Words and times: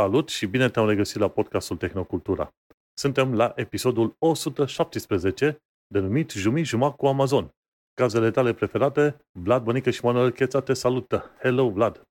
Salut 0.00 0.28
și 0.28 0.46
bine 0.46 0.68
te-am 0.68 0.88
regăsit 0.88 1.16
la 1.16 1.28
podcastul 1.28 1.76
Tehnocultura. 1.76 2.54
Suntem 2.94 3.34
la 3.34 3.52
episodul 3.56 4.14
117, 4.18 5.62
denumit 5.86 6.30
Jumi 6.30 6.64
Jumac 6.64 6.96
cu 6.96 7.06
Amazon. 7.06 7.50
Cazele 7.94 8.30
tale 8.30 8.52
preferate, 8.52 9.16
Vlad 9.38 9.62
Bănică 9.62 9.90
și 9.90 10.04
Manuel 10.04 10.30
Cheța 10.30 10.60
te 10.60 10.72
salută. 10.72 11.30
Hello, 11.38 11.70
Vlad! 11.70 12.02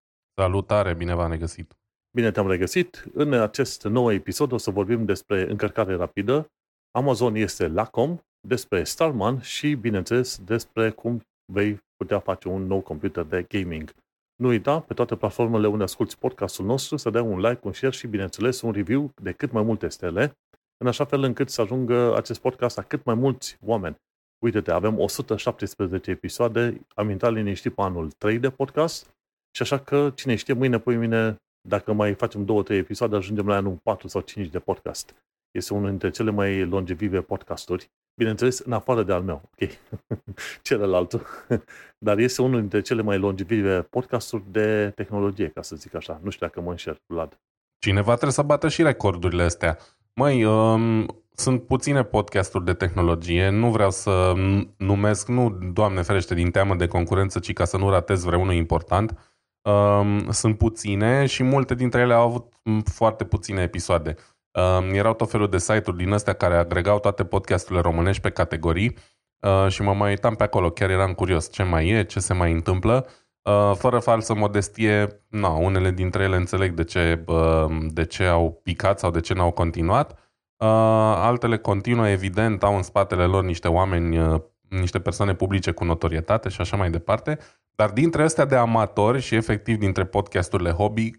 Salutare, 0.42 0.94
bine 0.94 1.16
v-am 1.16 1.32
regăsit! 1.32 1.74
Bine 2.16 2.32
te-am 2.32 2.48
regăsit. 2.48 3.06
În 3.14 3.34
acest 3.34 3.84
nou 3.84 4.12
episod 4.12 4.52
o 4.52 4.58
să 4.58 4.72
vorbim 4.72 5.06
despre 5.06 5.50
încărcare 5.50 5.96
rapidă. 5.96 6.48
Amazon 6.92 7.36
este 7.36 7.68
Lacom, 7.68 8.18
despre 8.48 8.84
Starman 8.84 9.42
și, 9.42 9.74
bineînțeles, 9.74 10.38
despre 10.38 10.90
cum 10.90 11.22
vei 11.54 11.80
putea 11.96 12.20
face 12.20 12.48
un 12.48 12.62
nou 12.62 12.82
computer 12.82 13.24
de 13.24 13.46
gaming. 13.50 13.94
Nu 14.38 14.48
uita, 14.48 14.80
pe 14.80 14.94
toate 14.94 15.16
platformele 15.16 15.68
unde 15.68 15.84
asculti 15.84 16.18
podcastul 16.18 16.66
nostru, 16.66 16.98
să 16.98 17.10
dai 17.10 17.22
un 17.22 17.40
like, 17.40 17.60
un 17.64 17.74
share 17.74 17.94
și, 17.94 18.08
bineînțeles, 18.08 18.62
un 18.62 18.72
review 18.72 19.12
de 19.22 19.32
cât 19.32 19.52
mai 19.52 19.64
multe 19.64 19.88
stele, 19.88 20.38
în 20.78 20.88
așa 20.88 21.06
fel 21.06 21.24
încât 21.24 21.50
să 21.50 21.62
ajungă 21.62 22.16
acest 22.16 22.42
podcast 22.42 22.76
la 22.76 22.84
cât 22.84 23.04
mai 23.04 23.16
mulți 23.16 23.58
oameni. 23.66 23.96
Uite-te, 24.40 24.72
avem 24.72 25.00
117 25.00 26.12
episoade, 26.12 26.86
am 26.96 27.10
intrat 27.10 27.34
liniștit 27.34 27.74
pe 27.74 27.82
anul 27.82 28.12
3 28.12 28.40
de 28.40 28.50
podcast 28.50 29.16
și 29.56 29.62
așa 29.62 29.80
că, 29.80 30.12
cine 30.16 30.36
știe, 30.36 30.54
mâine, 30.54 30.80
poi 30.80 30.96
mine, 30.96 31.36
dacă 31.68 31.94
mai 31.94 32.14
facem 32.14 32.46
2-3 32.46 32.70
episoade, 32.70 33.16
ajungem 33.16 33.48
la 33.48 33.56
anul 33.56 33.80
4 33.84 34.08
sau 34.08 34.22
5 34.22 34.48
de 34.48 34.60
podcast. 34.60 35.16
Este 35.52 35.74
unul 35.74 35.90
dintre 35.90 36.10
cele 36.10 36.32
mai 36.32 36.66
longevive 36.66 37.22
podcasturi 37.22 37.90
Bineînțeles, 38.18 38.60
în 38.60 38.72
afară 38.72 39.04
de 39.04 39.14
al 39.14 39.22
meu, 39.22 39.42
ok, 39.52 39.70
celălalt. 40.62 41.22
Dar 42.06 42.18
este 42.18 42.42
unul 42.42 42.60
dintre 42.60 42.82
cele 42.82 43.02
mai 43.02 43.18
longevive 43.18 43.82
podcasturi 43.82 44.44
de 44.52 44.92
tehnologie, 44.96 45.48
ca 45.48 45.62
să 45.62 45.76
zic 45.76 45.96
așa. 45.96 46.20
Nu 46.24 46.30
știu 46.30 46.46
dacă 46.46 46.62
mă 46.62 46.70
înșer, 46.70 47.02
Vlad. 47.06 47.40
Cineva 47.80 48.12
trebuie 48.12 48.32
să 48.32 48.42
bată 48.42 48.68
și 48.68 48.82
recordurile 48.82 49.44
astea. 49.44 49.78
Măi, 50.14 50.44
um, 50.44 51.06
sunt 51.34 51.64
puține 51.64 52.04
podcasturi 52.04 52.66
de 52.66 52.74
tehnologie, 52.74 53.50
nu 53.50 53.72
vreau 53.72 53.92
să 53.92 54.34
numesc, 54.78 55.28
nu, 55.28 55.50
Doamne 55.74 56.02
ferește, 56.02 56.34
din 56.34 56.52
teamă 56.52 56.76
de 56.76 56.88
concurență, 56.88 57.40
ci 57.40 57.54
ca 57.54 57.66
să 57.66 57.78
nu 57.78 57.90
ratez 57.90 58.24
vreunul 58.24 58.54
important. 58.54 59.18
Um, 59.62 60.32
sunt 60.32 60.58
puține 60.58 61.26
și 61.26 61.44
multe 61.44 61.76
dintre 61.76 62.02
ele 62.02 62.14
au 62.14 62.28
avut 62.28 62.54
foarte 62.94 63.26
puține 63.26 63.62
episoade. 63.62 64.16
Uh, 64.52 64.90
erau 64.92 65.14
tot 65.14 65.30
felul 65.30 65.50
de 65.50 65.58
site-uri 65.58 65.98
din 65.98 66.12
astea 66.12 66.34
care 66.34 66.56
agregau 66.56 67.00
toate 67.00 67.26
podcasturile 67.26 67.82
românești 67.82 68.22
pe 68.22 68.30
categorii 68.30 68.98
uh, 69.40 69.68
și 69.68 69.82
mă 69.82 69.94
mai 69.94 70.10
uitam 70.10 70.36
pe 70.36 70.44
acolo, 70.44 70.70
chiar 70.70 70.90
eram 70.90 71.14
curios 71.14 71.52
ce 71.52 71.64
mai 71.64 71.88
e, 71.88 72.04
ce 72.04 72.20
se 72.20 72.34
mai 72.34 72.52
întâmplă. 72.52 73.08
Uh, 73.42 73.72
fără 73.76 74.00
falsă 74.00 74.36
modestie, 74.36 75.26
na, 75.30 75.50
unele 75.50 75.92
dintre 75.92 76.24
ele 76.24 76.36
înțeleg 76.36 76.74
de 76.74 76.84
ce, 76.84 77.24
uh, 77.28 77.66
de 77.88 78.06
ce 78.06 78.24
au 78.24 78.60
picat 78.64 79.00
sau 79.00 79.12
de 79.12 79.20
ce 79.20 79.34
n-au 79.34 79.52
continuat. 79.52 80.12
Uh, 80.12 80.68
altele 81.16 81.58
continuă, 81.58 82.10
evident, 82.10 82.64
au 82.64 82.76
în 82.76 82.84
spatele 82.84 83.26
lor 83.26 83.44
niște 83.44 83.68
oameni, 83.68 84.18
uh, 84.18 84.42
niște 84.70 85.00
persoane 85.00 85.34
publice 85.34 85.72
cu 85.72 85.84
notorietate 85.84 86.50
și 86.50 86.62
așa 86.62 86.78
mai 86.78 86.90
departe. 86.90 87.38
Dar 87.76 87.90
dintre 87.90 88.24
astea 88.24 88.46
de 88.46 88.56
amatori 88.56 89.22
și 89.22 89.36
efectiv 89.36 89.78
dintre 89.78 90.06
podcasturile 90.06 90.72
hobby, 90.72 91.12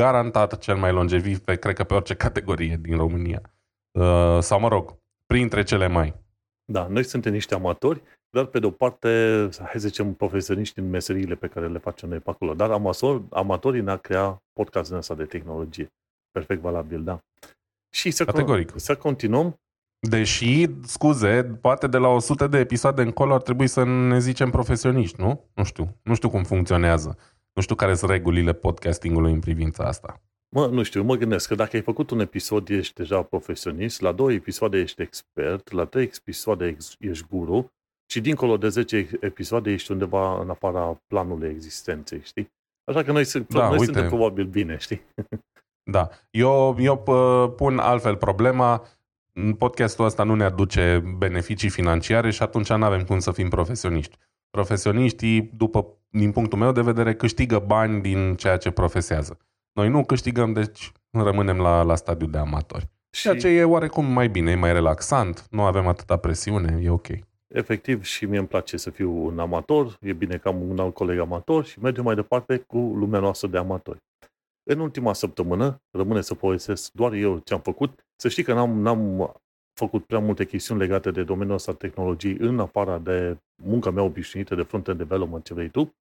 garantat 0.00 0.58
cel 0.58 0.76
mai 0.76 0.92
longeviv 0.92 1.38
pe, 1.38 1.56
cred 1.56 1.74
că 1.74 1.84
pe 1.84 1.94
orice 1.94 2.14
categorie 2.14 2.78
din 2.80 2.96
România. 2.96 3.40
Uh, 3.90 4.38
sau 4.40 4.60
mă 4.60 4.68
rog, 4.68 4.96
printre 5.26 5.62
cele 5.62 5.86
mai. 5.86 6.14
Da, 6.64 6.86
noi 6.86 7.04
suntem 7.04 7.32
niște 7.32 7.54
amatori, 7.54 8.02
dar 8.30 8.44
pe 8.44 8.58
de 8.58 8.66
o 8.66 8.70
parte, 8.70 9.08
hai 9.58 9.80
să 9.80 9.88
zicem, 9.88 10.14
profesioniști 10.14 10.78
în 10.78 10.88
meseriile 10.90 11.34
pe 11.34 11.46
care 11.46 11.68
le 11.68 11.78
facem 11.78 12.08
noi 12.08 12.18
pe 12.18 12.30
acolo. 12.30 12.54
Dar 12.54 12.70
amator, 12.70 13.22
amatorii 13.30 13.80
ne-a 13.80 13.96
creat 13.96 14.42
podcastul 14.52 14.96
ăsta 14.96 15.14
de 15.14 15.24
tehnologie. 15.24 15.88
Perfect 16.30 16.60
valabil, 16.60 17.02
da. 17.02 17.18
Și 17.94 18.10
să, 18.10 18.24
Categoric. 18.24 18.72
să 18.76 18.96
continuăm. 18.96 19.60
Deși, 20.08 20.66
scuze, 20.82 21.58
poate 21.60 21.86
de 21.86 21.96
la 21.96 22.08
100 22.08 22.46
de 22.46 22.58
episoade 22.58 23.02
încolo 23.02 23.34
ar 23.34 23.42
trebui 23.42 23.66
să 23.66 23.84
ne 23.84 24.18
zicem 24.18 24.50
profesioniști, 24.50 25.20
nu? 25.20 25.44
Nu 25.54 25.64
știu. 25.64 25.96
Nu 26.02 26.14
știu 26.14 26.30
cum 26.30 26.42
funcționează. 26.42 27.18
Nu 27.52 27.62
știu 27.62 27.74
care 27.74 27.94
sunt 27.94 28.10
regulile 28.10 28.52
podcastingului 28.52 29.32
în 29.32 29.40
privința 29.40 29.84
asta. 29.84 30.20
Mă, 30.48 30.66
nu 30.66 30.82
știu, 30.82 31.02
mă 31.02 31.14
gândesc 31.14 31.48
că 31.48 31.54
dacă 31.54 31.76
ai 31.76 31.82
făcut 31.82 32.10
un 32.10 32.20
episod, 32.20 32.68
ești 32.68 32.94
deja 32.94 33.22
profesionist, 33.22 34.00
la 34.00 34.12
două 34.12 34.32
episoade 34.32 34.78
ești 34.78 35.02
expert, 35.02 35.70
la 35.70 35.84
trei 35.84 36.10
episoade 36.18 36.76
ești 36.98 37.26
guru 37.30 37.72
și 38.10 38.20
dincolo 38.20 38.56
de 38.56 38.68
10 38.68 39.08
episoade 39.20 39.70
ești 39.70 39.92
undeva 39.92 40.40
în 40.40 40.50
afara 40.50 41.00
planului 41.06 41.48
existenței, 41.48 42.20
știi? 42.22 42.52
Așa 42.84 43.02
că 43.02 43.12
noi, 43.12 43.24
da, 43.48 43.68
noi 43.68 43.70
uite. 43.70 43.84
suntem 43.84 44.08
probabil 44.08 44.44
bine, 44.44 44.76
știi? 44.78 45.00
Da. 45.90 46.08
Eu, 46.30 46.76
eu 46.78 47.02
pun 47.56 47.78
altfel 47.78 48.16
problema, 48.16 48.82
podcastul 49.58 50.04
ăsta 50.04 50.22
nu 50.22 50.34
ne 50.34 50.44
aduce 50.44 51.02
beneficii 51.16 51.68
financiare 51.68 52.30
și 52.30 52.42
atunci 52.42 52.72
nu 52.72 52.84
avem 52.84 53.04
cum 53.04 53.18
să 53.18 53.32
fim 53.32 53.48
profesioniști. 53.48 54.16
Profesioniștii, 54.50 55.50
după, 55.54 55.86
din 56.10 56.32
punctul 56.32 56.58
meu 56.58 56.72
de 56.72 56.80
vedere, 56.80 57.14
câștigă 57.14 57.58
bani 57.58 58.00
din 58.00 58.34
ceea 58.34 58.56
ce 58.56 58.70
profesează. 58.70 59.38
Noi 59.72 59.88
nu 59.88 60.04
câștigăm, 60.04 60.52
deci 60.52 60.92
rămânem 61.10 61.58
la, 61.58 61.82
la 61.82 61.94
stadiul 61.94 62.30
de 62.30 62.38
amatori. 62.38 62.88
Și... 63.10 63.22
Ceea 63.22 63.36
ce 63.36 63.48
e 63.48 63.64
oarecum 63.64 64.04
mai 64.04 64.28
bine, 64.28 64.50
e 64.50 64.54
mai 64.54 64.72
relaxant, 64.72 65.46
nu 65.50 65.62
avem 65.62 65.86
atâta 65.86 66.16
presiune, 66.16 66.80
e 66.82 66.90
ok. 66.90 67.06
Efectiv, 67.46 68.02
și 68.02 68.24
mie 68.24 68.38
îmi 68.38 68.46
place 68.46 68.76
să 68.76 68.90
fiu 68.90 69.24
un 69.24 69.38
amator, 69.38 69.98
e 70.00 70.12
bine 70.12 70.36
că 70.36 70.48
am 70.48 70.70
un 70.70 70.78
alt 70.78 70.94
coleg 70.94 71.18
amator 71.18 71.64
și 71.64 71.80
mergem 71.80 72.04
mai 72.04 72.14
departe 72.14 72.56
cu 72.56 72.78
lumea 72.78 73.20
noastră 73.20 73.48
de 73.48 73.58
amatori. 73.58 74.02
În 74.62 74.78
ultima 74.78 75.12
săptămână, 75.12 75.82
rămâne 75.90 76.20
să 76.20 76.34
povestesc 76.34 76.92
doar 76.92 77.12
eu 77.12 77.38
ce 77.38 77.54
am 77.54 77.60
făcut. 77.60 78.06
Să 78.16 78.28
știi 78.28 78.42
că 78.42 78.54
n-am, 78.54 78.80
n-am 78.80 79.32
făcut 79.84 80.04
prea 80.06 80.18
multe 80.18 80.44
chestiuni 80.46 80.80
legate 80.80 81.10
de 81.10 81.22
domeniul 81.22 81.56
ăsta 81.56 81.74
tehnologii 81.74 82.36
în 82.38 82.60
afara 82.60 82.98
de 82.98 83.38
munca 83.62 83.90
mea 83.90 84.02
obișnuită 84.02 84.54
de 84.54 84.62
front-end 84.62 84.98
development, 84.98 85.44
ce 85.44 85.54
vrei 85.54 85.68
tu, 85.68 85.94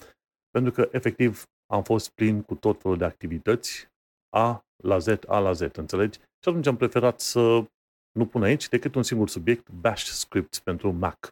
pentru 0.49 0.71
că 0.71 0.89
efectiv 0.91 1.43
am 1.73 1.83
fost 1.83 2.09
plin 2.09 2.41
cu 2.41 2.55
tot 2.55 2.81
felul 2.81 2.97
de 2.97 3.05
activități 3.05 3.87
A 4.35 4.61
la 4.83 4.97
Z, 4.97 5.07
A 5.27 5.39
la 5.39 5.51
Z, 5.51 5.61
înțelegi? 5.61 6.19
Și 6.19 6.49
atunci 6.49 6.67
am 6.67 6.75
preferat 6.75 7.19
să 7.19 7.63
nu 8.11 8.25
pun 8.25 8.43
aici 8.43 8.69
decât 8.69 8.95
un 8.95 9.03
singur 9.03 9.29
subiect, 9.29 9.69
Bash 9.69 10.03
Scripts 10.03 10.59
pentru 10.59 10.91
Mac. 10.91 11.29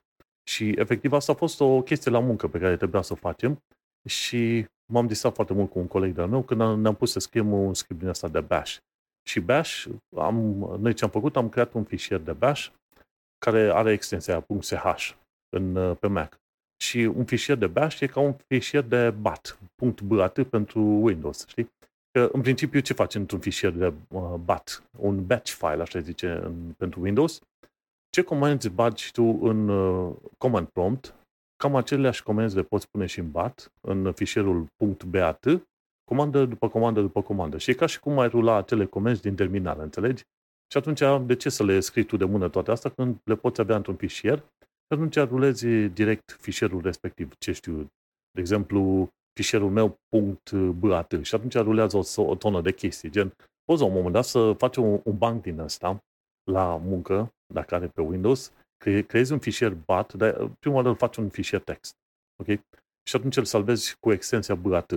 Și 0.50 0.70
efectiv 0.70 1.12
asta 1.14 1.32
a 1.32 1.36
fost 1.36 1.62
o 1.62 1.82
chestie 1.82 2.12
la 2.12 2.20
muncă 2.20 2.48
pe 2.48 2.60
care 2.60 2.78
trebuia 2.78 3.02
să 3.02 3.14
o 3.14 3.16
facem 3.16 3.64
și 4.10 4.66
m-am 4.94 5.08
distrat 5.08 5.34
foarte 5.34 5.54
mult 5.54 5.70
cu 5.70 5.80
un 5.80 5.88
coleg 5.88 6.14
de-al 6.14 6.30
meu 6.30 6.44
când 6.44 6.62
ne-am 6.62 6.96
pus 6.96 7.12
să 7.12 7.20
scriem 7.20 7.52
un 7.52 7.74
script 7.74 8.00
din 8.00 8.10
asta 8.10 8.28
de 8.28 8.42
Bash. 8.42 8.78
Și 9.28 9.40
Bash, 9.40 9.86
am, 10.18 10.36
noi 10.80 10.94
ce 10.94 11.04
am 11.04 11.10
făcut, 11.10 11.36
am 11.36 11.50
creat 11.50 11.74
un 11.74 11.84
fișier 11.84 12.20
de 12.20 12.34
Bash 12.34 12.68
care 13.38 13.72
are 13.74 13.92
extensia 13.92 14.46
.sh 14.60 15.12
în, 15.50 15.96
pe 15.96 16.08
Mac. 16.08 16.40
Și 16.84 16.98
un 16.98 17.26
fișier 17.26 17.58
de 17.58 17.68
Bash 17.68 18.00
e 18.00 18.08
ca 18.08 18.20
un 18.20 18.34
fișier 18.48 18.84
de 18.84 19.10
BAT, 19.10 19.60
.bat 20.04 20.44
pentru 20.44 20.80
Windows, 20.80 21.48
știi? 21.48 21.70
Că 22.12 22.30
în 22.32 22.42
principiu 22.42 22.80
ce 22.80 22.94
faci 22.94 23.16
într-un 23.16 23.40
fișier 23.40 23.72
de 23.72 23.94
uh, 24.08 24.34
BAT? 24.46 24.84
Un 25.00 25.26
batch 25.26 25.52
file, 25.52 25.82
așa 25.82 26.00
zice, 26.00 26.30
în, 26.32 26.74
pentru 26.78 27.02
Windows. 27.02 27.42
Ce 28.10 28.22
comenzi 28.22 28.70
bagi 28.70 29.12
tu 29.12 29.24
în 29.42 29.70
uh, 29.70 30.16
command 30.38 30.68
prompt, 30.68 31.16
cam 31.56 31.76
aceleași 31.76 32.24
comenzi 32.24 32.56
le 32.56 32.64
poți 32.64 32.90
pune 32.90 33.06
și 33.06 33.20
în 33.20 33.32
BAT, 33.32 33.72
în 33.82 34.12
fișierul 34.12 34.68
.bat, 35.08 35.46
comandă 36.10 36.46
după 36.46 36.70
comandă 36.70 37.02
după 37.02 37.22
comandă. 37.22 37.58
Și 37.58 37.70
e 37.70 37.74
ca 37.74 37.86
și 37.86 38.00
cum 38.00 38.20
ai 38.20 38.28
rula 38.28 38.56
acele 38.56 38.86
comenzi 38.86 39.22
din 39.22 39.36
terminal, 39.36 39.80
înțelegi? 39.80 40.24
Și 40.72 40.78
atunci, 40.78 41.28
de 41.28 41.36
ce 41.36 41.50
să 41.50 41.64
le 41.64 41.80
scrii 41.80 42.04
tu 42.04 42.18
de 42.18 42.26
mână 42.26 42.50
toate 42.50 42.72
astea 42.72 42.90
când 42.90 43.18
le 43.24 43.36
poți 43.36 43.62
avea 43.62 43.76
într-un 43.76 43.96
fișier? 43.96 44.38
Și 44.60 44.94
atunci 44.94 45.16
rulezi 45.16 45.68
direct 45.68 46.38
fișierul 46.40 46.82
respectiv. 46.82 47.34
Ce 47.38 47.52
știu, 47.52 47.78
de 48.32 48.40
exemplu, 48.40 49.10
fișierul 49.34 49.70
meu 49.70 49.98
.bat 50.80 51.14
și 51.22 51.36
atunci 51.36 51.56
rulează 51.56 51.98
o, 51.98 52.22
o 52.22 52.36
tonă 52.36 52.62
de 52.62 52.74
chestii, 52.74 53.10
gen, 53.10 53.34
poți 53.64 53.82
la 53.82 53.88
un 53.88 53.94
moment 53.94 54.14
dat 54.14 54.26
să 54.26 54.54
faci 54.58 54.76
un, 54.76 55.00
un 55.04 55.18
banc 55.18 55.42
din 55.42 55.60
ăsta 55.60 56.00
la 56.52 56.78
muncă, 56.78 57.30
dacă 57.54 57.76
are 57.76 57.88
pe 57.88 58.02
Windows, 58.02 58.52
cre- 58.78 59.02
creezi 59.02 59.32
un 59.32 59.40
fișier 59.40 59.74
BAT, 59.86 60.14
dar 60.14 60.52
prima 60.60 60.76
oară 60.76 60.90
îl 60.90 60.96
faci 60.96 61.18
un 61.18 61.30
fișier 61.30 61.62
text. 61.62 61.94
Ok? 62.44 62.48
Și 63.10 63.16
atunci 63.16 63.38
îl 63.38 63.46
salvezi 63.46 63.96
cu 64.00 64.12
extensia 64.12 64.56
BAT 64.56 64.92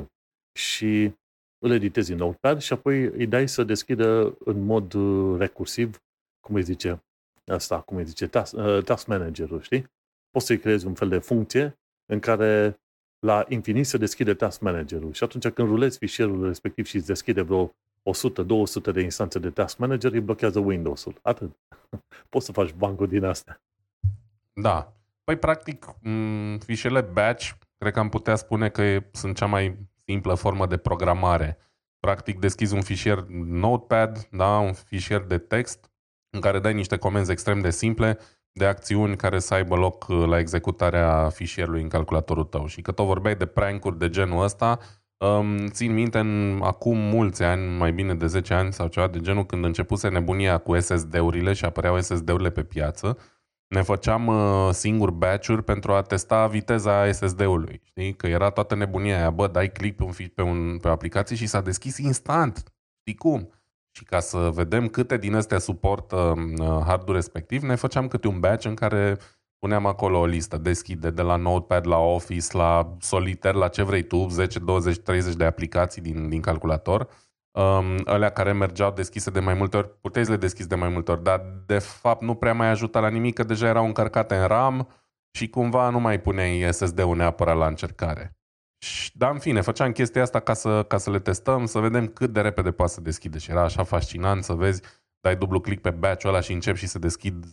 și 0.53 1.15
îl 1.59 1.71
editezi 1.71 2.13
în 2.13 2.19
Notepad 2.19 2.61
și 2.61 2.73
apoi 2.73 3.05
îi 3.05 3.27
dai 3.27 3.49
să 3.49 3.65
deschidă 3.65 4.37
în 4.45 4.65
mod 4.65 4.93
uh, 4.93 5.39
recursiv, 5.39 6.03
cum 6.41 6.55
îi 6.55 6.63
zice 6.63 7.03
asta, 7.47 7.81
cum 7.81 7.97
îi 7.97 8.05
zice, 8.05 8.27
task, 8.27 8.55
uh, 8.57 8.83
task 8.85 9.07
manager-ul, 9.07 9.61
știi? 9.61 9.87
Poți 10.31 10.47
să-i 10.47 10.59
creezi 10.59 10.87
un 10.87 10.95
fel 10.95 11.09
de 11.09 11.19
funcție 11.19 11.79
în 12.07 12.21
care 12.21 12.81
la 13.27 13.45
infinit 13.49 13.87
se 13.87 13.99
deschide 13.99 14.35
task 14.35 14.61
manager-ul 14.61 15.13
și 15.13 15.25
atunci 15.25 15.49
când 15.49 15.69
rulezi 15.69 15.99
fișierul 15.99 16.47
respectiv 16.47 16.87
și 16.87 16.97
îți 16.97 17.07
deschide 17.07 17.43
vreo 17.43 17.75
100-200 18.91 18.93
de 18.93 19.01
instanțe 19.01 19.39
de 19.39 19.51
task 19.51 19.79
manager, 19.79 20.13
îi 20.13 20.21
blochează 20.21 20.59
Windows-ul. 20.59 21.19
Atât. 21.23 21.57
Poți 22.29 22.45
să 22.45 22.53
faci 22.53 22.73
bancul 22.73 23.09
din 23.09 23.25
astea. 23.25 23.63
Da. 24.53 24.95
Păi, 25.25 25.37
practic, 25.37 25.87
fișele 26.59 27.01
batch, 27.01 27.53
cred 27.79 27.93
că 27.93 27.99
am 27.99 28.09
putea 28.09 28.37
spune 28.37 28.69
că 28.69 29.03
sunt 29.13 29.37
cea 29.37 29.47
mai 29.47 29.90
simplă 30.11 30.35
formă 30.35 30.67
de 30.67 30.77
programare. 30.77 31.59
practic 32.01 32.39
deschizi 32.39 32.75
un 32.75 32.81
fișier 32.81 33.25
Notepad, 33.45 34.29
da, 34.31 34.59
un 34.59 34.73
fișier 34.73 35.21
de 35.21 35.39
text 35.39 35.91
în 36.31 36.41
care 36.41 36.59
dai 36.59 36.75
niște 36.75 36.97
comenzi 36.97 37.31
extrem 37.31 37.61
de 37.61 37.71
simple 37.71 38.19
de 38.53 38.65
acțiuni 38.65 39.17
care 39.17 39.39
să 39.39 39.55
aibă 39.55 39.75
loc 39.75 40.07
uh, 40.09 40.27
la 40.27 40.39
executarea 40.39 41.29
fișierului 41.29 41.83
în 41.83 41.89
calculatorul 41.89 42.45
tău. 42.45 42.67
Și 42.67 42.83
că 42.83 42.93
tot 42.93 43.07
vorbeai 43.07 43.37
de 43.37 43.47
prank 43.47 43.97
de 43.97 44.09
genul 44.09 44.43
ăsta, 44.43 44.79
um, 45.17 45.67
țin 45.67 45.93
minte 45.93 46.19
în 46.19 46.61
acum 46.63 46.99
mulți 46.99 47.43
ani, 47.43 47.77
mai 47.77 47.93
bine 47.93 48.15
de 48.15 48.27
10 48.27 48.55
ani 48.55 48.73
sau 48.73 48.87
ceva 48.87 49.07
de 49.07 49.21
genul, 49.21 49.47
când 49.47 49.65
începuse 49.65 50.09
nebunia 50.09 50.59
cu 50.59 50.81
SSD-urile 50.81 51.53
și 51.53 51.65
apăreau 51.65 52.01
SSD-urile 52.01 52.51
pe 52.51 52.63
piață, 52.63 53.19
ne 53.71 53.83
făceam 53.83 54.27
uh, 54.27 54.69
singur 54.73 55.11
batch-uri 55.11 55.63
pentru 55.63 55.93
a 55.93 56.03
testa 56.03 56.47
viteza 56.47 57.13
SSD-ului. 57.13 57.81
Știi? 57.85 58.15
Că 58.15 58.27
era 58.27 58.51
toată 58.51 58.75
nebunia 58.75 59.17
aia, 59.17 59.31
bă, 59.31 59.47
dai 59.47 59.73
click 59.73 59.97
pe, 59.97 60.03
un, 60.03 60.13
pe, 60.35 60.43
un, 60.43 60.79
pe 60.79 60.89
o 60.89 60.91
aplicație 60.91 61.37
și 61.37 61.47
s-a 61.47 61.61
deschis 61.61 61.99
instant. 61.99 62.73
Știi 63.01 63.15
cum? 63.15 63.51
Și 63.91 64.05
ca 64.05 64.21
să 64.21 64.51
vedem 64.55 64.89
câte 64.89 65.17
din 65.17 65.35
astea 65.35 65.59
suportă 65.59 66.17
uh, 66.17 66.83
hardul 66.87 67.15
respectiv, 67.15 67.63
ne 67.63 67.75
făceam 67.75 68.09
câte 68.09 68.29
un 68.29 68.41
batch 68.41 68.67
în 68.67 68.75
care 68.75 69.19
puneam 69.59 69.87
acolo 69.87 70.19
o 70.19 70.27
listă, 70.27 70.59
deschide 70.59 71.11
de 71.11 71.23
la 71.23 71.37
Notepad, 71.37 71.87
la 71.87 71.99
Office, 71.99 72.57
la 72.57 72.97
Solitaire, 73.01 73.59
la 73.59 73.69
ce 73.69 73.83
vrei 73.83 74.03
tu, 74.03 74.29
10, 74.29 74.59
20, 74.59 74.99
30 74.99 75.35
de 75.35 75.45
aplicații 75.45 76.03
din, 76.03 76.29
din 76.29 76.41
calculator. 76.41 77.09
Um, 77.53 78.01
alea 78.05 78.31
care 78.31 78.53
mergeau 78.53 78.93
deschise 78.93 79.31
de 79.31 79.41
mai 79.41 79.55
multe 79.55 79.77
ori, 79.77 80.01
puteai 80.01 80.25
să 80.25 80.31
le 80.31 80.37
deschizi 80.37 80.69
de 80.69 80.75
mai 80.75 80.89
multe 80.89 81.11
ori, 81.11 81.23
dar 81.23 81.41
de 81.67 81.79
fapt 81.79 82.23
nu 82.23 82.35
prea 82.35 82.55
mai 82.55 82.69
ajuta 82.69 83.01
la 83.01 83.09
nimic, 83.09 83.35
că 83.35 83.45
deja 83.45 83.67
erau 83.67 83.85
încărcate 83.85 84.35
în 84.37 84.47
RAM 84.47 84.89
și 85.31 85.49
cumva 85.49 85.91
nu 85.91 86.01
mai 86.01 86.21
puneai 86.21 86.73
SSD-ul 86.73 87.17
neapărat 87.17 87.57
la 87.57 87.67
încercare. 87.67 88.41
Dar 89.13 89.31
în 89.33 89.39
fine, 89.39 89.61
făceam 89.61 89.93
chestia 89.93 90.23
asta 90.23 90.41
ca 90.41 90.53
să, 90.53 90.83
ca 90.83 90.99
să 90.99 91.11
le 91.11 91.19
testăm, 91.19 91.67
să 91.67 91.79
vedem 91.79 92.07
cât 92.07 92.33
de 92.33 92.41
repede 92.41 92.71
poate 92.71 92.93
să 92.93 93.01
deschide. 93.01 93.39
Și 93.39 93.51
era 93.51 93.63
așa 93.63 93.83
fascinant 93.83 94.45
să 94.45 94.53
vezi, 94.53 94.83
dai 95.21 95.37
dublu 95.37 95.61
click 95.61 95.83
pe 95.83 95.91
batch-ul 95.91 96.29
ăla 96.29 96.41
și 96.41 96.53
începi 96.53 96.79
și 96.79 96.87
să 96.87 96.99
deschid 96.99 97.45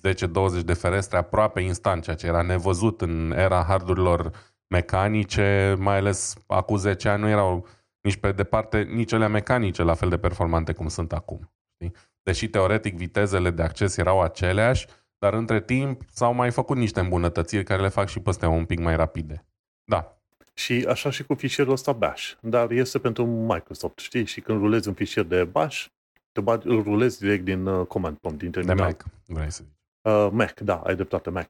10-20 0.62 0.64
de 0.66 0.74
ferestre 0.74 1.18
aproape 1.18 1.62
instant, 1.62 2.04
ceea 2.04 2.16
ce 2.16 2.28
era 2.28 2.42
nevăzut 2.42 3.02
în 3.02 3.34
era 3.36 3.64
hardurilor 3.68 4.32
mecanice, 4.68 5.76
mai 5.80 5.98
ales 5.98 6.36
acum 6.48 6.78
10 6.78 7.10
ani 7.10 7.22
nu 7.22 7.30
erau 7.30 7.68
nici 8.08 8.18
pe 8.18 8.32
departe, 8.32 8.82
nici 8.82 9.12
ele 9.12 9.28
mecanice 9.28 9.84
la 9.84 9.94
fel 9.94 10.10
de 10.10 10.18
performante 10.18 10.74
cum 10.74 10.88
sunt 10.88 11.14
acum. 11.14 11.52
Știi? 11.74 11.96
Deși 12.24 12.48
teoretic 12.48 12.96
vitezele 12.96 13.50
de 13.50 13.64
acces 13.64 13.98
erau 13.98 14.22
aceleași, 14.22 14.88
dar 15.18 15.34
între 15.34 15.62
timp 15.62 16.02
s-au 16.10 16.34
mai 16.34 16.52
făcut 16.52 16.78
niște 16.78 17.00
îmbunătățiri 17.00 17.64
care 17.64 17.82
le 17.82 17.88
fac 17.88 18.08
și 18.08 18.20
pe 18.20 18.30
astea 18.30 18.50
un 18.50 18.66
pic 18.66 18.80
mai 18.80 18.96
rapide. 18.96 19.46
Da, 19.84 20.18
și 20.54 20.86
așa 20.88 21.10
și 21.10 21.24
cu 21.24 21.34
fișierul 21.34 21.74
ăsta 21.74 21.92
Bash. 21.92 22.34
Dar 22.42 22.72
este 22.72 23.00
pentru 23.00 23.26
Microsoft, 23.26 24.00
știi? 24.00 24.26
Și 24.26 24.42
când 24.42 24.60
rulezi 24.60 24.88
un 24.88 24.94
fișier 24.94 25.26
de 25.26 25.44
Bash, 25.44 25.86
te 26.32 26.42
bagi, 26.42 26.68
îl 26.68 26.84
rulezi 26.84 27.20
direct 27.20 27.44
din 27.44 27.66
uh, 27.66 27.88
command 27.88 28.18
prompt, 28.18 28.40
din 28.40 28.52
terminal. 28.52 28.78
De 28.78 28.84
Mac, 28.84 29.06
vrei 29.26 29.52
să 29.52 29.64
zici. 29.64 29.74
Uh, 30.02 30.30
Mac, 30.32 30.60
da, 30.60 30.76
ai 30.76 30.96
dreptate, 30.96 31.30
Mac. 31.30 31.50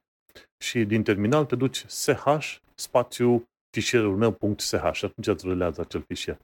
Și 0.56 0.84
din 0.84 1.02
terminal 1.02 1.44
te 1.44 1.56
duci 1.56 1.84
sh 1.86 2.60
spațiu 2.74 3.48
fișierul 3.78 4.16
meu 4.16 4.38
.sh 4.56 4.90
și 4.92 5.04
atunci 5.04 5.26
îți 5.26 5.46
rulează 5.46 5.80
acel 5.80 6.04
fișier. 6.08 6.38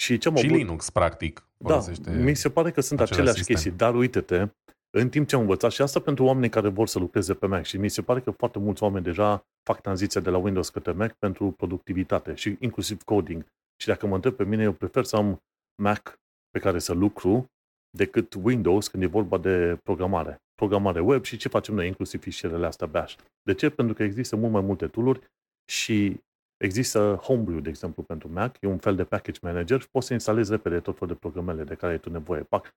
Și, 0.00 0.18
ce 0.18 0.32
și 0.34 0.46
Linux, 0.46 0.90
practic. 0.90 1.48
Da, 1.56 1.80
mi 2.12 2.34
se 2.34 2.50
pare 2.50 2.70
că 2.70 2.80
sunt 2.80 3.00
aceleași 3.00 3.36
sistem. 3.36 3.54
chestii, 3.54 3.76
dar 3.76 3.94
uite-te, 3.94 4.48
în 4.90 5.08
timp 5.08 5.28
ce 5.28 5.34
am 5.34 5.40
învățat, 5.40 5.70
și 5.70 5.82
asta 5.82 6.00
pentru 6.00 6.24
oamenii 6.24 6.48
care 6.48 6.68
vor 6.68 6.88
să 6.88 6.98
lucreze 6.98 7.34
pe 7.34 7.46
Mac, 7.46 7.64
și 7.64 7.76
mi 7.76 7.88
se 7.88 8.02
pare 8.02 8.20
că 8.20 8.30
foarte 8.30 8.58
mulți 8.58 8.82
oameni 8.82 9.04
deja 9.04 9.44
fac 9.62 9.80
tranziția 9.80 10.20
de 10.20 10.30
la 10.30 10.38
Windows 10.38 10.68
către 10.68 10.92
Mac 10.92 11.12
pentru 11.18 11.50
productivitate 11.50 12.34
și 12.34 12.56
inclusiv 12.60 13.02
coding. 13.02 13.46
Și 13.80 13.86
dacă 13.86 14.06
mă 14.06 14.14
întreb 14.14 14.34
pe 14.34 14.44
mine, 14.44 14.62
eu 14.62 14.72
prefer 14.72 15.04
să 15.04 15.16
am 15.16 15.42
Mac 15.82 16.18
pe 16.50 16.58
care 16.58 16.78
să 16.78 16.92
lucru 16.92 17.46
decât 17.96 18.34
Windows 18.42 18.88
când 18.88 19.02
e 19.02 19.06
vorba 19.06 19.38
de 19.38 19.78
programare. 19.82 20.36
Programare 20.54 21.00
web 21.00 21.24
și 21.24 21.36
ce 21.36 21.48
facem 21.48 21.74
noi, 21.74 21.86
inclusiv 21.86 22.20
fișierele 22.20 22.66
astea 22.66 22.86
bash. 22.86 23.14
De 23.42 23.54
ce? 23.54 23.70
Pentru 23.70 23.94
că 23.94 24.02
există 24.02 24.36
mult 24.36 24.52
mai 24.52 24.62
multe 24.62 24.86
tooluri 24.86 25.20
și 25.70 26.20
există 26.60 27.18
Homebrew, 27.22 27.60
de 27.60 27.68
exemplu, 27.68 28.02
pentru 28.02 28.28
Mac, 28.32 28.56
e 28.60 28.66
un 28.66 28.78
fel 28.78 28.96
de 28.96 29.04
package 29.04 29.38
manager 29.42 29.80
și 29.80 29.90
poți 29.90 30.06
să 30.06 30.12
instalezi 30.12 30.50
repede 30.50 30.80
tot 30.80 30.98
felul 30.98 31.14
de 31.14 31.18
programele 31.20 31.64
de 31.64 31.74
care 31.74 31.92
ai 31.92 31.98
tu 31.98 32.10
nevoie. 32.10 32.42
Pac, 32.42 32.74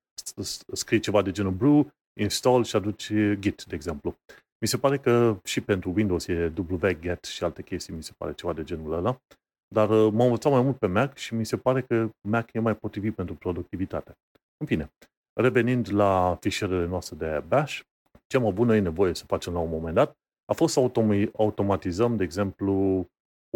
scrii 0.74 1.00
ceva 1.00 1.22
de 1.22 1.32
genul 1.32 1.52
brew, 1.52 1.92
install 2.20 2.64
și 2.64 2.76
aduci 2.76 3.14
Git, 3.40 3.64
de 3.64 3.76
exemplu. 3.76 4.16
Mi 4.62 4.68
se 4.68 4.78
pare 4.78 4.98
că 4.98 5.40
și 5.44 5.62
pentru 5.62 5.94
Windows 5.96 6.28
e 6.28 6.54
wget 6.70 7.24
și 7.24 7.44
alte 7.44 7.64
chestii, 7.64 7.94
mi 7.94 8.04
se 8.04 8.14
pare 8.18 8.34
ceva 8.34 8.54
de 8.54 8.64
genul 8.64 8.94
ăla. 8.94 9.22
Dar 9.68 9.90
uh, 9.90 10.12
m-am 10.12 10.26
învățat 10.26 10.52
mai 10.52 10.62
mult 10.62 10.78
pe 10.78 10.88
Mac 10.88 11.18
și 11.18 11.34
mi 11.34 11.46
se 11.46 11.58
pare 11.58 11.82
că 11.82 12.10
Mac 12.28 12.54
e 12.54 12.60
mai 12.60 12.76
potrivit 12.76 13.16
pentru 13.16 13.36
productivitate. 13.36 14.12
În 14.58 14.68
fine, 14.68 14.92
revenind 15.34 15.94
la 15.94 16.38
fișierele 16.40 16.86
noastre 16.86 17.16
de 17.16 17.44
Bash, 17.48 17.80
ce 18.28 18.38
am 18.38 18.46
avut 18.46 18.68
noi 18.68 18.82
nevoie 18.82 19.14
să 19.14 19.26
facem 19.26 19.54
la 19.54 19.60
un 19.60 19.70
moment 19.70 19.96
dat 19.96 20.18
a 20.46 20.54
fost 20.54 20.74
să 20.74 20.92
automatizăm, 21.34 22.16
de 22.16 22.24
exemplu, 22.24 23.08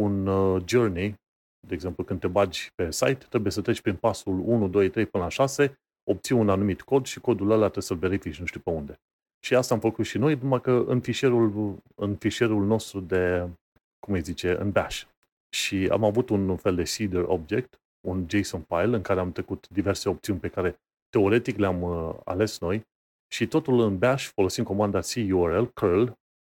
un 0.02 0.28
uh, 0.28 0.62
journey, 0.66 1.16
de 1.68 1.74
exemplu, 1.74 2.04
când 2.04 2.20
te 2.20 2.28
bagi 2.28 2.70
pe 2.76 2.92
site, 2.92 3.26
trebuie 3.30 3.52
să 3.52 3.62
treci 3.62 3.82
prin 3.82 3.96
pasul 3.96 4.40
1, 4.46 4.68
2, 4.68 4.90
3 4.90 5.06
până 5.06 5.24
la 5.24 5.30
6, 5.30 5.80
obții 6.10 6.36
un 6.36 6.50
anumit 6.50 6.82
cod 6.82 7.06
și 7.06 7.20
codul 7.20 7.52
ăla 7.52 7.62
trebuie 7.62 7.84
să-l 7.84 7.98
verifici 7.98 8.40
nu 8.40 8.46
știu 8.46 8.60
pe 8.60 8.70
unde. 8.70 9.00
Și 9.46 9.56
asta 9.56 9.74
am 9.74 9.80
făcut 9.80 10.06
și 10.06 10.18
noi, 10.18 10.36
numai 10.36 10.62
că 10.62 10.84
în 10.88 11.02
fișierul, 11.02 11.78
în 11.96 12.16
fișierul 12.16 12.66
nostru 12.66 13.00
de, 13.00 13.50
cum 14.00 14.14
îi 14.14 14.22
zice, 14.22 14.58
în 14.60 14.72
Bash. 14.72 15.04
Și 15.56 15.88
am 15.92 16.04
avut 16.04 16.30
un 16.30 16.58
fel 16.58 16.76
de 16.76 16.84
seeder 16.84 17.24
object, 17.28 17.80
un 18.08 18.26
JSON 18.30 18.62
file 18.62 18.96
în 18.96 19.02
care 19.02 19.20
am 19.20 19.32
trecut 19.32 19.68
diverse 19.70 20.10
opțiuni 20.10 20.40
pe 20.40 20.48
care 20.48 20.80
teoretic 21.10 21.58
le-am 21.58 21.82
uh, 21.82 22.16
ales 22.24 22.60
noi 22.60 22.82
și 23.32 23.48
totul 23.48 23.80
în 23.80 23.98
Bash, 23.98 24.30
folosind 24.34 24.68
comanda 24.68 25.00
curl, 25.00 25.64
curl, 25.64 26.06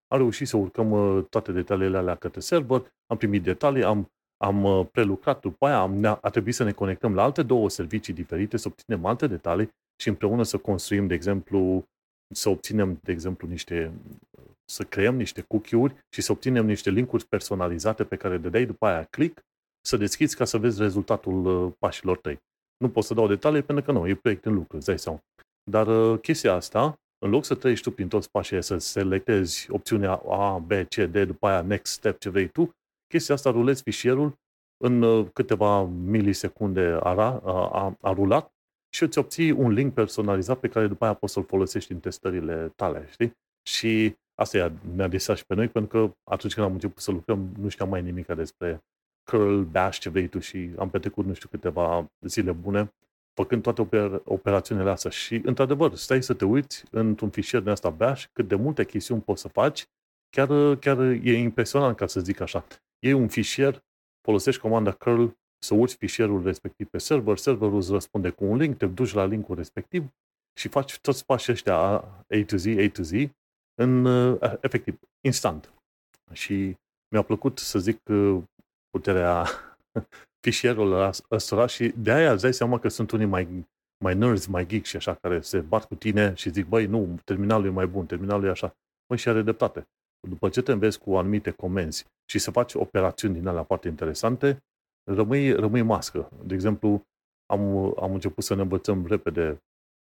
am 0.08 0.18
reușit 0.18 0.48
să 0.48 0.56
urcăm 0.56 0.90
uh, 0.90 1.24
toate 1.30 1.52
detaliile 1.52 1.96
alea 1.96 2.14
către 2.14 2.40
server, 2.40 2.92
am 3.06 3.16
primit 3.16 3.42
detalii, 3.42 3.84
am, 3.84 4.10
am 4.36 4.64
uh, 4.64 4.86
prelucrat 4.92 5.40
după 5.40 5.66
aia, 5.66 5.78
am, 5.78 6.04
a 6.04 6.30
trebuit 6.30 6.54
să 6.54 6.64
ne 6.64 6.72
conectăm 6.72 7.14
la 7.14 7.22
alte 7.22 7.42
două 7.42 7.68
servicii 7.68 8.14
diferite, 8.14 8.56
să 8.56 8.68
obținem 8.68 9.04
alte 9.04 9.26
detalii 9.26 9.68
și 10.02 10.08
împreună 10.08 10.42
să 10.42 10.58
construim, 10.58 11.06
de 11.06 11.14
exemplu, 11.14 11.84
să 12.34 12.48
obținem, 12.48 12.98
de 13.02 13.12
exemplu, 13.12 13.48
niște, 13.48 13.92
să 14.64 14.84
creăm 14.84 15.16
niște 15.16 15.40
cookie-uri 15.40 15.94
și 16.14 16.20
să 16.20 16.32
obținem 16.32 16.66
niște 16.66 16.90
linkuri 16.90 17.24
personalizate 17.24 18.04
pe 18.04 18.16
care 18.16 18.38
de 18.38 18.48
dai 18.48 18.64
după 18.64 18.86
aia 18.86 19.04
click, 19.04 19.40
să 19.86 19.96
deschizi 19.96 20.36
ca 20.36 20.44
să 20.44 20.58
vezi 20.58 20.80
rezultatul 20.80 21.46
uh, 21.46 21.72
pașilor 21.78 22.18
tăi. 22.18 22.38
Nu 22.76 22.90
pot 22.90 23.04
să 23.04 23.14
dau 23.14 23.28
detalii 23.28 23.62
pentru 23.62 23.84
că 23.84 23.92
nu, 23.92 24.08
e 24.08 24.14
proiect 24.14 24.44
în 24.44 24.54
lucru, 24.54 24.76
îți 24.76 24.86
dai 24.86 24.98
seama. 24.98 25.20
Dar 25.70 25.86
uh, 25.86 26.20
chestia 26.20 26.52
asta, 26.52 26.94
în 27.18 27.30
loc 27.30 27.44
să 27.44 27.54
treci 27.54 27.80
tu 27.80 27.90
prin 27.90 28.08
toți 28.08 28.30
pașii 28.30 28.62
să 28.62 28.78
selectezi 28.78 29.70
opțiunea 29.70 30.12
A, 30.28 30.58
B, 30.58 30.72
C, 30.72 30.94
D, 30.94 31.16
după 31.16 31.46
aia 31.46 31.60
next 31.60 31.92
step 31.92 32.18
ce 32.18 32.28
vrei 32.28 32.48
tu, 32.48 32.74
chestia 33.06 33.34
asta 33.34 33.50
rulezi 33.50 33.82
fișierul 33.82 34.38
în 34.84 35.02
uh, 35.02 35.26
câteva 35.32 35.82
milisecunde 35.84 36.98
a, 37.02 37.10
a, 37.10 37.40
a, 37.72 37.96
a 38.00 38.12
rulat 38.12 38.52
și 38.94 39.02
îți 39.02 39.18
obții 39.18 39.50
un 39.50 39.70
link 39.70 39.94
personalizat 39.94 40.58
pe 40.58 40.68
care 40.68 40.86
după 40.86 41.04
aia 41.04 41.14
poți 41.14 41.32
să-l 41.32 41.44
folosești 41.44 41.92
în 41.92 42.00
testările 42.00 42.72
tale, 42.76 43.06
știi? 43.10 43.32
Și 43.68 44.16
asta 44.34 44.72
ne-a 44.94 45.08
disat 45.08 45.36
și 45.36 45.46
pe 45.46 45.54
noi, 45.54 45.68
pentru 45.68 45.90
că 45.90 46.14
atunci 46.30 46.54
când 46.54 46.66
am 46.66 46.72
început 46.72 47.02
să 47.02 47.10
lucrăm, 47.10 47.52
nu 47.58 47.68
știam 47.68 47.88
mai 47.88 48.02
nimic 48.02 48.26
despre 48.26 48.84
curl, 49.30 49.60
bash, 49.60 49.98
ce 49.98 50.10
vrei 50.10 50.28
tu 50.28 50.38
și 50.38 50.70
am 50.78 50.90
petrecut 50.90 51.24
nu 51.24 51.32
știu 51.32 51.48
câteva 51.48 52.10
zile 52.20 52.52
bune 52.52 52.94
făcând 53.36 53.62
toate 53.62 53.82
oper- 53.82 54.22
operațiunile 54.24 54.90
astea. 54.90 55.10
Și, 55.10 55.40
într-adevăr, 55.44 55.94
stai 55.94 56.22
să 56.22 56.34
te 56.34 56.44
uiți 56.44 56.84
într-un 56.90 57.30
fișier 57.30 57.62
de 57.62 57.70
asta 57.70 57.90
bash, 57.90 58.24
cât 58.32 58.48
de 58.48 58.54
multe 58.54 58.84
chestiuni 58.84 59.20
poți 59.20 59.40
să 59.40 59.48
faci, 59.48 59.86
chiar, 60.30 60.76
chiar 60.76 61.00
e 61.00 61.38
impresionant, 61.38 61.96
ca 61.96 62.06
să 62.06 62.20
zic 62.20 62.40
așa. 62.40 62.66
Iei 62.98 63.12
un 63.12 63.28
fișier, 63.28 63.84
folosești 64.20 64.60
comanda 64.60 64.92
curl, 64.92 65.26
să 65.58 65.74
urci 65.74 65.92
fișierul 65.92 66.42
respectiv 66.42 66.86
pe 66.88 66.98
server, 66.98 67.36
serverul 67.36 67.76
îți 67.76 67.92
răspunde 67.92 68.30
cu 68.30 68.44
un 68.44 68.56
link, 68.56 68.76
te 68.76 68.86
duci 68.86 69.12
la 69.12 69.24
linkul 69.24 69.56
respectiv 69.56 70.08
și 70.58 70.68
faci 70.68 70.98
toți 70.98 71.24
pașii 71.24 71.52
ăștia 71.52 71.76
A 71.76 72.44
to 72.46 72.56
Z, 72.56 72.66
A 72.66 72.88
to 72.92 73.02
Z, 73.02 73.10
în, 73.74 74.04
uh, 74.04 74.52
efectiv, 74.60 75.00
instant. 75.20 75.72
Și 76.32 76.76
mi-a 77.08 77.22
plăcut 77.22 77.58
să 77.58 77.78
zic 77.78 78.08
uh, 78.08 78.42
puterea 78.90 79.46
fișierul 80.46 81.12
ăsta 81.30 81.66
și 81.66 81.92
de 81.96 82.12
aia 82.12 82.32
îți 82.32 82.42
dai 82.42 82.54
seama 82.54 82.78
că 82.78 82.88
sunt 82.88 83.10
unii 83.10 83.26
mai, 83.26 83.66
mai 84.04 84.14
nerds, 84.14 84.46
mai 84.46 84.66
geek 84.66 84.84
și 84.84 84.96
așa, 84.96 85.14
care 85.14 85.40
se 85.40 85.60
bat 85.60 85.84
cu 85.84 85.94
tine 85.94 86.34
și 86.34 86.50
zic, 86.50 86.66
băi, 86.66 86.86
nu, 86.86 87.18
terminalul 87.24 87.66
e 87.66 87.70
mai 87.70 87.86
bun, 87.86 88.06
terminalul 88.06 88.44
e 88.46 88.50
așa. 88.50 88.76
Băi, 89.06 89.18
și 89.18 89.28
are 89.28 89.42
dreptate. 89.42 89.88
După 90.28 90.48
ce 90.48 90.62
te 90.62 90.72
înveți 90.72 90.98
cu 90.98 91.16
anumite 91.16 91.50
comenzi 91.50 92.04
și 92.30 92.38
să 92.38 92.50
faci 92.50 92.74
operațiuni 92.74 93.34
din 93.34 93.46
alea 93.46 93.62
foarte 93.62 93.88
interesante, 93.88 94.64
rămâi, 95.10 95.52
rămâi 95.52 95.82
mască. 95.82 96.28
De 96.44 96.54
exemplu, 96.54 97.02
am, 97.46 97.60
am 98.00 98.12
început 98.12 98.44
să 98.44 98.54
ne 98.54 98.62
învățăm 98.62 99.06
repede 99.06 99.58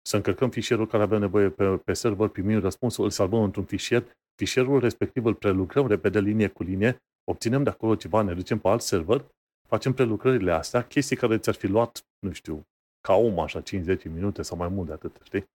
să 0.07 0.15
încărcăm 0.15 0.49
fișierul 0.49 0.87
care 0.87 1.03
avea 1.03 1.17
nevoie 1.17 1.49
pe, 1.49 1.77
pe 1.77 1.93
server, 1.93 2.27
primim 2.27 2.59
răspunsul, 2.59 3.03
îl 3.03 3.09
salvăm 3.09 3.43
într-un 3.43 3.63
fișier, 3.63 4.03
fișierul 4.35 4.79
respectiv 4.79 5.25
îl 5.25 5.33
prelucrăm 5.33 5.87
repede 5.87 6.19
linie 6.19 6.47
cu 6.47 6.63
linie, 6.63 6.97
obținem 7.23 7.63
de 7.63 7.69
acolo 7.69 7.95
ceva, 7.95 8.21
ne 8.21 8.33
ducem 8.33 8.59
pe 8.59 8.67
alt 8.67 8.81
server, 8.81 9.25
facem 9.67 9.93
prelucrările 9.93 10.51
astea, 10.51 10.83
chestii 10.83 11.15
care 11.15 11.37
ți-ar 11.37 11.55
fi 11.55 11.67
luat, 11.67 12.05
nu 12.19 12.31
știu, 12.31 12.63
ca 13.07 13.13
om, 13.13 13.39
așa, 13.39 13.61
5-10 13.61 13.63
minute 14.03 14.41
sau 14.41 14.57
mai 14.57 14.67
mult 14.67 14.87
de 14.87 14.93
atât, 14.93 15.19
știi? 15.23 15.45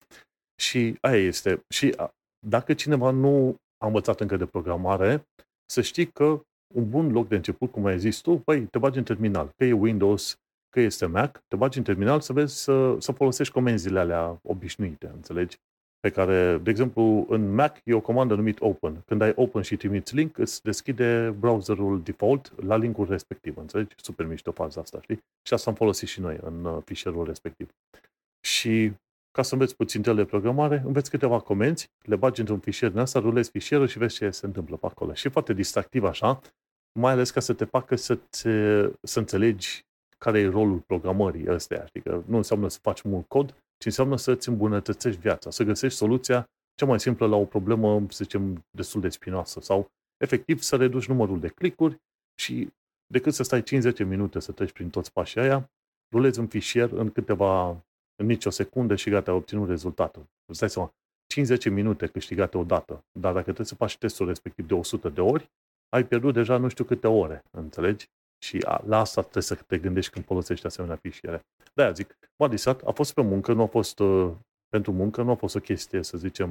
Și 0.60 0.96
aia 1.00 1.16
este. 1.16 1.64
Și 1.68 1.94
dacă 2.46 2.74
cineva 2.74 3.10
nu 3.10 3.56
a 3.78 3.86
învățat 3.86 4.20
încă 4.20 4.36
de 4.36 4.46
programare, 4.46 5.22
să 5.66 5.80
știi 5.80 6.06
că 6.06 6.40
un 6.74 6.88
bun 6.90 7.12
loc 7.12 7.28
de 7.28 7.36
început, 7.36 7.70
cum 7.70 7.84
ai 7.84 7.98
zis 7.98 8.20
tu, 8.20 8.42
băi, 8.44 8.66
te 8.66 8.78
bagi 8.78 8.98
în 8.98 9.04
terminal, 9.04 9.52
că 9.56 9.64
e 9.64 9.72
Windows, 9.72 10.34
că 10.68 10.80
este 10.80 11.06
Mac, 11.06 11.42
te 11.48 11.56
bagi 11.56 11.78
în 11.78 11.84
terminal 11.84 12.20
să 12.20 12.32
vezi 12.32 12.62
să, 12.62 12.96
să 12.98 13.12
folosești 13.12 13.52
comenzile 13.52 13.98
alea 13.98 14.38
obișnuite, 14.42 15.06
înțelegi? 15.06 15.56
Pe 16.00 16.10
care, 16.10 16.58
de 16.58 16.70
exemplu, 16.70 17.26
în 17.28 17.54
Mac 17.54 17.80
e 17.84 17.94
o 17.94 18.00
comandă 18.00 18.34
numit 18.34 18.60
Open. 18.60 19.02
Când 19.06 19.20
ai 19.20 19.32
Open 19.36 19.62
și 19.62 19.76
trimiți 19.76 20.14
link, 20.14 20.38
îți 20.38 20.62
deschide 20.62 21.34
browserul 21.38 22.02
default 22.02 22.64
la 22.64 22.76
linkul 22.76 23.06
respectiv, 23.06 23.56
înțelegi? 23.56 23.94
Super 23.96 24.26
mișto 24.26 24.52
faza 24.52 24.80
asta, 24.80 24.98
știi? 25.02 25.24
Și 25.42 25.54
asta 25.54 25.70
am 25.70 25.76
folosit 25.76 26.08
și 26.08 26.20
noi 26.20 26.38
în 26.42 26.64
uh, 26.64 26.82
fișierul 26.84 27.24
respectiv. 27.24 27.68
Și 28.40 28.92
ca 29.30 29.42
să 29.42 29.54
înveți 29.54 29.76
puțin 29.76 30.02
de 30.02 30.24
programare, 30.24 30.82
înveți 30.86 31.10
câteva 31.10 31.40
comenzi, 31.40 31.90
le 32.02 32.16
bagi 32.16 32.40
într-un 32.40 32.58
fișier 32.58 32.90
din 32.90 33.00
asta, 33.00 33.18
rulezi 33.18 33.50
fișierul 33.50 33.86
și 33.86 33.98
vezi 33.98 34.14
ce 34.14 34.30
se 34.30 34.46
întâmplă 34.46 34.76
pe 34.76 34.86
acolo. 34.86 35.14
Și 35.14 35.26
e 35.26 35.30
foarte 35.30 35.52
distractiv 35.52 36.04
așa, 36.04 36.40
mai 36.98 37.12
ales 37.12 37.30
ca 37.30 37.40
să 37.40 37.52
te 37.52 37.64
facă 37.64 37.96
să, 37.96 38.14
te, 38.14 38.90
să 39.02 39.18
înțelegi 39.18 39.84
care 40.18 40.40
e 40.40 40.48
rolul 40.48 40.78
programării 40.78 41.48
ăstea. 41.48 41.82
Adică 41.82 42.24
nu 42.26 42.36
înseamnă 42.36 42.68
să 42.68 42.78
faci 42.82 43.02
mult 43.02 43.28
cod, 43.28 43.54
ci 43.80 43.84
înseamnă 43.84 44.16
să-ți 44.16 44.48
îmbunătățești 44.48 45.20
viața, 45.20 45.50
să 45.50 45.64
găsești 45.64 45.98
soluția 45.98 46.50
cea 46.74 46.86
mai 46.86 47.00
simplă 47.00 47.26
la 47.26 47.36
o 47.36 47.44
problemă, 47.44 48.06
să 48.08 48.24
zicem, 48.24 48.64
destul 48.70 49.00
de 49.00 49.08
spinoasă 49.08 49.60
sau 49.60 49.90
efectiv 50.16 50.60
să 50.60 50.76
reduci 50.76 51.08
numărul 51.08 51.40
de 51.40 51.48
clicuri 51.48 51.96
și 52.34 52.68
decât 53.06 53.34
să 53.34 53.42
stai 53.42 53.62
5-10 53.62 53.64
minute 54.06 54.40
să 54.40 54.52
treci 54.52 54.72
prin 54.72 54.90
toți 54.90 55.12
pașii 55.12 55.40
aia, 55.40 55.70
rulezi 56.12 56.38
un 56.38 56.46
fișier 56.46 56.92
în 56.92 57.10
câteva, 57.10 57.68
în 58.16 58.26
nicio 58.26 58.50
secundă 58.50 58.94
și 58.94 59.10
gata, 59.10 59.30
ai 59.30 59.36
obținut 59.36 59.68
rezultatul. 59.68 60.26
Îți 60.44 60.60
dai 60.60 60.70
seama, 60.70 60.94
5-10 61.68 61.72
minute 61.72 62.06
câștigate 62.06 62.58
odată, 62.58 63.04
dar 63.12 63.32
dacă 63.32 63.44
trebuie 63.44 63.66
să 63.66 63.74
faci 63.74 63.98
testul 63.98 64.26
respectiv 64.26 64.66
de 64.66 64.74
100 64.74 65.08
de 65.08 65.20
ori, 65.20 65.50
ai 65.88 66.06
pierdut 66.06 66.34
deja 66.34 66.56
nu 66.56 66.68
știu 66.68 66.84
câte 66.84 67.06
ore, 67.06 67.42
înțelegi? 67.50 68.08
Și 68.42 68.58
la 68.84 68.98
asta 68.98 69.20
trebuie 69.20 69.42
să 69.42 69.54
te 69.54 69.78
gândești 69.78 70.12
când 70.12 70.24
folosești 70.24 70.66
asemenea 70.66 70.96
fișiere. 70.96 71.40
De-aia 71.74 71.92
zic, 71.92 72.18
Madisat 72.36 72.82
a 72.82 72.90
fost 72.90 73.14
pe 73.14 73.22
muncă, 73.22 73.52
nu 73.52 73.62
a 73.62 73.66
fost 73.66 73.98
uh, 73.98 74.32
pentru 74.68 74.92
muncă, 74.92 75.22
nu 75.22 75.30
a 75.30 75.34
fost 75.34 75.54
o 75.54 75.60
chestie, 75.60 76.02
să 76.02 76.18
zicem, 76.18 76.48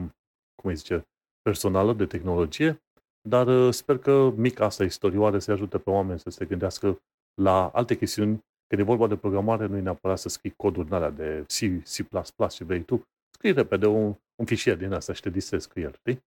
cum 0.61 0.69
îi 0.69 0.75
zice, 0.75 1.07
personală 1.41 1.93
de 1.93 2.05
tehnologie, 2.05 2.81
dar 3.29 3.47
uh, 3.47 3.73
sper 3.73 3.97
că 3.97 4.33
mica 4.35 4.65
asta 4.65 4.83
istorioare 4.83 5.39
să 5.39 5.51
ajute 5.51 5.77
pe 5.77 5.89
oameni 5.89 6.19
să 6.19 6.29
se 6.29 6.45
gândească 6.45 7.01
la 7.41 7.67
alte 7.67 7.97
chestiuni. 7.97 8.39
Când 8.67 8.81
e 8.81 8.83
vorba 8.83 9.07
de 9.07 9.17
programare, 9.17 9.65
nu 9.65 9.77
e 9.77 9.81
neapărat 9.81 10.19
să 10.19 10.29
scrii 10.29 10.53
coduri 10.57 10.91
alea 10.91 11.09
de 11.09 11.45
C, 11.47 11.83
C++ 11.83 12.51
și 12.51 12.63
vrei 12.63 12.83
tu. 12.83 13.01
Scrii 13.29 13.51
repede 13.51 13.87
un, 13.87 14.15
un 14.35 14.45
fișier 14.45 14.77
din 14.77 14.93
asta 14.93 15.13
și 15.13 15.21
te 15.21 15.29
distrezi 15.29 15.69
cu 15.69 15.79
el, 15.79 15.93
știi? 15.93 16.23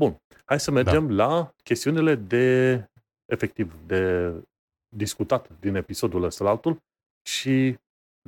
Bun, 0.00 0.16
hai 0.44 0.60
să 0.60 0.70
mergem 0.70 1.06
da. 1.06 1.14
la 1.14 1.54
chestiunile 1.64 2.14
de, 2.14 2.76
efectiv, 3.32 3.74
de 3.86 4.32
discutat 4.96 5.48
din 5.60 5.74
episodul 5.74 6.22
ăsta 6.22 6.44
la 6.44 6.50
altul 6.50 6.82
și 7.22 7.78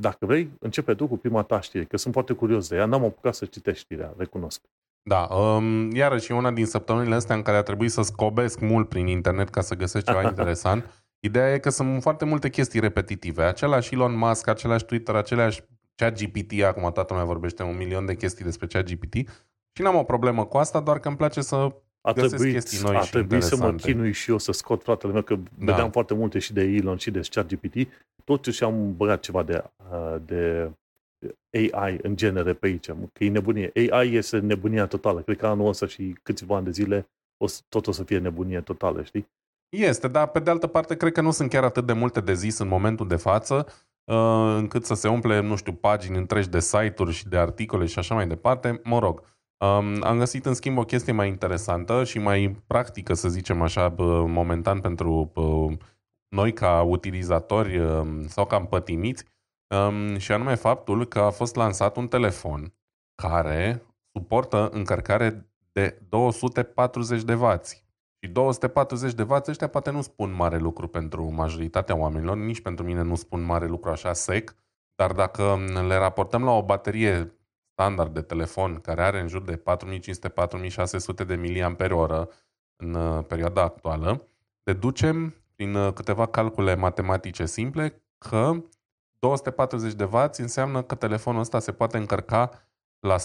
dacă 0.01 0.27
vrei, 0.27 0.51
începe 0.61 0.95
tu 0.95 1.07
cu 1.07 1.17
prima 1.17 1.43
ta 1.43 1.61
știre, 1.61 1.85
că 1.85 1.97
sunt 1.97 2.13
foarte 2.13 2.33
curios 2.33 2.69
de 2.69 2.77
ea, 2.77 2.85
n-am 2.85 3.05
apucat 3.05 3.35
să 3.35 3.45
citești 3.45 3.83
știrea, 3.83 4.15
recunosc. 4.17 4.63
Da, 5.03 5.35
um, 5.35 5.91
iarăși 5.91 6.33
una 6.33 6.51
din 6.51 6.67
săptămânile 6.67 7.15
astea 7.15 7.35
în 7.35 7.43
care 7.43 7.57
a 7.57 7.63
trebuit 7.63 7.91
să 7.91 8.03
scobesc 8.03 8.61
mult 8.61 8.89
prin 8.89 9.07
internet 9.07 9.49
ca 9.49 9.61
să 9.61 9.75
găsesc 9.75 10.05
ceva 10.05 10.23
interesant. 10.33 11.05
Ideea 11.21 11.53
e 11.53 11.59
că 11.59 11.71
sunt 11.71 12.03
foarte 12.03 12.25
multe 12.25 12.51
chestii 12.51 12.81
repetitive. 12.81 13.43
Același 13.43 13.95
Elon 13.95 14.17
Musk, 14.17 14.47
același 14.47 14.85
Twitter, 14.85 15.15
același 15.15 15.63
ChatGPT, 15.95 16.63
acum 16.63 16.83
toată 16.93 17.07
lumea 17.09 17.25
vorbește 17.25 17.63
un 17.63 17.77
milion 17.77 18.07
de 18.07 18.15
chestii 18.15 18.45
despre 18.45 18.67
ChatGPT 18.67 19.15
și 19.73 19.83
n-am 19.83 19.97
o 19.97 20.03
problemă 20.03 20.45
cu 20.45 20.57
asta, 20.57 20.81
doar 20.81 20.99
că 20.99 21.09
îmi 21.09 21.17
place 21.17 21.41
să 21.41 21.75
a 22.07 22.13
trebuit, 22.13 22.53
chestii 22.53 22.83
noi 22.83 22.97
a 22.97 23.01
și 23.01 23.11
trebuit 23.11 23.43
să 23.43 23.57
mă 23.57 23.73
chinui 23.73 24.13
și 24.13 24.31
eu 24.31 24.39
să 24.39 24.53
scot 24.53 24.83
fratele 24.83 25.13
meu, 25.13 25.23
că 25.23 25.35
da. 25.35 25.43
vedeam 25.59 25.91
foarte 25.91 26.15
multe 26.15 26.39
și 26.39 26.53
de 26.53 26.63
Elon 26.63 26.97
și 26.97 27.11
de 27.11 27.21
ChatGPT. 27.31 27.89
Totuși 28.25 28.65
am 28.65 28.97
băgat 28.97 29.21
ceva 29.21 29.43
de, 29.43 29.65
uh, 29.93 30.17
de 30.25 30.71
AI 31.51 31.99
în 32.03 32.17
genere 32.17 32.53
pe 32.53 32.67
aici, 32.67 32.87
că 32.87 33.25
e 33.25 33.29
nebunie. 33.29 33.73
AI 33.91 34.15
este 34.15 34.39
nebunia 34.39 34.87
totală. 34.87 35.21
Cred 35.21 35.37
că 35.37 35.47
anul 35.47 35.69
ăsta 35.69 35.87
și 35.87 36.17
câțiva 36.23 36.57
ani 36.57 36.65
de 36.65 36.71
zile 36.71 37.09
o, 37.37 37.47
tot 37.69 37.87
o 37.87 37.93
să 37.93 38.05
fie 38.05 38.19
nebunie 38.19 38.61
totală, 38.61 39.03
știi? 39.03 39.29
Este, 39.69 40.09
dar 40.09 40.29
pe 40.29 40.39
de 40.39 40.51
altă 40.51 40.67
parte 40.67 40.97
cred 40.97 41.13
că 41.13 41.21
nu 41.21 41.31
sunt 41.31 41.51
chiar 41.51 41.65
atât 41.65 41.87
de 41.87 41.93
multe 41.93 42.21
de 42.21 42.35
zis 42.35 42.59
în 42.59 42.69
momentul 42.69 43.09
de 43.09 43.17
față, 43.17 43.67
uh, 44.05 44.55
încât 44.57 44.85
să 44.85 44.95
se 44.95 45.09
umple, 45.09 45.41
nu 45.41 45.57
știu, 45.57 45.73
pagini 45.73 46.17
întregi 46.17 46.49
de 46.49 46.61
site-uri 46.61 47.13
și 47.13 47.29
de 47.29 47.39
articole 47.39 47.87
și 47.87 47.99
așa 47.99 48.15
mai 48.15 48.27
departe. 48.27 48.81
Mă 48.85 48.99
rog, 48.99 49.23
Um, 49.65 50.03
am 50.03 50.19
găsit 50.19 50.47
în 50.47 50.55
schimb 50.55 50.79
o 50.79 50.85
chestie 50.85 51.13
mai 51.13 51.29
interesantă 51.29 52.05
și 52.05 52.19
mai 52.19 52.63
practică, 52.67 53.15
să 53.15 53.29
zicem 53.29 53.63
așa, 53.63 53.95
momentan 54.27 54.81
pentru 54.81 55.33
noi 56.29 56.53
ca 56.53 56.83
utilizatori 56.83 57.79
um, 57.79 58.27
sau 58.27 58.47
ca 58.47 58.57
împătimiți, 58.57 59.25
um, 59.77 60.19
și 60.19 60.33
anume 60.33 60.55
faptul 60.55 61.07
că 61.07 61.19
a 61.19 61.31
fost 61.31 61.55
lansat 61.55 61.97
un 61.97 62.09
telefon 62.09 62.75
care 63.23 63.83
suportă 64.13 64.69
încărcare 64.73 65.51
de 65.73 66.03
240 66.09 67.23
de 67.23 67.35
W. 67.35 67.61
Și 68.19 68.31
240 68.33 69.15
de 69.15 69.23
W 69.23 69.33
ăștia 69.47 69.69
poate 69.69 69.91
nu 69.91 70.03
spun 70.03 70.35
mare 70.35 70.59
lucru 70.59 70.89
pentru 70.89 71.33
majoritatea 71.33 71.97
oamenilor, 71.97 72.37
nici 72.37 72.61
pentru 72.61 72.85
mine 72.85 73.03
nu 73.03 73.15
spun 73.15 73.43
mare 73.43 73.67
lucru 73.67 73.91
așa 73.91 74.13
sec, 74.13 74.55
dar 74.95 75.13
dacă 75.13 75.59
le 75.89 75.97
raportăm 75.97 76.45
la 76.45 76.51
o 76.51 76.65
baterie 76.65 77.35
standard 77.75 78.15
de 78.15 78.23
telefon 78.23 78.81
care 78.81 79.03
are 79.03 79.21
în 79.21 79.29
jur 79.29 79.43
de 79.43 79.63
4500-4600 81.23 81.27
de 81.27 81.37
mAh 81.37 82.27
în 82.77 82.95
uh, 82.95 83.25
perioada 83.27 83.63
actuală, 83.63 84.29
deducem 84.63 85.35
prin 85.55 85.75
uh, 85.75 85.93
câteva 85.93 86.27
calcule 86.27 86.75
matematice 86.75 87.47
simple 87.47 88.03
că 88.19 88.63
240 89.19 89.93
de 89.93 90.05
W 90.05 90.17
înseamnă 90.37 90.83
că 90.83 90.95
telefonul 90.95 91.41
ăsta 91.41 91.59
se 91.59 91.73
poate 91.73 91.97
încărca 91.97 92.51
la 93.01 93.17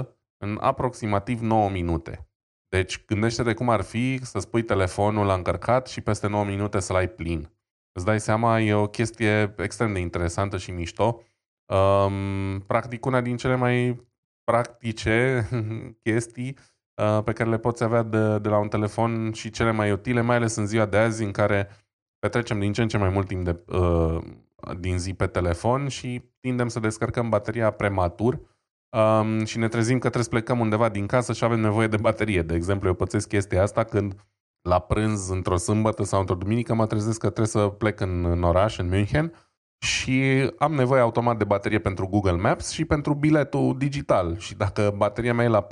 100% 0.00 0.06
în 0.38 0.58
aproximativ 0.60 1.40
9 1.40 1.70
minute. 1.70 2.28
Deci 2.68 3.04
gândește-te 3.04 3.54
cum 3.54 3.68
ar 3.68 3.80
fi 3.82 4.24
să 4.24 4.38
spui 4.38 4.62
telefonul 4.62 5.26
la 5.26 5.34
încărcat 5.34 5.86
și 5.86 6.00
peste 6.00 6.26
9 6.26 6.44
minute 6.44 6.80
să-l 6.80 6.96
ai 6.96 7.08
plin. 7.08 7.50
Îți 7.92 8.04
dai 8.04 8.20
seama, 8.20 8.60
e 8.60 8.74
o 8.74 8.86
chestie 8.86 9.54
extrem 9.58 9.92
de 9.92 9.98
interesantă 9.98 10.56
și 10.56 10.70
mișto 10.70 11.22
Um, 11.66 12.60
practic, 12.66 13.04
una 13.06 13.20
din 13.20 13.36
cele 13.36 13.54
mai 13.54 14.06
practice 14.44 15.48
chestii 16.04 16.56
uh, 17.02 17.22
pe 17.24 17.32
care 17.32 17.50
le 17.50 17.58
poți 17.58 17.82
avea 17.82 18.02
de, 18.02 18.38
de 18.38 18.48
la 18.48 18.58
un 18.58 18.68
telefon 18.68 19.32
și 19.32 19.50
cele 19.50 19.70
mai 19.70 19.92
utile, 19.92 20.20
mai 20.20 20.36
ales 20.36 20.56
în 20.56 20.66
ziua 20.66 20.86
de 20.86 20.96
azi 20.96 21.24
în 21.24 21.30
care 21.30 21.68
petrecem 22.18 22.58
din 22.58 22.72
ce 22.72 22.82
în 22.82 22.88
ce 22.88 22.98
mai 22.98 23.08
mult 23.08 23.26
timp 23.26 23.44
de, 23.44 23.60
uh, 23.66 24.18
din 24.78 24.98
zi 24.98 25.14
pe 25.14 25.26
telefon 25.26 25.88
și 25.88 26.22
tindem 26.40 26.68
să 26.68 26.80
descărcăm 26.80 27.28
bateria 27.28 27.70
prematur 27.70 28.40
um, 28.96 29.44
și 29.44 29.58
ne 29.58 29.68
trezim 29.68 29.94
că 29.94 30.08
trebuie 30.08 30.24
să 30.24 30.30
plecăm 30.30 30.60
undeva 30.60 30.88
din 30.88 31.06
casă 31.06 31.32
și 31.32 31.44
avem 31.44 31.60
nevoie 31.60 31.86
de 31.86 31.96
baterie. 31.96 32.42
De 32.42 32.54
exemplu, 32.54 32.88
eu 32.88 32.94
pățesc 32.94 33.28
chestia 33.28 33.62
asta 33.62 33.84
când 33.84 34.26
la 34.62 34.78
prânz, 34.78 35.28
într-o 35.28 35.56
sâmbătă 35.56 36.04
sau 36.04 36.20
într-o 36.20 36.34
duminică, 36.34 36.74
mă 36.74 36.86
trezesc 36.86 37.18
că 37.18 37.26
trebuie 37.26 37.46
să 37.46 37.68
plec 37.68 38.00
în, 38.00 38.24
în 38.24 38.42
oraș, 38.42 38.78
în 38.78 38.88
München, 38.88 39.32
și 39.78 40.50
am 40.58 40.74
nevoie 40.74 41.00
automat 41.00 41.38
de 41.38 41.44
baterie 41.44 41.78
pentru 41.78 42.06
Google 42.06 42.32
Maps 42.36 42.70
și 42.70 42.84
pentru 42.84 43.14
biletul 43.14 43.78
digital. 43.78 44.38
Și 44.38 44.54
dacă 44.54 44.94
bateria 44.96 45.34
mea 45.34 45.44
e 45.44 45.48
la 45.48 45.66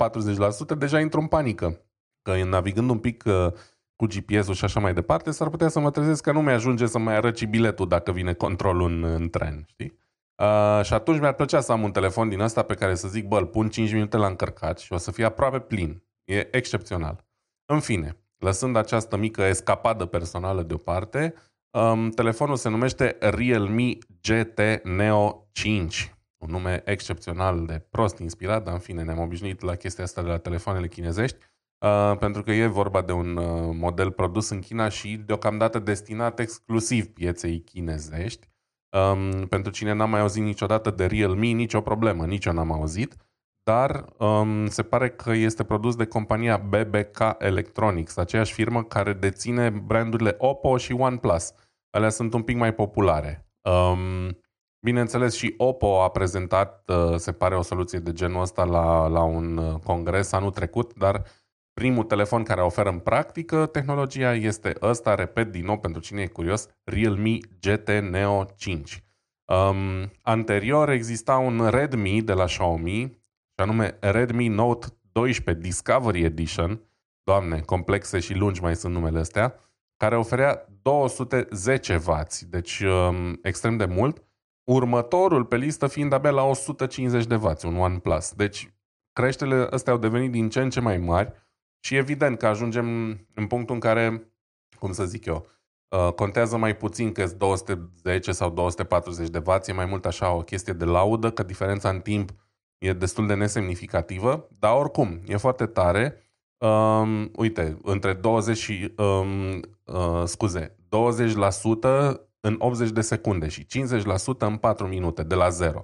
40%, 0.73 0.77
deja 0.77 0.99
intru 0.99 1.19
în 1.19 1.27
panică. 1.27 1.81
Că 2.21 2.43
navigând 2.43 2.89
un 2.89 2.99
pic 2.99 3.23
uh, 3.25 3.51
cu 3.95 4.05
GPS-ul 4.05 4.53
și 4.53 4.65
așa 4.65 4.79
mai 4.79 4.93
departe, 4.93 5.31
s-ar 5.31 5.49
putea 5.49 5.67
să 5.67 5.79
mă 5.79 5.91
trezesc 5.91 6.23
că 6.23 6.31
nu 6.31 6.41
mi-ajunge 6.41 6.85
să 6.85 6.99
mai 6.99 7.15
arăt 7.15 7.37
și 7.37 7.45
biletul 7.45 7.87
dacă 7.87 8.11
vine 8.11 8.33
controlul 8.33 8.91
în, 8.91 9.03
în 9.03 9.29
tren, 9.29 9.65
știi? 9.67 9.99
Uh, 10.35 10.83
și 10.83 10.93
atunci 10.93 11.19
mi-ar 11.19 11.33
plăcea 11.33 11.59
să 11.59 11.71
am 11.71 11.83
un 11.83 11.91
telefon 11.91 12.29
din 12.29 12.41
asta 12.41 12.61
pe 12.61 12.73
care 12.73 12.95
să 12.95 13.07
zic, 13.07 13.27
bă, 13.27 13.37
îl 13.37 13.45
pun 13.45 13.69
5 13.69 13.91
minute 13.91 14.17
la 14.17 14.27
încărcat 14.27 14.79
și 14.79 14.93
o 14.93 14.97
să 14.97 15.11
fie 15.11 15.25
aproape 15.25 15.59
plin. 15.59 16.03
E 16.23 16.55
excepțional. 16.55 17.25
În 17.65 17.79
fine, 17.79 18.17
lăsând 18.37 18.75
această 18.75 19.17
mică 19.17 19.41
escapadă 19.41 20.05
personală 20.05 20.63
deoparte, 20.63 21.33
Um, 21.75 22.09
telefonul 22.09 22.55
se 22.55 22.69
numește 22.69 23.17
Realme 23.19 23.97
GT 24.21 24.83
Neo 24.83 25.47
5. 25.51 26.15
Un 26.37 26.49
nume 26.51 26.81
excepțional 26.85 27.65
de 27.65 27.85
prost 27.89 28.19
inspirat, 28.19 28.63
dar 28.63 28.73
în 28.73 28.79
fine 28.79 29.03
ne-am 29.03 29.19
obișnuit 29.19 29.61
la 29.61 29.75
chestia 29.75 30.03
asta 30.03 30.21
de 30.21 30.27
la 30.27 30.37
telefoanele 30.37 30.87
chinezești, 30.87 31.37
uh, 31.85 32.17
pentru 32.19 32.43
că 32.43 32.51
e 32.51 32.65
vorba 32.65 33.01
de 33.01 33.11
un 33.11 33.37
uh, 33.37 33.75
model 33.79 34.11
produs 34.11 34.49
în 34.49 34.59
China 34.59 34.89
și 34.89 35.15
deocamdată 35.25 35.79
destinat 35.79 36.39
exclusiv 36.39 37.07
pieței 37.07 37.59
chinezești. 37.59 38.47
Um, 38.97 39.47
pentru 39.47 39.71
cine 39.71 39.93
n-a 39.93 40.05
mai 40.05 40.19
auzit 40.19 40.43
niciodată 40.43 40.91
de 40.91 41.05
Realme, 41.05 41.47
nicio 41.47 41.81
problemă, 41.81 42.25
nici 42.25 42.45
eu 42.45 42.53
n-am 42.53 42.71
auzit, 42.71 43.15
dar 43.63 44.05
um, 44.17 44.67
se 44.67 44.83
pare 44.83 45.09
că 45.09 45.31
este 45.31 45.63
produs 45.63 45.95
de 45.95 46.05
compania 46.05 46.57
BBK 46.57 47.35
Electronics, 47.37 48.17
aceeași 48.17 48.53
firmă 48.53 48.83
care 48.83 49.13
deține 49.13 49.69
brandurile 49.69 50.35
Oppo 50.37 50.77
și 50.77 50.93
OnePlus 50.93 51.53
alea 51.95 52.09
sunt 52.09 52.33
un 52.33 52.41
pic 52.41 52.57
mai 52.57 52.73
populare. 52.73 53.49
Um, 53.61 54.37
Bineînțeles, 54.85 55.35
și 55.35 55.53
Oppo 55.57 56.01
a 56.01 56.09
prezentat, 56.09 56.89
uh, 56.89 57.15
se 57.15 57.31
pare, 57.31 57.55
o 57.55 57.61
soluție 57.61 57.99
de 57.99 58.13
genul 58.13 58.41
ăsta 58.41 58.63
la, 58.63 59.07
la 59.07 59.23
un 59.23 59.57
uh, 59.57 59.79
congres 59.83 60.31
anul 60.31 60.51
trecut, 60.51 60.93
dar 60.93 61.23
primul 61.73 62.03
telefon 62.03 62.43
care 62.43 62.61
oferă 62.61 62.89
în 62.89 62.99
practică 62.99 63.65
tehnologia 63.65 64.33
este 64.33 64.75
ăsta, 64.81 65.15
repet 65.15 65.51
din 65.51 65.65
nou 65.65 65.77
pentru 65.77 66.01
cine 66.01 66.21
e 66.21 66.27
curios, 66.27 66.67
Realme 66.83 67.37
GT 67.59 67.89
Neo 67.89 68.45
5. 68.55 69.03
Um, 69.45 70.11
anterior 70.21 70.89
exista 70.89 71.37
un 71.37 71.69
Redmi 71.69 72.21
de 72.21 72.33
la 72.33 72.45
Xiaomi, 72.45 73.01
și 73.55 73.61
anume 73.61 73.97
Redmi 73.99 74.47
Note 74.47 74.87
12 75.11 75.67
Discovery 75.67 76.23
Edition, 76.23 76.81
doamne, 77.23 77.59
complexe 77.59 78.19
și 78.19 78.33
lungi 78.33 78.61
mai 78.61 78.75
sunt 78.75 78.93
numele 78.93 79.19
astea, 79.19 79.59
care 79.97 80.17
oferea 80.17 80.65
210W, 80.65 82.25
deci 82.49 82.79
um, 82.79 83.39
extrem 83.41 83.77
de 83.77 83.85
mult, 83.85 84.23
următorul 84.63 85.45
pe 85.45 85.57
listă 85.57 85.87
fiind 85.87 86.13
abia 86.13 86.31
la 86.31 86.43
150 86.43 87.25
de 87.25 87.35
W, 87.35 87.51
un 87.63 87.77
OnePlus. 87.77 88.31
Deci 88.33 88.73
creșterile 89.13 89.67
astea 89.69 89.93
au 89.93 89.99
devenit 89.99 90.31
din 90.31 90.49
ce 90.49 90.61
în 90.61 90.69
ce 90.69 90.79
mai 90.79 90.97
mari 90.97 91.33
și 91.79 91.95
evident 91.95 92.37
că 92.37 92.47
ajungem 92.47 92.87
în 93.33 93.47
punctul 93.47 93.75
în 93.75 93.81
care, 93.81 94.31
cum 94.79 94.91
să 94.91 95.05
zic 95.05 95.25
eu, 95.25 95.47
uh, 95.87 96.13
contează 96.13 96.57
mai 96.57 96.75
puțin 96.75 97.11
că 97.11 97.25
210 97.37 98.31
sau 98.31 98.49
240 98.49 99.29
de 99.29 99.41
W, 99.45 99.51
e 99.65 99.71
mai 99.71 99.85
mult 99.85 100.05
așa 100.05 100.31
o 100.31 100.41
chestie 100.41 100.73
de 100.73 100.85
laudă, 100.85 101.31
că 101.31 101.43
diferența 101.43 101.89
în 101.89 101.99
timp 101.99 102.31
e 102.77 102.93
destul 102.93 103.27
de 103.27 103.33
nesemnificativă, 103.33 104.47
dar 104.59 104.75
oricum, 104.75 105.21
e 105.27 105.37
foarte 105.37 105.65
tare. 105.65 106.24
Um, 106.65 107.31
uite, 107.35 107.77
între 107.83 108.13
20 108.13 108.57
și, 108.57 108.93
um, 108.97 109.59
uh, 109.85 110.23
scuze, 110.23 110.75
20% 110.89 112.21
în 112.39 112.55
80 112.57 112.89
de 112.89 113.01
secunde 113.01 113.47
și 113.47 113.65
50% 113.65 114.45
în 114.45 114.57
4 114.57 114.87
minute, 114.87 115.23
de 115.23 115.35
la 115.35 115.49
zero. 115.49 115.81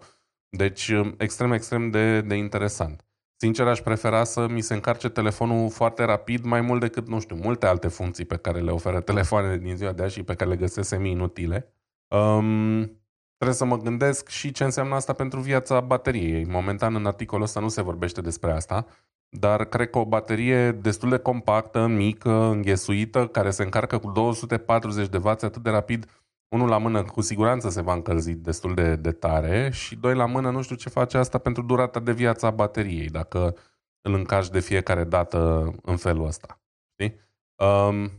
Deci, 0.50 0.88
um, 0.88 1.16
extrem, 1.18 1.52
extrem 1.52 1.90
de, 1.90 2.22
de 2.22 2.36
interesant. 2.36 3.06
Sincer, 3.36 3.68
aș 3.68 3.82
prefera 3.82 4.24
să 4.24 4.48
mi 4.48 4.62
se 4.62 4.74
încarce 4.74 5.10
telefonul 5.10 5.70
foarte 5.70 6.04
rapid, 6.04 6.44
mai 6.44 6.62
mult 6.62 6.80
decât, 6.80 7.08
nu 7.08 7.20
știu, 7.20 7.36
multe 7.36 7.66
alte 7.66 7.88
funcții 7.88 8.26
pe 8.26 8.38
care 8.38 8.60
le 8.60 8.72
oferă 8.72 9.02
telefoanele 9.02 9.58
din 9.58 9.76
ziua 9.76 9.92
de 9.92 10.04
azi 10.04 10.14
și 10.14 10.24
pe 10.24 10.36
care 10.36 10.50
le 10.50 10.56
găsesc 10.56 10.88
semi-inutile. 10.88 11.74
Um, 12.08 12.82
trebuie 13.38 13.58
să 13.58 13.66
mă 13.66 13.78
gândesc 13.78 14.28
și 14.28 14.52
ce 14.52 14.64
înseamnă 14.64 14.96
asta 14.96 15.14
pentru 15.14 15.40
viața 15.40 15.80
bateriei. 15.80 16.46
Momentan, 16.46 16.96
în 16.96 17.06
articolul 17.06 17.44
ăsta 17.44 17.60
nu 17.60 17.70
se 17.70 17.82
vorbește 17.82 18.22
despre 18.22 18.52
asta, 18.52 18.86
dar 19.40 19.66
cred 19.66 19.90
că 19.90 19.98
o 19.98 20.06
baterie 20.06 20.72
destul 20.72 21.10
de 21.10 21.18
compactă, 21.18 21.88
mică, 21.88 22.32
înghesuită, 22.32 23.28
care 23.28 23.50
se 23.50 23.64
încarcă 23.64 23.98
cu 23.98 24.12
240 24.12 25.08
de 25.08 25.18
W 25.18 25.28
atât 25.28 25.58
de 25.58 25.70
rapid, 25.70 26.06
unul 26.48 26.70
la 26.70 26.78
mână 26.78 27.04
cu 27.04 27.22
siguranță 27.22 27.70
se 27.70 27.82
va 27.82 27.94
încălzi 27.94 28.34
destul 28.34 28.74
de, 28.74 28.96
de 28.96 29.12
tare 29.12 29.70
și 29.74 29.96
doi 29.96 30.16
la 30.16 30.26
mână 30.26 30.52
nu 30.52 30.62
știu 30.62 30.76
ce 30.76 30.90
face 30.90 31.18
asta 31.18 31.38
pentru 31.38 31.64
durata 31.64 32.00
de 32.00 32.12
viață 32.12 32.46
a 32.46 32.50
bateriei, 32.50 33.10
dacă 33.10 33.56
îl 34.02 34.14
încarci 34.14 34.50
de 34.50 34.60
fiecare 34.60 35.04
dată 35.04 35.72
în 35.82 35.98
felul 35.98 36.26
ăsta. 36.26 36.62
Știi? 36.92 37.20
Um, 37.56 38.12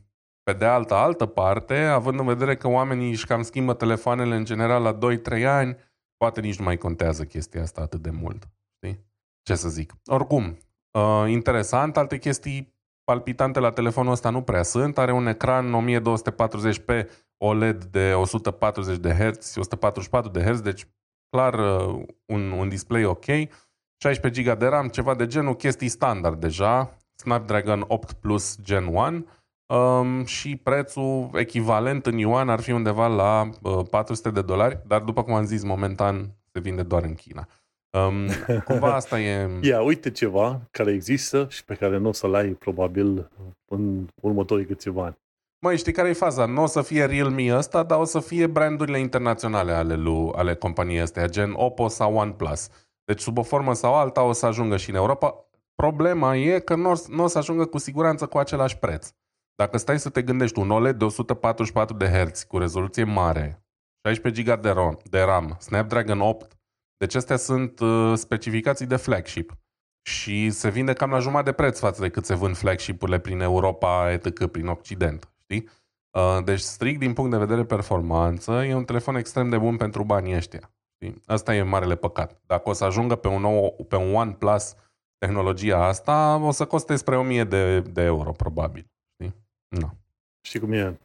pe 0.43 0.53
de 0.53 0.65
altă, 0.65 0.95
altă 0.95 1.27
parte, 1.27 1.75
având 1.75 2.19
în 2.19 2.27
vedere 2.27 2.57
că 2.57 2.69
oamenii 2.69 3.11
își 3.11 3.27
cam 3.27 3.43
schimbă 3.43 3.75
telefoanele 3.75 4.37
în 4.37 4.45
general 4.45 4.83
la 4.83 4.99
2-3 5.39 5.45
ani, 5.45 5.77
poate 6.17 6.41
nici 6.41 6.59
nu 6.59 6.65
mai 6.65 6.77
contează 6.77 7.25
chestia 7.25 7.63
asta 7.63 7.81
atât 7.81 8.03
de 8.03 8.11
mult. 8.11 8.49
Știi? 8.77 9.05
Ce 9.43 9.55
să 9.55 9.69
zic. 9.69 9.93
Oricum, 10.07 10.59
uh, 10.93 11.25
interesant, 11.31 11.97
alte 11.97 12.19
chestii 12.19 12.75
palpitante 13.05 13.61
la 13.61 13.73
telefonul 13.73 14.13
ăsta 14.13 14.31
nu 14.31 14.43
prea 14.43 14.63
sunt. 14.63 14.99
Are 14.99 15.13
un 15.13 15.27
ecran 15.27 15.87
1240p 15.87 17.07
OLED 17.37 17.85
de 17.85 18.13
140 18.15 18.97
de 18.97 19.13
Hz, 19.13 19.57
144 19.57 20.31
de 20.31 20.43
Hz, 20.43 20.61
deci 20.61 20.87
clar 21.29 21.55
uh, 21.55 22.03
un, 22.27 22.51
un 22.51 22.69
display 22.69 23.05
ok. 23.05 23.25
16 24.03 24.43
GB 24.43 24.59
de 24.59 24.67
RAM, 24.67 24.89
ceva 24.89 25.15
de 25.15 25.27
genul, 25.27 25.55
chestii 25.55 25.89
standard 25.89 26.41
deja, 26.41 26.97
Snapdragon 27.15 27.85
8 27.89 28.13
Plus 28.13 28.59
Gen 28.63 28.87
1 28.87 29.27
um, 29.67 30.25
și 30.25 30.57
prețul 30.57 31.31
echivalent 31.35 32.07
în 32.07 32.19
yuan 32.19 32.49
ar 32.49 32.61
fi 32.61 32.71
undeva 32.71 33.07
la 33.07 33.51
uh, 33.63 33.87
400 33.91 34.31
de 34.31 34.43
dolari, 34.43 34.83
dar 34.87 35.01
după 35.01 35.23
cum 35.23 35.35
am 35.35 35.45
zis, 35.45 35.63
momentan 35.63 36.35
se 36.53 36.61
vinde 36.61 36.83
doar 36.83 37.03
în 37.03 37.15
China. 37.15 37.49
Um, 37.99 38.27
cumva 38.65 38.95
asta 38.95 39.21
e... 39.21 39.59
Ia, 39.63 39.83
uite 39.83 40.11
ceva 40.11 40.61
care 40.71 40.93
există 40.93 41.47
și 41.51 41.65
pe 41.65 41.75
care 41.75 41.97
nu 41.97 42.09
o 42.09 42.13
să-l 42.13 42.35
ai 42.35 42.49
probabil 42.49 43.31
în 43.65 44.07
următorii 44.21 44.67
câțiva 44.67 45.05
ani. 45.05 45.17
Măi, 45.65 45.77
știi 45.77 45.93
care 45.93 46.09
e 46.09 46.13
faza? 46.13 46.47
Nu 46.47 46.63
o 46.63 46.67
să 46.67 46.83
fie 46.83 47.05
Realme 47.05 47.57
ăsta, 47.57 47.83
dar 47.83 47.99
o 47.99 48.05
să 48.05 48.21
fie 48.21 48.47
brandurile 48.47 48.99
internaționale 48.99 49.73
ale, 49.73 49.95
lui, 49.95 50.31
ale 50.35 50.55
companiei 50.55 51.01
astea, 51.01 51.29
gen 51.29 51.53
Oppo 51.57 51.89
sau 51.89 52.15
OnePlus. 52.15 52.69
Deci 53.05 53.21
sub 53.21 53.39
o 53.39 53.43
formă 53.43 53.75
sau 53.75 53.95
alta 53.95 54.23
o 54.23 54.33
să 54.33 54.47
ajungă 54.47 54.77
și 54.77 54.91
în 54.91 54.97
Europa. 54.97 55.47
Problema 55.75 56.37
e 56.37 56.59
că 56.59 56.75
nu 56.75 56.91
o, 56.91 56.95
nu 57.09 57.23
o 57.23 57.27
să 57.27 57.39
ajungă 57.39 57.65
cu 57.65 57.79
siguranță 57.79 58.27
cu 58.27 58.39
același 58.39 58.79
preț. 58.79 59.13
Dacă 59.55 59.77
stai 59.77 59.99
să 59.99 60.11
te 60.11 60.23
gândești 60.23 60.59
un 60.59 60.71
OLED 60.71 60.99
de 60.99 61.05
144 61.05 61.97
de 61.97 62.07
Hz 62.07 62.43
cu 62.43 62.59
rezoluție 62.59 63.05
mare, 63.05 63.65
16 64.07 64.43
GB 64.43 64.63
de 64.63 64.71
RAM, 64.71 64.99
de 65.11 65.21
RAM 65.21 65.57
Snapdragon 65.59 66.21
8, 66.21 66.57
deci 67.03 67.15
astea 67.15 67.37
sunt 67.37 67.81
uh, 67.81 68.13
specificații 68.17 68.87
de 68.87 68.97
flagship 68.97 69.53
și 70.03 70.51
se 70.51 70.71
vinde 70.71 70.93
cam 70.93 71.11
la 71.11 71.19
jumătate 71.19 71.51
de 71.51 71.57
preț 71.57 71.79
față 71.79 72.03
de 72.03 72.09
cât 72.09 72.25
se 72.25 72.35
vând 72.35 72.57
flagship-urile 72.57 73.19
prin 73.19 73.41
Europa, 73.41 74.13
etc., 74.13 74.47
prin 74.47 74.67
Occident 74.67 75.33
știi? 75.53 75.69
Uh, 76.11 76.45
deci, 76.45 76.61
strict 76.61 76.99
din 76.99 77.13
punct 77.13 77.31
de 77.31 77.37
vedere 77.37 77.65
performanță, 77.65 78.53
e 78.53 78.75
un 78.75 78.85
telefon 78.85 79.17
extrem 79.17 79.49
de 79.49 79.59
bun 79.59 79.77
pentru 79.77 80.05
banii 80.05 80.37
ăștia. 80.37 80.71
Știi? 80.95 81.23
Asta 81.27 81.55
e 81.55 81.63
marele 81.63 81.97
păcat. 81.97 82.41
Dacă 82.47 82.69
o 82.69 82.73
să 82.73 82.85
ajungă 82.85 83.17
pe 83.17 83.29
un, 83.29 83.41
nou, 83.41 83.87
pe 83.89 83.97
un 83.97 84.15
OnePlus 84.15 84.75
tehnologia 85.19 85.87
asta, 85.87 86.37
o 86.43 86.51
să 86.51 86.65
coste 86.65 86.97
spre 86.97 87.17
1000 87.17 87.45
de, 87.45 87.81
de 87.81 88.03
euro, 88.03 88.33
probabil. 88.33 88.87
Știi? 89.15 89.35
No. 89.69 89.89
Știi 90.41 90.61
cum 90.61 90.73
e? 90.73 90.99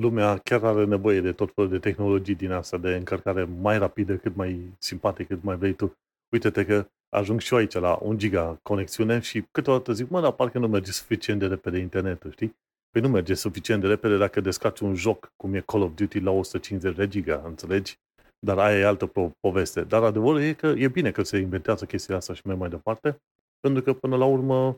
Lumea 0.00 0.38
chiar 0.38 0.64
are 0.64 0.84
nevoie 0.84 1.20
de 1.20 1.32
tot 1.32 1.52
felul 1.54 1.70
de 1.70 1.78
tehnologii 1.78 2.34
din 2.34 2.50
asta, 2.50 2.78
de 2.78 2.94
încărcare 2.94 3.44
mai 3.44 3.78
rapidă, 3.78 4.16
cât 4.16 4.34
mai 4.34 4.74
simpatică, 4.78 5.34
cât 5.34 5.42
mai 5.42 5.56
vrei 5.56 5.72
tu. 5.72 5.96
Uite-te 6.32 6.64
că 6.64 6.86
ajung 7.08 7.40
și 7.40 7.52
eu 7.52 7.58
aici 7.58 7.72
la 7.72 7.98
1 8.02 8.16
giga 8.16 8.58
conexiune 8.62 9.20
și 9.20 9.44
câteodată 9.50 9.92
zic, 9.92 10.08
mă, 10.08 10.20
dar 10.20 10.32
parcă 10.32 10.58
nu 10.58 10.68
merge 10.68 10.92
suficient 10.92 11.40
de 11.40 11.46
repede 11.46 11.78
internetul, 11.78 12.30
știi? 12.30 12.56
Păi 12.90 13.00
nu 13.00 13.08
merge 13.08 13.34
suficient 13.34 13.80
de 13.80 13.86
repede 13.86 14.16
dacă 14.16 14.40
descarci 14.40 14.80
un 14.80 14.94
joc 14.94 15.32
cum 15.36 15.54
e 15.54 15.60
Call 15.60 15.82
of 15.82 15.94
Duty 15.94 16.20
la 16.20 16.30
150 16.30 16.96
de 16.96 17.08
giga, 17.08 17.42
înțelegi? 17.44 17.98
Dar 18.38 18.58
aia 18.58 18.78
e 18.78 18.84
altă 18.84 19.10
po- 19.10 19.38
poveste. 19.40 19.80
Dar 19.84 20.02
adevărul 20.02 20.40
e 20.40 20.52
că 20.52 20.66
e 20.66 20.88
bine 20.88 21.10
că 21.10 21.22
se 21.22 21.38
inventează 21.38 21.84
chestia 21.84 22.16
asta 22.16 22.34
și 22.34 22.42
mai 22.44 22.56
mai 22.56 22.68
departe, 22.68 23.16
pentru 23.60 23.82
că 23.82 23.92
până 23.92 24.16
la 24.16 24.24
urmă 24.24 24.76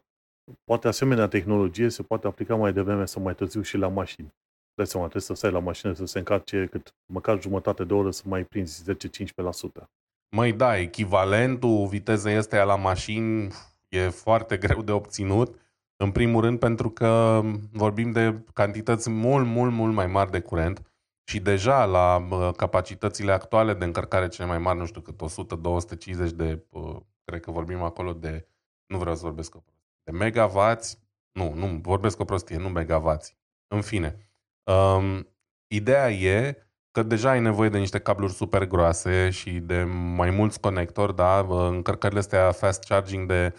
poate 0.64 0.88
asemenea 0.88 1.28
tehnologie 1.28 1.88
se 1.88 2.02
poate 2.02 2.26
aplica 2.26 2.54
mai 2.54 2.72
devreme 2.72 3.04
sau 3.04 3.22
mai 3.22 3.34
târziu 3.34 3.62
și 3.62 3.76
la 3.76 3.88
mașini. 3.88 4.34
Dai 4.76 4.86
seama, 4.86 5.08
trebuie 5.08 5.22
să 5.22 5.34
stai 5.34 5.50
la 5.50 5.58
mașină 5.58 5.92
să 5.92 6.04
se 6.04 6.18
încarce 6.18 6.66
cât 6.66 6.94
măcar 7.06 7.40
jumătate 7.40 7.84
de 7.84 7.94
oră 7.94 8.10
să 8.10 8.22
mai 8.26 8.44
prinzi 8.44 8.92
10-15%. 8.92 9.84
Măi, 10.36 10.52
da, 10.52 10.78
echivalentul 10.78 11.86
vitezei 11.86 12.36
astea 12.36 12.64
la 12.64 12.76
mașini 12.76 13.52
e 13.88 14.08
foarte 14.08 14.56
greu 14.56 14.82
de 14.82 14.92
obținut 14.92 15.60
în 15.96 16.12
primul 16.12 16.40
rând 16.40 16.58
pentru 16.58 16.90
că 16.90 17.42
vorbim 17.72 18.12
de 18.12 18.44
cantități 18.52 19.10
mult, 19.10 19.46
mult, 19.46 19.72
mult 19.72 19.94
mai 19.94 20.06
mari 20.06 20.30
de 20.30 20.40
curent 20.40 20.82
și 21.30 21.40
deja 21.40 21.84
la 21.84 22.26
capacitățile 22.56 23.32
actuale 23.32 23.74
de 23.74 23.84
încărcare 23.84 24.28
cele 24.28 24.48
mai 24.48 24.58
mari, 24.58 24.78
nu 24.78 24.86
știu 24.86 25.00
cât, 25.00 25.20
100-250 26.28 26.30
de, 26.34 26.66
cred 27.24 27.40
că 27.40 27.50
vorbim 27.50 27.82
acolo 27.82 28.12
de, 28.12 28.48
nu 28.86 28.98
vreau 28.98 29.14
să 29.14 29.22
vorbesc 29.22 29.54
o 29.54 29.58
prostie, 29.58 29.84
de 30.04 30.12
megavați, 30.12 30.98
nu, 31.32 31.52
nu, 31.54 31.66
vorbesc 31.66 32.20
o 32.20 32.24
prostie, 32.24 32.56
nu 32.56 32.68
megavați. 32.68 33.36
În 33.68 33.80
fine, 33.80 34.25
um, 34.72 35.28
ideea 35.66 36.10
e 36.10 36.56
că 36.90 37.02
deja 37.02 37.30
ai 37.30 37.40
nevoie 37.40 37.68
de 37.68 37.78
niște 37.78 37.98
cabluri 37.98 38.32
super 38.32 38.66
groase 38.66 39.30
și 39.30 39.50
de 39.50 39.82
mai 40.14 40.30
mulți 40.30 40.60
conectori, 40.60 41.16
da, 41.16 41.46
încărcările 41.48 42.18
astea 42.18 42.52
fast 42.52 42.84
charging 42.84 43.28
de, 43.28 43.54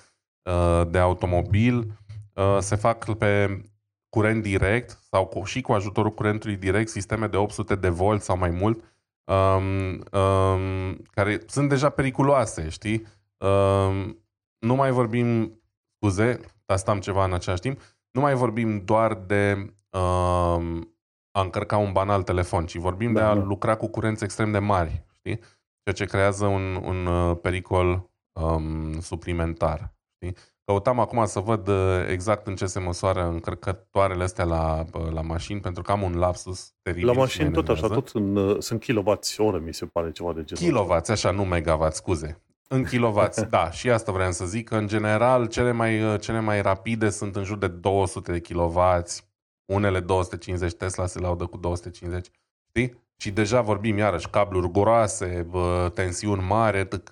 de 0.89 0.97
automobil, 0.97 1.97
Uh, 2.37 2.57
se 2.59 2.75
fac 2.75 3.17
pe 3.17 3.61
curent 4.09 4.41
direct 4.41 4.99
sau 5.09 5.25
cu, 5.25 5.43
și 5.43 5.61
cu 5.61 5.71
ajutorul 5.71 6.13
curentului 6.13 6.55
direct, 6.55 6.89
sisteme 6.89 7.27
de 7.27 7.37
800 7.37 7.75
de 7.75 7.89
volt 7.89 8.21
sau 8.21 8.37
mai 8.37 8.49
mult, 8.49 8.83
um, 9.23 9.89
um, 10.21 10.95
care 11.11 11.41
sunt 11.47 11.69
deja 11.69 11.89
periculoase, 11.89 12.69
știi? 12.69 13.05
Um, 13.37 14.25
nu 14.59 14.75
mai 14.75 14.91
vorbim, 14.91 15.59
scuze, 15.95 16.39
asta 16.65 16.91
am 16.91 16.99
ceva 16.99 17.23
în 17.23 17.33
același 17.33 17.61
timp, 17.61 17.81
nu 18.11 18.21
mai 18.21 18.33
vorbim 18.33 18.85
doar 18.85 19.13
de 19.13 19.73
um, 19.89 20.96
a 21.37 21.41
încărca 21.41 21.77
un 21.77 21.91
banal 21.91 22.23
telefon, 22.23 22.65
ci 22.65 22.75
vorbim 22.75 23.13
da, 23.13 23.19
de 23.19 23.25
a 23.25 23.35
da. 23.35 23.43
lucra 23.43 23.75
cu 23.75 23.87
curenți 23.87 24.23
extrem 24.23 24.51
de 24.51 24.59
mari, 24.59 25.05
știi? 25.11 25.39
Ceea 25.83 25.95
ce 25.95 26.05
creează 26.05 26.45
un, 26.45 26.81
un 26.83 27.05
uh, 27.05 27.37
pericol 27.41 28.09
um, 28.31 28.99
suplimentar. 28.99 29.93
Știi? 30.15 30.35
Căutam 30.65 30.99
acum 30.99 31.25
să 31.25 31.39
văd 31.39 31.67
uh, 31.67 32.05
exact 32.09 32.47
în 32.47 32.55
ce 32.55 32.65
se 32.65 32.79
măsoară 32.79 33.27
încărcătoarele 33.27 34.23
astea 34.23 34.45
la, 34.45 34.85
uh, 34.93 35.11
la 35.11 35.21
mașini, 35.21 35.59
pentru 35.59 35.83
că 35.83 35.91
am 35.91 36.01
un 36.01 36.17
lapsus 36.17 36.73
teribil. 36.81 37.07
La 37.07 37.13
mașini 37.13 37.51
tot 37.51 37.69
așa, 37.69 37.87
tot 37.87 38.07
sunt, 38.07 38.37
uh, 38.37 38.55
sunt 38.59 38.79
kilowați 38.79 39.41
oră, 39.41 39.59
mi 39.59 39.73
se 39.73 39.85
pare 39.85 40.11
ceva 40.11 40.33
de 40.33 40.43
genul 40.43 40.63
Kilowați, 40.63 41.11
așa, 41.11 41.31
nu 41.31 41.43
megawatt, 41.43 41.95
scuze. 41.95 42.41
În 42.67 42.83
kilowați, 42.83 43.45
da, 43.55 43.71
și 43.71 43.89
asta 43.89 44.11
vreau 44.11 44.31
să 44.31 44.45
zic, 44.45 44.67
că 44.67 44.75
în 44.75 44.87
general 44.87 45.47
cele 45.47 45.71
mai, 45.71 46.17
cele 46.19 46.39
mai 46.39 46.61
rapide 46.61 47.09
sunt 47.09 47.35
în 47.35 47.43
jur 47.43 47.57
de 47.57 47.67
200 47.67 48.31
de 48.31 48.39
kilowați, 48.39 49.26
unele 49.67 49.99
250, 49.99 50.73
Tesla 50.73 51.05
se 51.05 51.19
laudă 51.19 51.45
cu 51.45 51.57
250, 51.57 52.31
știi? 52.67 53.05
Și 53.17 53.31
deja 53.31 53.61
vorbim 53.61 53.97
iarăși, 53.97 54.29
cabluri 54.29 54.71
groase, 54.71 55.47
tensiuni 55.93 56.41
mari, 56.41 56.79
etc. 56.79 57.09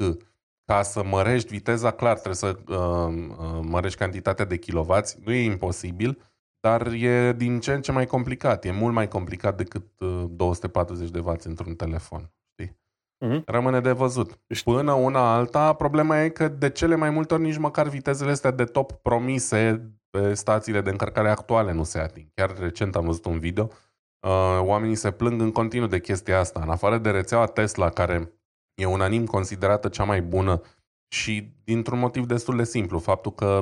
Ca 0.65 0.81
să 0.81 1.03
mărești 1.03 1.49
viteza, 1.49 1.91
clar, 1.91 2.13
trebuie 2.13 2.35
să 2.35 2.57
uh, 2.67 2.75
uh, 3.29 3.59
mărești 3.61 3.99
cantitatea 3.99 4.45
de 4.45 4.57
kilovați. 4.57 5.17
Nu 5.25 5.31
e 5.31 5.43
imposibil, 5.43 6.21
dar 6.59 6.87
e 6.87 7.33
din 7.33 7.59
ce 7.59 7.73
în 7.73 7.81
ce 7.81 7.91
mai 7.91 8.05
complicat. 8.05 8.65
E 8.65 8.71
mult 8.71 8.93
mai 8.93 9.07
complicat 9.07 9.57
decât 9.57 9.85
uh, 9.99 10.23
240 10.29 11.09
de 11.09 11.19
W 11.19 11.33
într-un 11.43 11.75
telefon. 11.75 12.31
Știi? 12.51 12.77
Uh-huh. 13.25 13.43
Rămâne 13.45 13.79
de 13.79 13.91
văzut. 13.91 14.39
Până 14.63 14.93
una 14.93 15.35
alta, 15.35 15.73
problema 15.73 16.23
e 16.23 16.29
că 16.29 16.47
de 16.47 16.69
cele 16.69 16.95
mai 16.95 17.09
multe 17.09 17.33
ori 17.33 17.43
nici 17.43 17.57
măcar 17.57 17.87
vitezele 17.87 18.31
astea 18.31 18.51
de 18.51 18.63
top 18.63 18.91
promise 18.91 19.91
pe 20.15 20.33
stațiile 20.33 20.81
de 20.81 20.89
încărcare 20.89 21.29
actuale 21.29 21.71
nu 21.71 21.83
se 21.83 21.99
ating. 21.99 22.27
Chiar 22.33 22.57
recent 22.57 22.95
am 22.95 23.05
văzut 23.05 23.25
un 23.25 23.39
video. 23.39 23.69
Uh, 24.27 24.59
oamenii 24.61 24.95
se 24.95 25.11
plâng 25.11 25.41
în 25.41 25.51
continuu 25.51 25.87
de 25.87 25.99
chestia 25.99 26.39
asta. 26.39 26.59
În 26.63 26.69
afară 26.69 26.97
de 26.97 27.09
rețeaua 27.09 27.45
Tesla, 27.45 27.89
care 27.89 28.33
e 28.73 28.85
unanim 28.85 29.25
considerată 29.25 29.89
cea 29.89 30.03
mai 30.03 30.21
bună 30.21 30.61
și 31.07 31.53
dintr-un 31.63 31.99
motiv 31.99 32.25
destul 32.25 32.57
de 32.57 32.63
simplu, 32.63 32.99
faptul 32.99 33.31
că 33.31 33.61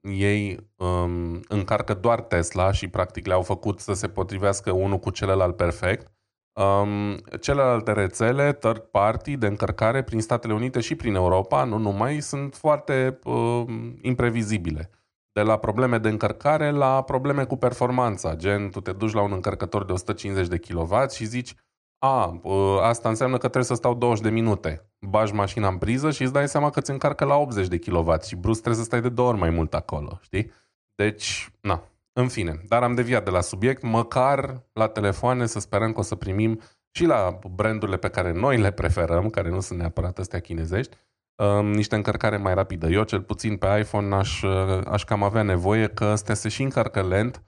ei 0.00 0.70
um, 0.76 1.40
încarcă 1.48 1.94
doar 1.94 2.20
Tesla 2.20 2.72
și 2.72 2.88
practic 2.88 3.26
le-au 3.26 3.42
făcut 3.42 3.80
să 3.80 3.92
se 3.92 4.08
potrivească 4.08 4.70
unul 4.70 4.98
cu 4.98 5.10
celălalt 5.10 5.56
perfect. 5.56 6.12
Um, 6.52 7.16
celelalte 7.40 7.92
rețele, 7.92 8.52
third 8.52 8.78
party, 8.80 9.36
de 9.36 9.46
încărcare 9.46 10.02
prin 10.02 10.20
Statele 10.20 10.52
Unite 10.52 10.80
și 10.80 10.94
prin 10.94 11.14
Europa, 11.14 11.64
nu 11.64 11.78
numai, 11.78 12.20
sunt 12.20 12.54
foarte 12.54 13.18
um, 13.24 13.98
imprevizibile. 14.02 14.90
De 15.32 15.42
la 15.42 15.56
probleme 15.56 15.98
de 15.98 16.08
încărcare 16.08 16.70
la 16.70 17.02
probleme 17.02 17.44
cu 17.44 17.56
performanța, 17.56 18.34
gen 18.34 18.70
tu 18.70 18.80
te 18.80 18.92
duci 18.92 19.12
la 19.12 19.22
un 19.22 19.32
încărcător 19.32 19.84
de 19.84 19.92
150 19.92 20.46
de 20.46 20.58
kW 20.58 21.08
și 21.10 21.24
zici 21.24 21.54
a, 21.98 22.40
asta 22.80 23.08
înseamnă 23.08 23.34
că 23.36 23.42
trebuie 23.42 23.64
să 23.64 23.74
stau 23.74 23.94
20 23.94 24.24
de 24.24 24.30
minute. 24.30 24.90
Bagi 25.00 25.32
mașina 25.32 25.68
în 25.68 25.78
priză 25.78 26.10
și 26.10 26.22
îți 26.22 26.32
dai 26.32 26.48
seama 26.48 26.70
că 26.70 26.80
ți 26.80 26.90
încarcă 26.90 27.24
la 27.24 27.36
80 27.36 27.68
de 27.68 27.78
kW 27.78 28.14
și 28.26 28.36
brusc 28.36 28.60
trebuie 28.60 28.82
să 28.82 28.88
stai 28.88 29.00
de 29.00 29.08
două 29.08 29.28
ori 29.28 29.38
mai 29.38 29.50
mult 29.50 29.74
acolo, 29.74 30.18
știi? 30.22 30.52
Deci, 30.94 31.50
na, 31.60 31.82
în 32.12 32.28
fine. 32.28 32.60
Dar 32.68 32.82
am 32.82 32.94
deviat 32.94 33.24
de 33.24 33.30
la 33.30 33.40
subiect, 33.40 33.82
măcar 33.82 34.62
la 34.72 34.88
telefoane 34.88 35.46
să 35.46 35.60
sperăm 35.60 35.92
că 35.92 35.98
o 35.98 36.02
să 36.02 36.14
primim 36.14 36.60
și 36.90 37.04
la 37.04 37.38
brandurile 37.50 37.96
pe 37.96 38.08
care 38.08 38.32
noi 38.32 38.58
le 38.58 38.70
preferăm, 38.70 39.30
care 39.30 39.50
nu 39.50 39.60
sunt 39.60 39.78
neapărat 39.78 40.18
astea 40.18 40.40
chinezești, 40.40 40.96
um, 41.40 41.70
niște 41.70 41.94
încărcare 41.94 42.36
mai 42.36 42.54
rapidă. 42.54 42.88
Eu, 42.88 43.02
cel 43.02 43.22
puțin 43.22 43.56
pe 43.56 43.66
iPhone, 43.80 44.14
aș, 44.14 44.42
aș 44.84 45.04
cam 45.04 45.22
avea 45.22 45.42
nevoie 45.42 45.88
că 45.88 46.04
astea 46.04 46.34
se 46.34 46.48
și 46.48 46.62
încarcă 46.62 47.02
lent, 47.02 47.42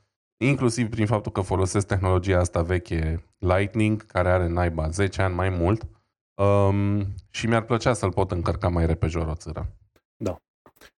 inclusiv 0.44 0.88
prin 0.88 1.07
faptul 1.07 1.33
că 1.33 1.40
folosesc 1.40 1.87
tehnologia 1.87 2.38
asta 2.38 2.62
veche 2.62 3.24
Lightning, 3.38 4.07
care 4.07 4.28
are 4.28 4.48
naiba 4.48 4.88
10 4.88 5.22
ani 5.22 5.35
mai 5.35 5.48
mult 5.48 5.87
um, 6.42 7.07
și 7.31 7.46
mi-ar 7.46 7.62
plăcea 7.64 7.92
să-l 7.92 8.12
pot 8.12 8.31
încărca 8.31 8.68
mai 8.68 8.87
repede 8.87 9.18
o 9.18 9.35
țără. 9.35 9.76
Da. 10.16 10.37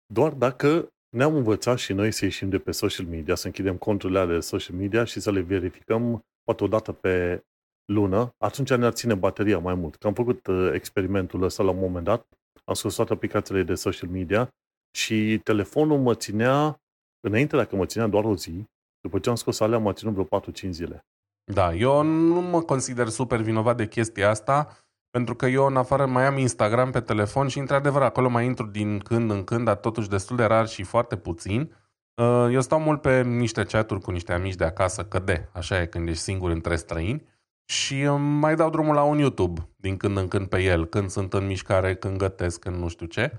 Doar 0.07 0.33
dacă 0.33 0.89
ne-am 1.17 1.35
învățat 1.35 1.79
și 1.79 1.93
noi 1.93 2.13
să 2.13 2.25
ieșim 2.25 2.49
de 2.49 2.59
pe 2.59 2.71
social 2.71 3.07
media, 3.07 3.35
să 3.35 3.47
închidem 3.47 3.77
conturile 3.77 4.19
ale 4.19 4.41
social 4.41 4.77
media 4.77 5.05
și 5.05 5.21
să 5.21 5.31
le 5.31 5.41
verificăm 5.41 6.25
poate 6.45 6.65
o 6.65 6.67
dată 6.67 6.93
pe 6.93 7.45
lună, 7.85 8.35
atunci 8.39 8.75
ne-ar 8.75 8.93
ține 8.93 9.15
bateria 9.15 9.59
mai 9.59 9.75
mult. 9.75 9.97
Că 9.97 10.07
am 10.07 10.15
făcut 10.15 10.47
uh, 10.47 10.71
experimentul 10.73 11.43
ăsta 11.43 11.63
la 11.63 11.71
un 11.71 11.79
moment 11.79 12.05
dat, 12.05 12.27
am 12.65 12.75
scos 12.75 12.95
toate 12.95 13.13
aplicațiile 13.13 13.63
de 13.63 13.75
social 13.75 14.11
media 14.11 14.49
și 14.97 15.41
telefonul 15.43 15.99
mă 15.99 16.15
ținea, 16.15 16.81
înainte 17.21 17.57
dacă 17.57 17.77
mă 17.77 17.87
ținea 17.87 18.07
doar 18.07 18.25
o 18.25 18.37
zi, 18.37 18.65
după 19.01 19.19
ce 19.19 19.29
am 19.29 19.35
scos 19.35 19.61
alea, 19.61 19.79
m-a 19.79 19.93
ținut 19.93 20.15
vreo 20.15 20.41
4-5 20.41 20.69
zile. 20.71 21.05
Da, 21.53 21.75
eu 21.75 22.03
nu 22.03 22.41
mă 22.41 22.63
consider 22.63 23.09
super 23.09 23.41
vinovat 23.41 23.77
de 23.77 23.89
chestia 23.89 24.31
asta, 24.31 24.79
pentru 25.11 25.35
că 25.35 25.47
eu 25.47 25.67
în 25.67 25.77
afară 25.77 26.07
mai 26.07 26.27
am 26.27 26.39
Instagram 26.39 26.91
pe 26.91 27.01
telefon 27.01 27.49
și 27.49 27.59
într-adevăr 27.59 28.03
acolo 28.03 28.29
mai 28.29 28.45
intru 28.45 28.67
din 28.67 28.99
când 28.99 29.31
în 29.31 29.45
când, 29.45 29.65
dar 29.65 29.77
totuși 29.77 30.09
destul 30.09 30.37
de 30.37 30.45
rar 30.45 30.69
și 30.69 30.83
foarte 30.83 31.17
puțin. 31.17 31.77
Uh, 32.23 32.49
eu 32.53 32.61
stau 32.61 32.81
mult 32.81 33.01
pe 33.01 33.23
niște 33.23 33.65
chaturi 33.65 34.01
cu 34.01 34.11
niște 34.11 34.33
amici 34.33 34.55
de 34.55 34.65
acasă, 34.65 35.05
că 35.05 35.19
de, 35.19 35.49
așa 35.53 35.81
e 35.81 35.87
când 35.87 36.09
ești 36.09 36.23
singur 36.23 36.51
între 36.51 36.77
străini, 36.77 37.25
și 37.65 38.07
mai 38.17 38.57
dau 38.57 38.71
drumul 38.71 38.95
la 38.95 39.03
un 39.03 39.19
YouTube 39.19 39.69
din 39.77 39.97
când 39.97 40.17
în 40.17 40.29
când 40.29 40.47
pe 40.47 40.63
el, 40.63 40.87
când 40.87 41.11
sunt 41.11 41.33
în 41.33 41.47
mișcare, 41.47 41.95
când 41.95 42.17
gătesc, 42.17 42.61
când 42.61 42.77
nu 42.77 42.89
știu 42.89 43.07
ce. 43.07 43.33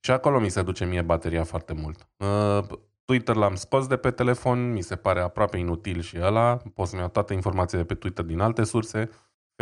Și 0.00 0.10
acolo 0.10 0.40
mi 0.40 0.48
se 0.48 0.62
duce 0.62 0.84
mie 0.84 1.02
bateria 1.02 1.44
foarte 1.44 1.72
mult. 1.72 2.08
Uh, 2.16 2.78
Twitter 3.04 3.34
l-am 3.34 3.54
scos 3.54 3.86
de 3.86 3.96
pe 3.96 4.10
telefon, 4.10 4.72
mi 4.72 4.82
se 4.82 4.96
pare 4.96 5.20
aproape 5.20 5.56
inutil 5.56 6.00
și 6.00 6.18
ăla. 6.20 6.56
Pot 6.74 6.86
să-mi 6.86 7.00
iau 7.00 7.10
toate 7.10 7.34
informațiile 7.34 7.84
pe 7.84 7.94
Twitter 7.94 8.24
din 8.24 8.40
alte 8.40 8.64
surse. 8.64 9.10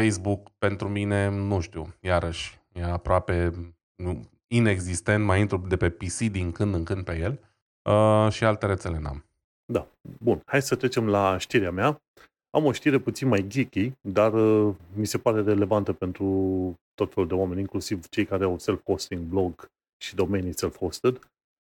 Facebook, 0.01 0.51
pentru 0.59 0.89
mine, 0.89 1.29
nu 1.29 1.61
știu, 1.61 1.95
iarăși, 2.01 2.61
e 2.73 2.85
aproape 2.85 3.53
nu, 3.95 4.31
inexistent, 4.47 5.25
mai 5.25 5.41
intru 5.41 5.57
de 5.57 5.77
pe 5.77 5.91
PC 5.91 6.19
din 6.19 6.53
când 6.53 6.75
în 6.75 6.85
când 6.85 7.05
pe 7.05 7.19
el 7.19 7.41
uh, 7.83 8.33
și 8.33 8.45
alte 8.45 8.67
rețele 8.67 8.99
n-am. 8.99 9.25
Da, 9.73 9.89
bun. 10.19 10.43
Hai 10.47 10.63
să 10.63 10.75
trecem 10.77 11.09
la 11.09 11.39
știrea 11.39 11.71
mea. 11.71 12.03
Am 12.57 12.65
o 12.65 12.73
știre 12.73 12.99
puțin 12.99 13.29
mai 13.29 13.47
geeky, 13.47 13.93
dar 14.01 14.33
uh, 14.33 14.75
mi 14.95 15.07
se 15.07 15.19
pare 15.19 15.43
relevantă 15.43 15.93
pentru 15.93 16.25
tot 16.95 17.13
felul 17.13 17.29
de 17.29 17.35
oameni, 17.35 17.61
inclusiv 17.61 18.09
cei 18.09 18.25
care 18.25 18.45
au 18.45 18.57
self-hosting 18.59 19.21
blog 19.29 19.71
și 20.05 20.15
domenii 20.15 20.55
self-hosted 20.55 21.19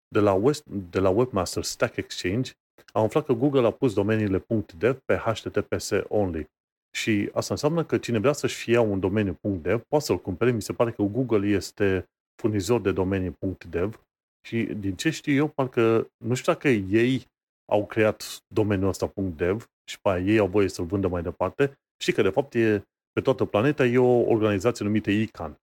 de 0.07 0.19
la, 0.19 0.33
West, 0.33 0.65
de 0.65 0.99
la 0.99 1.09
Webmaster 1.09 1.63
Stack 1.63 1.95
Exchange, 1.95 2.51
am 2.93 3.03
aflat 3.03 3.25
că 3.25 3.33
Google 3.33 3.65
a 3.65 3.71
pus 3.71 3.93
domeniile 3.93 4.45
.dev 4.77 4.97
pe 5.05 5.15
HTTPS 5.15 5.91
only. 6.07 6.49
Și 6.97 7.29
asta 7.33 7.53
înseamnă 7.53 7.83
că 7.83 7.97
cine 7.97 8.19
vrea 8.19 8.33
să-și 8.33 8.63
fie 8.63 8.77
un 8.77 8.99
domeniu 8.99 9.37
.dev 9.41 9.81
poate 9.81 10.05
să-l 10.05 10.19
cumpere. 10.19 10.51
Mi 10.51 10.61
se 10.61 10.73
pare 10.73 10.91
că 10.91 11.03
Google 11.03 11.47
este 11.47 12.09
furnizor 12.41 12.81
de 12.81 12.91
domenii 12.91 13.37
.dev 13.69 14.01
și 14.47 14.63
din 14.63 14.95
ce 14.95 15.09
știu 15.09 15.33
eu, 15.33 15.47
parcă 15.47 16.07
nu 16.17 16.33
știu 16.33 16.53
dacă 16.53 16.67
ei 16.69 17.27
au 17.71 17.85
creat 17.85 18.43
domeniul 18.47 18.89
ăsta 18.89 19.13
.dev 19.35 19.69
și 19.89 20.01
pe 20.01 20.23
ei 20.25 20.37
au 20.37 20.47
voie 20.47 20.67
să-l 20.67 20.85
vândă 20.85 21.07
mai 21.07 21.21
departe. 21.21 21.77
Și 21.97 22.11
că 22.11 22.21
de 22.21 22.29
fapt 22.29 22.53
e, 22.53 22.83
pe 23.11 23.21
toată 23.21 23.45
planeta 23.45 23.85
e 23.85 23.97
o 23.97 24.29
organizație 24.29 24.85
numită 24.85 25.11
ICANN. 25.11 25.59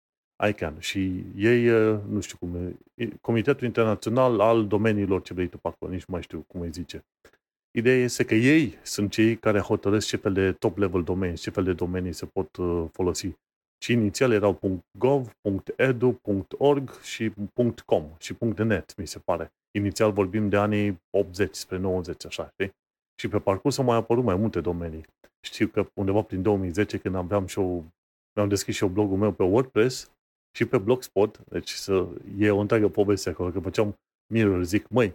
ICANN 0.48 0.80
și 0.80 1.24
ei, 1.36 1.64
nu 2.08 2.20
știu 2.20 2.36
cum 2.40 2.56
e, 2.94 3.08
Comitetul 3.20 3.66
Internațional 3.66 4.40
al 4.40 4.66
Domeniilor 4.66 5.22
ce 5.22 5.34
vrei 5.34 5.48
tu 5.48 5.58
pe 5.58 5.68
acolo, 5.68 5.90
nici 5.90 6.04
nu 6.04 6.12
mai 6.14 6.22
știu 6.22 6.44
cum 6.46 6.60
îi 6.60 6.70
zice. 6.70 7.04
Ideea 7.78 7.96
este 7.96 8.24
că 8.24 8.34
ei 8.34 8.78
sunt 8.82 9.10
cei 9.10 9.36
care 9.36 9.58
hotărăsc 9.58 10.06
ce 10.08 10.16
fel 10.16 10.32
de 10.32 10.52
top-level 10.52 11.02
domenii, 11.02 11.36
ce 11.36 11.50
fel 11.50 11.64
de 11.64 11.72
domenii 11.72 12.12
se 12.12 12.26
pot 12.26 12.56
uh, 12.56 12.84
folosi. 12.92 13.32
Și 13.82 13.92
inițial 13.92 14.32
erau 14.32 14.82
.gov, 14.98 15.36
.edu, 15.76 16.20
.org 16.58 17.00
și 17.00 17.32
.com 17.86 18.06
și 18.18 18.36
.net, 18.56 18.96
mi 18.96 19.06
se 19.06 19.18
pare. 19.18 19.52
Inițial 19.78 20.12
vorbim 20.12 20.48
de 20.48 20.56
anii 20.56 21.00
80 21.10 21.54
spre 21.54 21.76
90, 21.76 22.26
așa, 22.26 22.48
știi? 22.52 22.72
Și 23.14 23.28
pe 23.28 23.38
parcurs 23.38 23.78
au 23.78 23.84
mai 23.84 23.96
apărut 23.96 24.24
mai 24.24 24.36
multe 24.36 24.60
domenii. 24.60 25.06
Știu 25.40 25.66
că 25.66 25.86
undeva 25.94 26.22
prin 26.22 26.42
2010, 26.42 26.98
când 26.98 27.14
aveam 27.14 27.46
și 27.46 27.58
eu, 27.58 27.84
mi-am 28.36 28.48
deschis 28.48 28.74
și 28.74 28.82
eu 28.82 28.88
blogul 28.88 29.16
meu 29.16 29.32
pe 29.32 29.42
WordPress, 29.42 30.12
și 30.56 30.64
pe 30.64 30.78
Blogspot, 30.78 31.40
deci 31.48 31.70
să, 31.70 32.06
e 32.38 32.50
o 32.50 32.58
întreagă 32.58 32.88
poveste 32.88 33.28
acolo, 33.30 33.50
că 33.50 33.60
făceam 33.60 33.98
mirror, 34.32 34.62
zic, 34.62 34.88
măi, 34.88 35.12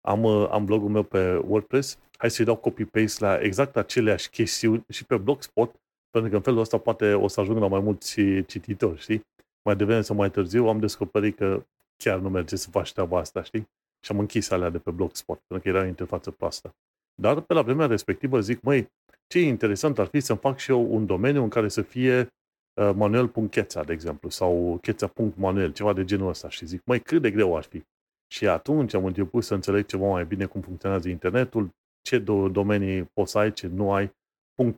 am, 0.00 0.22
uh, 0.22 0.48
am 0.50 0.64
blogul 0.64 0.88
meu 0.88 1.02
pe 1.02 1.34
WordPress, 1.34 1.98
hai 2.18 2.30
să-i 2.30 2.44
dau 2.44 2.56
copy-paste 2.56 3.24
la 3.24 3.40
exact 3.40 3.76
aceleași 3.76 4.30
chestiuni 4.30 4.84
și 4.88 5.04
pe 5.04 5.16
Blogspot, 5.16 5.74
pentru 6.10 6.30
că 6.30 6.36
în 6.36 6.42
felul 6.42 6.60
ăsta 6.60 6.78
poate 6.78 7.14
o 7.14 7.28
să 7.28 7.40
ajung 7.40 7.58
la 7.58 7.68
mai 7.68 7.80
mulți 7.80 8.20
cititori, 8.46 9.00
știi? 9.00 9.20
Mai 9.62 9.76
devreme 9.76 10.00
sau 10.00 10.16
mai 10.16 10.30
târziu 10.30 10.68
am 10.68 10.78
descoperit 10.78 11.36
că 11.36 11.66
chiar 11.96 12.18
nu 12.18 12.28
merge 12.28 12.56
să 12.56 12.70
faci 12.70 12.92
treaba 12.92 13.18
asta, 13.18 13.42
știi? 13.42 13.68
Și 14.04 14.12
am 14.12 14.18
închis 14.18 14.50
alea 14.50 14.70
de 14.70 14.78
pe 14.78 14.90
Blogspot, 14.90 15.40
pentru 15.46 15.70
că 15.70 15.76
era 15.76 15.84
o 15.84 15.88
interfață 15.88 16.30
proastă. 16.30 16.74
Dar 17.14 17.40
pe 17.40 17.54
la 17.54 17.62
vremea 17.62 17.86
respectivă 17.86 18.40
zic, 18.40 18.60
măi, 18.60 18.88
ce 19.26 19.40
interesant 19.40 19.98
ar 19.98 20.06
fi 20.06 20.20
să-mi 20.20 20.38
fac 20.38 20.58
și 20.58 20.70
eu 20.70 20.94
un 20.94 21.06
domeniu 21.06 21.42
în 21.42 21.48
care 21.48 21.68
să 21.68 21.82
fie 21.82 22.32
Uh, 22.80 22.90
manuel.cheța, 22.94 23.82
de 23.82 23.92
exemplu, 23.92 24.28
sau 24.28 24.78
cheța.manuel, 24.82 25.72
ceva 25.72 25.92
de 25.92 26.04
genul 26.04 26.28
ăsta 26.28 26.48
și 26.48 26.66
zic, 26.66 26.84
mai 26.84 27.00
cât 27.00 27.22
de 27.22 27.30
greu 27.30 27.56
ar 27.56 27.62
fi? 27.62 27.82
Și 28.26 28.46
atunci 28.46 28.94
am 28.94 29.04
început 29.04 29.44
să 29.44 29.54
înțeleg 29.54 29.86
ceva 29.86 30.06
mai 30.06 30.24
bine 30.24 30.46
cum 30.46 30.60
funcționează 30.60 31.08
internetul, 31.08 31.70
ce 32.02 32.18
domenii 32.50 33.02
poți 33.02 33.30
să 33.30 33.38
ai, 33.38 33.52
ce 33.52 33.66
nu 33.66 33.92
ai, 33.92 34.12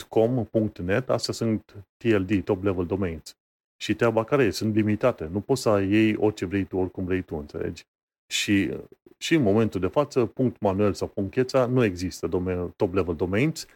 .com, 0.08 0.48
.net, 0.82 1.08
astea 1.08 1.32
sunt 1.32 1.86
TLD, 1.96 2.44
top 2.44 2.62
level 2.62 2.86
domains. 2.86 3.36
Și 3.76 3.94
treaba 3.94 4.24
care 4.24 4.44
e, 4.44 4.50
sunt 4.50 4.74
limitate. 4.74 5.26
Nu 5.26 5.40
poți 5.40 5.62
să 5.62 5.80
iei 5.80 6.16
orice 6.16 6.44
vrei 6.44 6.64
tu, 6.64 6.76
oricum 6.76 7.04
vrei 7.04 7.22
tu, 7.22 7.36
înțelegi? 7.36 7.84
Și, 8.32 8.78
și 9.18 9.34
în 9.34 9.42
momentul 9.42 9.80
de 9.80 9.86
față, 9.86 10.26
punct 10.26 10.60
.manuel 10.60 10.92
sau 10.92 11.08
punct 11.08 11.32
.cheța 11.32 11.66
nu 11.66 11.84
există 11.84 12.28
top-level 12.76 13.16
domains. 13.16 13.66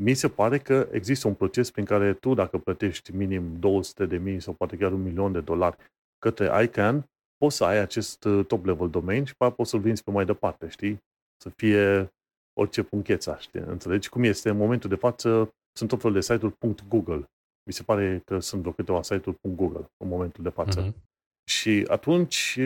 Mi 0.00 0.14
se 0.14 0.28
pare 0.28 0.58
că 0.58 0.88
există 0.92 1.28
un 1.28 1.34
proces 1.34 1.70
prin 1.70 1.84
care 1.84 2.14
tu, 2.14 2.34
dacă 2.34 2.58
plătești 2.58 3.14
minim 3.14 3.58
200 3.58 4.06
de 4.06 4.16
mii 4.16 4.40
sau 4.40 4.52
poate 4.54 4.76
chiar 4.76 4.92
un 4.92 5.02
milion 5.02 5.32
de 5.32 5.40
dolari 5.40 5.76
către 6.18 6.62
ICANN, 6.62 7.04
poți 7.36 7.56
să 7.56 7.64
ai 7.64 7.78
acest 7.78 8.24
uh, 8.24 8.46
top-level 8.46 8.90
domain 8.90 9.24
și 9.24 9.34
poți 9.56 9.70
să-l 9.70 9.80
vinzi 9.80 10.02
pe 10.02 10.10
mai 10.10 10.24
departe, 10.24 10.68
știi? 10.68 10.98
Să 11.42 11.48
fie 11.56 12.12
orice 12.60 12.82
puncheța, 12.82 13.38
știi? 13.38 13.60
Înțelegi 13.60 14.08
cum 14.08 14.22
este? 14.22 14.48
În 14.48 14.56
momentul 14.56 14.88
de 14.88 14.96
față 14.96 15.50
sunt 15.72 15.90
tot 15.90 16.00
felul 16.00 16.16
de 16.16 16.22
site-uri 16.22 16.84
.google. 16.88 17.24
Mi 17.66 17.72
se 17.72 17.82
pare 17.82 18.22
că 18.24 18.38
sunt 18.38 18.60
vreo 18.60 18.72
câteva 18.72 19.02
site-uri 19.02 19.38
.google 19.56 19.90
în 19.96 20.08
momentul 20.08 20.42
de 20.42 20.48
față. 20.48 20.90
Uh-huh. 20.90 20.94
Și 21.50 21.84
atunci, 21.88 22.58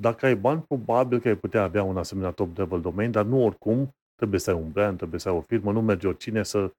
dacă 0.00 0.26
ai 0.26 0.36
bani, 0.36 0.62
probabil 0.62 1.20
că 1.20 1.28
ai 1.28 1.36
putea 1.36 1.62
avea 1.62 1.82
un 1.82 1.96
asemenea 1.96 2.30
top-level 2.30 2.80
domain, 2.80 3.10
dar 3.10 3.24
nu 3.24 3.44
oricum 3.44 3.94
trebuie 4.14 4.40
să 4.40 4.50
ai 4.50 4.56
un 4.56 4.70
brand, 4.70 4.96
trebuie 4.96 5.20
să 5.20 5.28
ai 5.28 5.34
o 5.34 5.40
firmă, 5.40 5.72
nu 5.72 5.82
merge 5.82 6.06
oricine 6.06 6.42
să, 6.42 6.72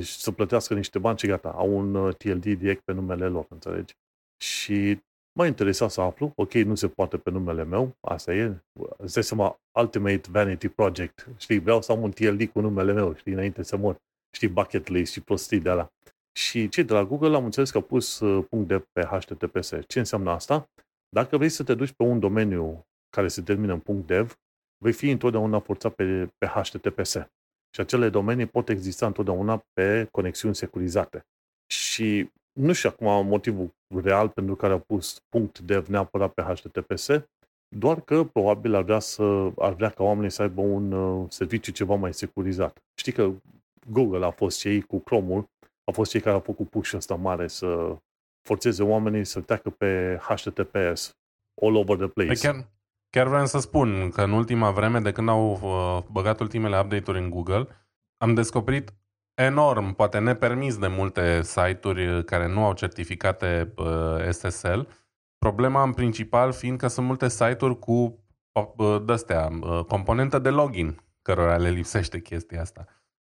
să 0.00 0.32
plătească 0.32 0.74
niște 0.74 0.98
bani 0.98 1.18
și 1.18 1.26
gata, 1.26 1.48
au 1.48 1.76
un 1.76 2.12
TLD 2.12 2.44
uh, 2.44 2.56
direct 2.56 2.80
pe 2.84 2.92
numele 2.92 3.26
lor, 3.26 3.46
înțelegi? 3.48 3.94
Și 4.42 4.98
M-a 5.36 5.46
interesat 5.46 5.90
să 5.90 6.00
aflu, 6.00 6.32
ok, 6.34 6.52
nu 6.52 6.74
se 6.74 6.88
poate 6.88 7.16
pe 7.16 7.30
numele 7.30 7.64
meu, 7.64 7.96
asta 8.00 8.34
e, 8.34 8.62
îți 8.96 9.14
dai 9.14 9.22
seama, 9.22 9.60
Ultimate 9.78 10.30
Vanity 10.30 10.68
Project, 10.68 11.28
știi, 11.36 11.58
vreau 11.58 11.82
să 11.82 11.92
am 11.92 12.02
un 12.02 12.10
TLD 12.10 12.44
cu 12.44 12.60
numele 12.60 12.92
meu, 12.92 13.14
știi, 13.14 13.32
înainte 13.32 13.62
să 13.62 13.76
mor, 13.76 13.96
știi, 14.36 14.48
bucket 14.48 14.88
list 14.88 15.12
și 15.12 15.20
prostii 15.20 15.60
de 15.60 15.68
ala. 15.68 15.92
Și 16.38 16.68
cei 16.68 16.84
de 16.84 16.92
la 16.92 17.04
Google 17.04 17.36
am 17.36 17.44
înțeles 17.44 17.70
că 17.70 17.76
au 17.76 17.82
pus 17.82 18.20
uh, 18.20 18.44
punct 18.50 18.68
de 18.68 18.78
pe 18.92 19.04
HTTPS. 19.04 19.72
Ce 19.86 19.98
înseamnă 19.98 20.30
asta? 20.30 20.70
Dacă 21.16 21.36
vrei 21.36 21.48
să 21.48 21.62
te 21.62 21.74
duci 21.74 21.92
pe 21.92 22.02
un 22.02 22.18
domeniu 22.18 22.86
care 23.10 23.28
se 23.28 23.42
termină 23.42 23.72
în 23.72 23.80
punct 23.80 24.06
.dev, 24.06 24.38
vei 24.84 24.92
fi 24.92 25.10
întotdeauna 25.10 25.58
forțat 25.58 25.94
pe, 25.94 26.28
pe 26.38 26.46
HTTPS. 26.46 27.12
Și 27.74 27.80
acele 27.80 28.08
domenii 28.08 28.46
pot 28.46 28.68
exista 28.68 29.06
întotdeauna 29.06 29.62
pe 29.72 30.08
conexiuni 30.10 30.54
securizate. 30.54 31.26
Și 31.66 32.30
nu 32.52 32.72
știu 32.72 32.88
acum 32.88 33.26
motivul 33.26 33.74
real 34.02 34.28
pentru 34.28 34.56
care 34.56 34.72
au 34.72 34.78
pus 34.78 35.20
punct 35.28 35.58
dev 35.58 35.86
neapărat 35.86 36.32
pe 36.32 36.42
HTTPS, 36.42 37.08
doar 37.76 38.00
că 38.00 38.24
probabil 38.24 38.74
ar 38.74 38.82
vrea, 38.82 38.98
să, 38.98 39.52
ar 39.58 39.72
vrea 39.72 39.90
ca 39.90 40.02
oamenii 40.02 40.30
să 40.30 40.42
aibă 40.42 40.60
un 40.60 40.92
uh, 40.92 41.26
serviciu 41.30 41.72
ceva 41.72 41.94
mai 41.94 42.14
securizat. 42.14 42.78
Știi 42.94 43.12
că 43.12 43.32
Google 43.90 44.24
a 44.24 44.30
fost 44.30 44.58
cei 44.58 44.80
cu 44.82 44.98
Chrome-ul, 44.98 45.48
a 45.84 45.92
fost 45.92 46.10
cei 46.10 46.20
care 46.20 46.34
au 46.34 46.40
făcut 46.40 46.68
push 46.68 46.92
ăsta 46.92 47.14
mare 47.14 47.48
să 47.48 47.96
forțeze 48.46 48.82
oamenii 48.82 49.24
să 49.24 49.40
treacă 49.40 49.70
pe 49.70 50.18
HTTPS 50.22 51.16
all 51.62 51.76
over 51.76 51.96
the 51.96 52.06
place. 52.06 52.28
Păi 52.28 52.36
chiar, 52.36 52.68
chiar 53.10 53.26
vreau 53.26 53.46
să 53.46 53.58
spun 53.58 54.10
că 54.10 54.22
în 54.22 54.32
ultima 54.32 54.70
vreme, 54.70 55.00
de 55.00 55.12
când 55.12 55.28
au 55.28 55.50
uh, 55.62 56.12
băgat 56.12 56.40
ultimele 56.40 56.78
update-uri 56.78 57.18
în 57.18 57.30
Google, 57.30 57.66
am 58.16 58.34
descoperit 58.34 58.94
enorm, 59.34 59.94
poate 59.94 60.18
nepermis 60.18 60.78
de 60.78 60.86
multe 60.86 61.42
site-uri 61.42 62.24
care 62.24 62.48
nu 62.48 62.64
au 62.64 62.72
certificate 62.72 63.72
uh, 63.76 64.30
SSL. 64.30 64.80
Problema 65.38 65.82
în 65.82 65.92
principal 65.92 66.52
fiind 66.52 66.78
că 66.78 66.86
sunt 66.86 67.06
multe 67.06 67.28
site-uri 67.28 67.78
cu 67.78 68.24
uh, 68.76 69.02
de-astea, 69.04 69.48
uh, 69.60 69.84
componentă 69.84 70.38
de 70.38 70.50
login, 70.50 71.00
cărora 71.22 71.56
le 71.56 71.70
lipsește 71.70 72.20
chestia 72.20 72.60
asta. 72.60 72.86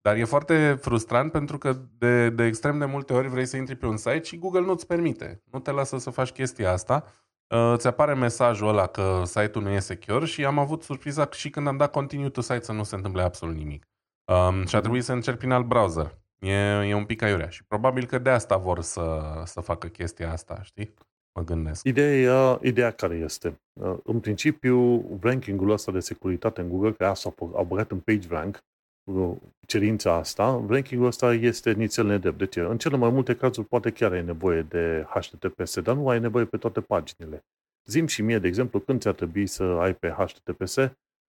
Dar 0.08 0.16
e 0.16 0.24
foarte 0.24 0.78
frustrant 0.82 1.32
pentru 1.32 1.58
că 1.58 1.78
de, 1.98 2.30
de 2.30 2.46
extrem 2.46 2.78
de 2.78 2.86
multe 2.86 3.14
ori 3.14 3.28
vrei 3.28 3.46
să 3.46 3.58
intri 3.58 3.76
pe 3.76 3.86
un 3.86 3.98
site 3.98 4.22
și 4.24 4.38
Google 4.38 4.62
nu-ți 4.62 4.88
permite. 4.88 5.42
Nu 5.52 5.60
te 5.60 5.72
lasă 5.72 5.98
să 5.98 6.10
faci 6.10 6.30
chestia 6.30 6.72
asta. 6.72 7.06
Uh, 7.48 7.72
îți 7.74 7.88
apare 7.88 8.14
mesajul 8.14 8.68
ăla 8.68 8.88
că 8.88 9.22
site-ul 9.26 9.64
nu 9.64 9.70
e 9.70 9.80
secure 9.80 10.26
și 10.26 10.46
am 10.46 10.60
avut 10.60 10.84
surpriza 10.84 11.30
și 11.32 11.50
când 11.50 11.68
am 11.68 11.78
dat 11.78 11.92
continue 11.92 12.30
to 12.30 12.42
site 12.42 12.62
să 12.62 12.72
nu 12.72 12.84
se 12.84 12.96
întâmple 12.96 13.22
absolut 13.22 13.56
nimic. 13.56 13.88
Um, 14.26 14.66
și 14.66 14.76
a 14.76 14.80
trebuit 14.80 15.04
să 15.04 15.14
încerc 15.14 15.38
prin 15.38 15.52
alt 15.52 15.66
browser. 15.66 16.18
E, 16.40 16.54
e 16.88 16.94
un 16.94 17.06
pic 17.06 17.22
aiurea 17.22 17.50
și 17.50 17.64
probabil 17.64 18.06
că 18.06 18.18
de 18.18 18.30
asta 18.30 18.58
vor 18.58 18.82
să, 18.82 19.22
să 19.46 19.62
facă 19.62 19.88
chestia 19.88 20.32
asta, 20.32 20.60
știi? 20.64 20.94
Mă 21.34 21.44
gândesc. 21.44 21.84
Ideea, 21.84 22.60
ideea 22.62 22.92
care 22.92 23.16
este? 23.16 23.60
Uh, 23.74 23.98
în 24.04 24.20
principiu, 24.20 25.06
rankingul 25.22 25.70
ăsta 25.70 25.92
de 25.92 26.00
securitate 26.00 26.62
în 26.62 26.70
Google, 26.70 26.92
care 26.92 27.10
asta 27.10 27.34
au 27.40 27.66
băgat 27.68 27.92
în 27.92 28.00
PageRank, 28.00 28.64
uh, 29.08 29.36
cerința 29.66 30.14
asta, 30.14 30.66
rankingul 30.68 31.08
ăsta 31.08 31.34
este 31.34 31.72
nițel 31.72 32.06
nedrept. 32.06 32.38
Deci, 32.38 32.56
în 32.56 32.78
cele 32.78 32.98
mai 32.98 33.10
multe 33.10 33.36
cazuri, 33.36 33.68
poate 33.68 33.92
chiar 33.92 34.12
ai 34.12 34.24
nevoie 34.24 34.62
de 34.62 35.06
HTTPS, 35.10 35.80
dar 35.80 35.96
nu 35.96 36.10
ai 36.10 36.20
nevoie 36.20 36.46
pe 36.46 36.58
toate 36.58 36.82
paginile. 36.82 37.46
Zim 37.86 38.08
și 38.08 38.22
mie, 38.22 38.40
de 38.40 38.48
exemplu, 38.48 38.80
când 38.80 39.02
ți-ar 39.02 39.14
trebui 39.14 39.48
să 39.48 39.64
ai 39.64 39.96
pe 39.96 40.10
HTTPS 40.10 40.76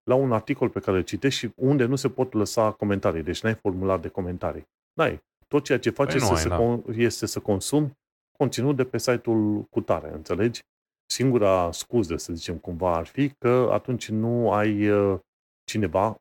la 0.02 0.14
un 0.14 0.32
articol 0.32 0.68
pe 0.68 0.80
care 0.80 0.96
îl 0.96 1.02
citești 1.02 1.38
și 1.38 1.50
unde 1.56 1.84
nu 1.84 1.96
se 1.96 2.08
pot 2.08 2.32
lăsa 2.32 2.72
comentarii. 2.72 3.22
Deci 3.22 3.42
n-ai 3.42 3.54
formular 3.54 3.98
de 3.98 4.08
comentarii. 4.08 4.68
N-ai. 4.92 5.22
Tot 5.48 5.64
ceea 5.64 5.78
ce 5.78 5.90
faci 5.90 6.06
păi 6.06 6.16
este, 6.16 6.32
ai, 6.32 6.38
să, 6.38 6.48
da. 6.48 6.80
este 7.02 7.26
să 7.26 7.40
consumi 7.40 7.92
conținut 8.38 8.76
de 8.76 8.84
pe 8.84 8.98
site-ul 8.98 9.62
cu 9.62 9.80
tare, 9.80 10.12
înțelegi? 10.12 10.60
Singura 11.06 11.72
scuză, 11.72 12.16
să 12.16 12.32
zicem 12.32 12.56
cumva, 12.56 12.96
ar 12.96 13.06
fi 13.06 13.30
că 13.30 13.68
atunci 13.72 14.08
nu 14.08 14.52
ai 14.52 14.88
uh, 14.88 15.18
cineva 15.64 16.20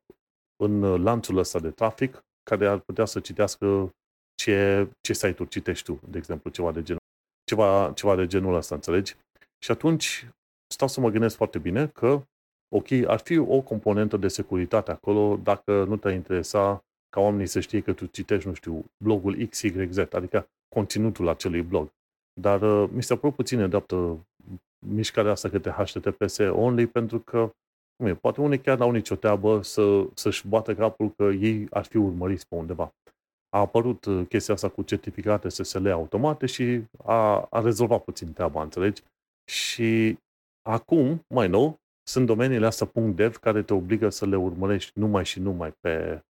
în 0.63 1.03
lanțul 1.03 1.37
ăsta 1.37 1.59
de 1.59 1.69
trafic 1.69 2.25
care 2.43 2.67
ar 2.67 2.79
putea 2.79 3.05
să 3.05 3.19
citească 3.19 3.89
ce, 4.35 4.89
ce 5.01 5.13
site-uri 5.13 5.49
citești 5.49 5.85
tu, 5.85 5.99
de 6.09 6.17
exemplu, 6.17 6.49
ceva 6.49 6.71
de 6.71 6.83
genul, 6.83 7.01
ceva, 7.43 7.91
ceva 7.95 8.15
de 8.15 8.27
genul 8.27 8.55
ăsta, 8.55 8.75
înțelegi? 8.75 9.15
Și 9.63 9.71
atunci 9.71 10.27
stau 10.73 10.87
să 10.87 10.99
mă 10.99 11.09
gândesc 11.09 11.35
foarte 11.35 11.59
bine 11.59 11.87
că 11.87 12.21
ok, 12.75 12.91
ar 13.07 13.19
fi 13.19 13.37
o 13.37 13.61
componentă 13.61 14.17
de 14.17 14.27
securitate 14.27 14.91
acolo 14.91 15.37
dacă 15.43 15.83
nu 15.83 15.97
te-ar 15.97 16.13
interesa 16.13 16.81
ca 17.09 17.19
oamenii 17.19 17.47
să 17.47 17.59
știe 17.59 17.81
că 17.81 17.93
tu 17.93 18.05
citești, 18.05 18.47
nu 18.47 18.53
știu, 18.53 18.85
blogul 19.03 19.45
XYZ, 19.45 19.97
adică 19.97 20.47
conținutul 20.75 21.27
acelui 21.27 21.61
blog. 21.61 21.89
Dar 22.41 22.61
uh, 22.61 22.89
mi 22.93 23.03
se 23.03 23.15
părut 23.15 23.35
puțin 23.35 23.59
îndreaptă 23.59 24.25
mișcarea 24.85 25.31
asta 25.31 25.49
către 25.49 25.71
HTTPS 25.71 26.37
only 26.37 26.87
pentru 26.87 27.19
că 27.19 27.51
cum 27.97 28.05
e, 28.05 28.15
poate 28.15 28.41
unii 28.41 28.61
chiar 28.61 28.77
n-au 28.77 28.91
nicio 28.91 29.15
treabă 29.15 29.61
să, 29.61 30.07
să-și 30.13 30.47
bată 30.47 30.75
capul 30.75 31.11
că 31.11 31.23
ei 31.23 31.67
ar 31.69 31.85
fi 31.85 31.97
urmăriți 31.97 32.47
pe 32.47 32.55
undeva. 32.55 32.91
A 33.49 33.59
apărut 33.59 34.05
uh, 34.05 34.27
chestia 34.27 34.53
asta 34.53 34.69
cu 34.69 34.81
certificate 34.81 35.49
SSL 35.49 35.87
automate 35.87 36.45
și 36.45 36.83
a, 37.05 37.47
a 37.49 37.61
rezolvat 37.61 38.03
puțin 38.03 38.33
treaba, 38.33 38.63
înțelegi? 38.63 39.03
Și 39.51 40.17
acum, 40.69 41.25
mai 41.33 41.47
nou, 41.47 41.79
sunt 42.09 42.25
domeniile 42.25 42.65
astea 42.65 42.91
.dev 43.15 43.37
care 43.37 43.63
te 43.63 43.73
obligă 43.73 44.09
să 44.09 44.25
le 44.25 44.35
urmărești 44.35 44.99
numai 44.99 45.25
și 45.25 45.39
numai 45.39 45.71
pe 45.79 46.21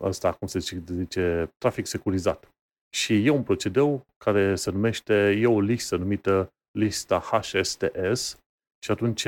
ăsta, 0.00 0.32
cum 0.32 0.46
se 0.46 0.58
zice, 0.58 1.52
trafic 1.58 1.86
securizat. 1.86 2.48
Și 2.96 3.26
e 3.26 3.30
un 3.30 3.42
procedeu 3.42 4.06
care 4.16 4.54
se 4.54 4.70
numește, 4.70 5.38
e 5.40 5.46
o 5.46 5.60
listă 5.60 5.96
numită 5.96 6.52
lista 6.78 7.18
HSTS 7.18 8.41
și 8.84 8.90
atunci 8.90 9.26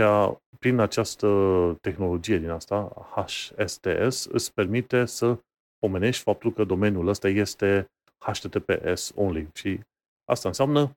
prin 0.58 0.78
această 0.78 1.28
tehnologie 1.80 2.38
din 2.38 2.50
asta, 2.50 2.92
HSTS, 3.14 4.24
îți 4.24 4.52
permite 4.52 5.04
să 5.04 5.38
pomenești 5.78 6.22
faptul 6.22 6.52
că 6.52 6.64
domeniul 6.64 7.08
ăsta 7.08 7.28
este 7.28 7.90
HTTPS 8.18 9.12
only. 9.16 9.48
Și 9.54 9.80
asta 10.24 10.48
înseamnă 10.48 10.96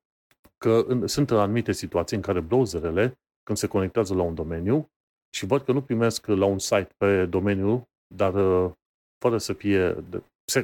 că 0.58 0.84
în, 0.88 1.08
sunt 1.08 1.32
anumite 1.32 1.72
situații 1.72 2.16
în 2.16 2.22
care 2.22 2.40
browserele 2.40 3.20
când 3.44 3.58
se 3.58 3.68
conectează 3.68 4.14
la 4.14 4.22
un 4.22 4.36
domeniu 4.36 4.90
și 5.36 5.46
văd 5.46 5.62
că 5.62 5.72
nu 5.72 5.82
primesc 5.82 6.26
la 6.26 6.46
un 6.46 6.60
site 6.60 6.90
pe 6.98 7.26
domeniu, 7.26 7.84
dar 8.16 8.34
uh, 8.34 8.72
fără 9.18 9.38
să 9.38 9.54
fie, 9.54 10.04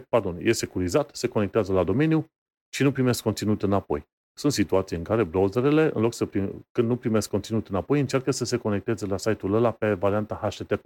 pardon, 0.09 0.37
e 0.41 0.51
securizat, 0.51 1.15
se 1.15 1.27
conectează 1.27 1.73
la 1.73 1.83
domeniu 1.83 2.25
și 2.73 2.83
nu 2.83 2.91
primesc 2.91 3.23
conținut 3.23 3.63
înapoi. 3.63 4.07
Sunt 4.33 4.53
situații 4.53 4.97
în 4.97 5.03
care 5.03 5.23
browserele, 5.23 5.91
în 5.93 6.01
loc 6.01 6.13
să 6.13 6.25
prim, 6.25 6.65
când 6.71 6.87
nu 6.87 6.97
primesc 6.97 7.29
conținut 7.29 7.67
înapoi, 7.67 7.99
încearcă 7.99 8.31
să 8.31 8.45
se 8.45 8.57
conecteze 8.57 9.05
la 9.05 9.17
site-ul 9.17 9.53
ăla 9.53 9.71
pe 9.71 9.93
varianta 9.93 10.35
HTTP. 10.35 10.85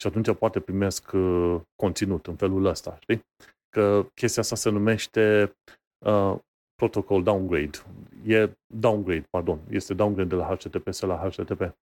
Și 0.00 0.06
atunci 0.06 0.34
poate 0.34 0.60
primesc 0.60 1.12
uh, 1.12 1.60
conținut 1.76 2.26
în 2.26 2.36
felul 2.36 2.64
ăsta, 2.64 2.98
știi? 3.00 3.26
Că 3.68 4.06
chestia 4.14 4.42
asta 4.42 4.56
se 4.56 4.70
numește 4.70 5.52
uh, 6.06 6.36
protocol 6.74 7.22
downgrade. 7.22 7.78
E 8.26 8.50
downgrade, 8.74 9.26
pardon. 9.30 9.60
Este 9.70 9.94
downgrade 9.94 10.28
de 10.28 10.34
la 10.34 10.54
HTTPS 10.54 11.00
la 11.00 11.28
HTTP. 11.28 11.76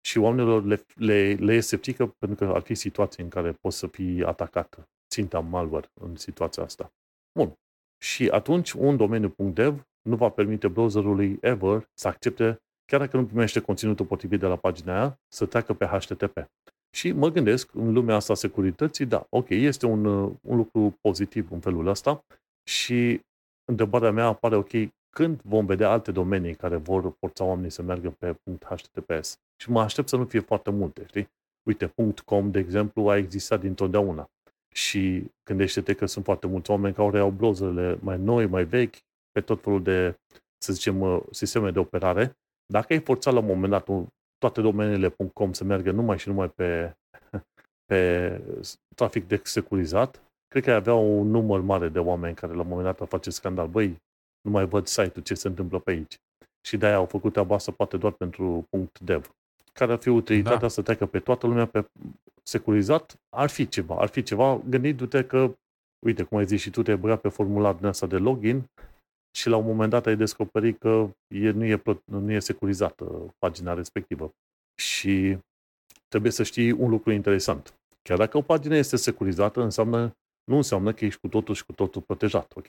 Și 0.00 0.18
oamenilor 0.18 0.64
le, 0.64 0.84
le, 0.94 1.34
le 1.34 1.54
e 1.54 1.60
sceptică 1.60 2.06
pentru 2.18 2.46
că 2.46 2.52
ar 2.52 2.60
fi 2.60 2.74
situații 2.74 3.22
în 3.22 3.28
care 3.28 3.52
poți 3.52 3.78
să 3.78 3.86
fii 3.86 4.24
atacat, 4.24 4.88
ținta 5.10 5.40
malware 5.40 5.90
în 6.00 6.16
situația 6.16 6.62
asta. 6.62 6.92
Bun. 7.38 7.52
Și 8.02 8.28
atunci 8.28 8.72
un 8.72 8.96
domeniu 8.96 9.34
.dev 9.36 9.86
nu 10.08 10.16
va 10.16 10.28
permite 10.28 10.68
browserului 10.68 11.38
ever 11.40 11.88
să 11.94 12.08
accepte, 12.08 12.62
chiar 12.84 13.00
dacă 13.00 13.16
nu 13.16 13.26
primește 13.26 13.60
conținutul 13.60 14.06
potrivit 14.06 14.40
de 14.40 14.46
la 14.46 14.56
pagina 14.56 14.94
aia, 14.94 15.20
să 15.28 15.46
treacă 15.46 15.74
pe 15.74 15.84
HTTP. 15.84 16.50
Și 16.90 17.12
mă 17.12 17.28
gândesc, 17.28 17.74
în 17.74 17.92
lumea 17.92 18.14
asta 18.14 18.32
a 18.32 18.36
securității, 18.36 19.06
da, 19.06 19.26
ok, 19.28 19.48
este 19.48 19.86
un, 19.86 20.04
un 20.40 20.56
lucru 20.56 20.98
pozitiv 21.00 21.50
în 21.50 21.60
felul 21.60 21.86
ăsta 21.86 22.24
și 22.68 23.20
întrebarea 23.64 24.10
mea 24.10 24.26
apare, 24.26 24.56
ok, 24.56 24.70
când 25.16 25.40
vom 25.42 25.66
vedea 25.66 25.90
alte 25.90 26.12
domenii 26.12 26.54
care 26.54 26.76
vor 26.76 27.16
forța 27.18 27.44
oamenii 27.44 27.70
să 27.70 27.82
meargă 27.82 28.10
pe 28.10 28.36
.https? 28.64 29.38
și 29.60 29.70
mă 29.70 29.80
aștept 29.80 30.08
să 30.08 30.16
nu 30.16 30.24
fie 30.24 30.40
foarte 30.40 30.70
multe, 30.70 31.04
știi? 31.06 31.28
Uite, 31.62 31.92
.com, 32.24 32.50
de 32.50 32.58
exemplu, 32.58 33.08
a 33.08 33.16
existat 33.16 33.60
dintotdeauna. 33.60 34.30
Și 34.74 35.24
gândește-te 35.44 35.94
că 35.94 36.06
sunt 36.06 36.24
foarte 36.24 36.46
mulți 36.46 36.70
oameni 36.70 36.94
care 36.94 37.18
au 37.18 37.30
browserele 37.30 37.98
mai 38.00 38.18
noi, 38.18 38.46
mai 38.46 38.64
vechi, 38.64 38.94
pe 39.38 39.44
tot 39.44 39.62
felul 39.62 39.82
de, 39.82 40.18
să 40.58 40.72
zicem, 40.72 41.00
uh, 41.00 41.20
sisteme 41.30 41.70
de 41.70 41.78
operare. 41.78 42.36
Dacă 42.72 42.92
ai 42.92 43.00
forțat 43.00 43.32
la 43.32 43.38
un 43.38 43.46
moment 43.46 43.70
dat 43.70 43.88
toate 44.38 44.60
domeniile 44.60 45.14
.com 45.32 45.52
să 45.52 45.64
meargă 45.64 45.90
numai 45.90 46.18
și 46.18 46.28
numai 46.28 46.48
pe, 46.48 46.96
pe 47.88 48.00
trafic 48.94 49.28
de 49.28 49.40
securizat, 49.44 50.22
cred 50.48 50.62
că 50.62 50.72
avea 50.72 50.94
un 50.94 51.30
număr 51.30 51.60
mare 51.60 51.88
de 51.88 51.98
oameni 51.98 52.34
care 52.34 52.52
la 52.52 52.60
un 52.60 52.68
moment 52.68 52.96
dat 52.96 53.08
face 53.08 53.30
scandal. 53.30 53.68
Băi, 53.68 53.96
nu 54.40 54.50
mai 54.50 54.66
văd 54.66 54.86
site-ul, 54.86 55.24
ce 55.24 55.34
se 55.34 55.48
întâmplă 55.48 55.78
pe 55.78 55.90
aici. 55.90 56.16
Și 56.66 56.76
de-aia 56.76 56.96
au 56.96 57.06
făcut 57.06 57.32
treaba 57.32 57.54
asta 57.54 57.72
poate 57.72 57.96
doar 57.96 58.12
pentru 58.12 58.68
.dev. 59.00 59.30
Care 59.72 59.92
ar 59.92 59.98
fi 59.98 60.08
utilitatea 60.08 60.58
da. 60.58 60.68
să 60.68 60.82
treacă 60.82 61.06
pe 61.06 61.18
toată 61.18 61.46
lumea 61.46 61.66
pe 61.66 61.84
securizat? 62.42 63.20
Ar 63.28 63.48
fi 63.48 63.68
ceva. 63.68 63.94
Ar 63.98 64.08
fi 64.08 64.22
ceva 64.22 64.60
gândindu-te 64.68 65.24
că, 65.24 65.54
uite, 66.06 66.22
cum 66.22 66.38
ai 66.38 66.46
zis 66.46 66.60
și 66.60 66.70
tu, 66.70 66.82
te-ai 66.82 66.96
băgat 66.96 67.20
pe 67.20 67.28
formularul 67.28 67.78
din 67.78 67.86
asta 67.86 68.06
de 68.06 68.16
login 68.16 68.68
și 69.38 69.48
la 69.48 69.56
un 69.56 69.64
moment 69.64 69.90
dat 69.90 70.06
ai 70.06 70.16
descoperit 70.16 70.78
că 70.78 71.10
e, 71.34 71.50
nu, 71.50 71.64
e, 71.64 71.82
nu 72.04 72.32
e 72.32 72.38
securizată 72.38 73.34
pagina 73.38 73.74
respectivă. 73.74 74.30
Și 74.80 75.38
trebuie 76.08 76.32
să 76.32 76.42
știi 76.42 76.70
un 76.70 76.90
lucru 76.90 77.10
interesant. 77.10 77.74
Chiar 78.02 78.18
dacă 78.18 78.36
o 78.36 78.42
pagină 78.42 78.76
este 78.76 78.96
securizată, 78.96 79.60
înseamnă, 79.60 80.16
nu 80.44 80.56
înseamnă 80.56 80.92
că 80.92 81.04
ești 81.04 81.20
cu 81.20 81.28
totul 81.28 81.54
și 81.54 81.64
cu 81.64 81.72
totul 81.72 82.02
protejat. 82.02 82.52
Ok? 82.56 82.66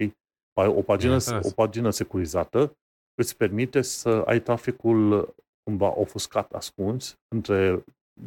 O 0.54 0.82
pagină, 0.82 1.18
o 1.42 1.52
pagină 1.52 1.90
securizată 1.90 2.78
îți 3.16 3.38
permite 3.38 3.82
să 3.82 4.10
ai 4.10 4.42
traficul 4.42 5.34
cumva 5.64 6.00
ofuscat, 6.00 6.54
ascuns, 6.54 7.16
între 7.36 7.84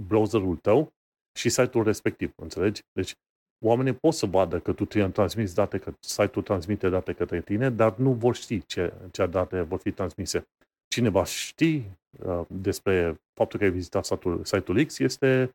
browserul 0.07 0.57
tău 0.57 0.92
și 1.38 1.48
site-ul 1.48 1.85
respectiv, 1.85 2.33
înțelegi? 2.37 2.81
Deci, 2.92 3.14
oamenii 3.62 3.92
pot 3.92 4.14
să 4.14 4.27
vadă 4.27 4.59
că 4.59 4.72
tu 4.72 4.85
transmiți 4.85 5.55
date, 5.55 5.79
că 5.79 5.92
site-ul 6.01 6.44
transmite 6.44 6.88
date 6.88 7.12
către 7.12 7.40
tine, 7.40 7.70
dar 7.70 7.96
nu 7.96 8.12
vor 8.12 8.35
ști 8.35 8.66
ce, 8.66 8.92
ce 9.11 9.27
date 9.27 9.61
vor 9.61 9.79
fi 9.79 9.90
transmise. 9.90 10.46
Cine 10.88 11.09
va 11.09 11.25
ști 11.25 11.83
uh, 12.27 12.40
despre 12.48 13.20
faptul 13.35 13.59
că 13.59 13.64
ai 13.64 13.70
vizitat 13.70 14.05
site-ul, 14.05 14.44
site-ul 14.44 14.85
X 14.85 14.98
este 14.98 15.55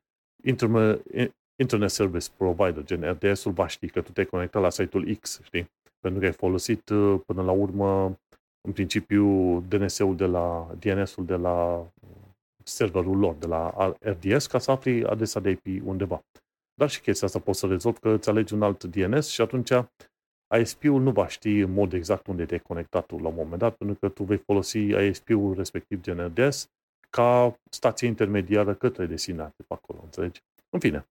Internet 1.56 1.90
Service 1.90 2.28
Provider, 2.38 2.84
gen 2.84 3.12
RDS-ul 3.12 3.52
va 3.52 3.68
ști 3.68 3.90
că 3.90 4.02
tu 4.02 4.12
te-ai 4.12 4.26
conectat 4.26 4.62
la 4.62 4.70
site-ul 4.70 5.18
X, 5.20 5.40
știi? 5.44 5.72
Pentru 6.00 6.20
că 6.20 6.26
ai 6.26 6.32
folosit 6.32 6.90
uh, 6.90 7.20
până 7.26 7.42
la 7.42 7.52
urmă 7.52 8.18
în 8.68 8.74
principiu 8.74 9.60
DNS-ul 9.60 10.16
de 10.16 10.26
la 10.26 10.68
DNS-ul 10.80 11.26
de 11.26 11.36
la 11.36 11.88
serverul 12.64 13.18
lor, 13.18 13.36
de 13.36 13.48
la 13.48 13.94
RDS, 14.00 14.46
ca 14.48 14.60
să 14.60 14.72
afli 14.72 15.06
adresa 15.06 15.40
de 15.40 15.50
IP 15.50 15.86
undeva. 15.86 16.22
Dar 16.80 16.90
și 16.90 17.02
chestia 17.02 17.28
asta 17.28 17.40
poți 17.40 17.60
să 17.60 17.68
rezolvi 17.68 18.00
că 18.00 18.10
îți 18.10 18.30
alegi 18.30 18.54
un 18.54 18.62
alt 18.62 18.84
DNS 18.84 19.28
și 19.28 19.42
atunci 19.42 19.70
ISP-ul 20.60 21.02
nu 21.02 21.12
va 21.12 21.28
ști 21.28 21.60
în 21.60 21.72
mod 21.72 21.94
exact 21.94 22.28
unde 22.28 22.46
te-ai 22.46 22.60
conectat 22.60 23.06
tu 23.06 23.18
la 23.18 23.28
un 23.28 23.36
moment 23.36 23.60
dat, 23.60 23.76
pentru 23.76 23.98
că 24.00 24.10
tu 24.10 24.24
vei 24.24 24.38
folosi 24.38 24.78
ISP-ul 24.80 25.54
respectiv 25.56 26.02
gen 26.02 26.34
RDS 26.34 26.70
ca 27.10 27.60
stație 27.70 28.08
intermediară 28.08 28.74
către 28.74 29.06
destinație 29.06 29.64
pe 29.68 29.74
acolo, 29.74 30.00
înțelegi? 30.04 30.42
În 30.70 30.80
fine, 30.80 31.08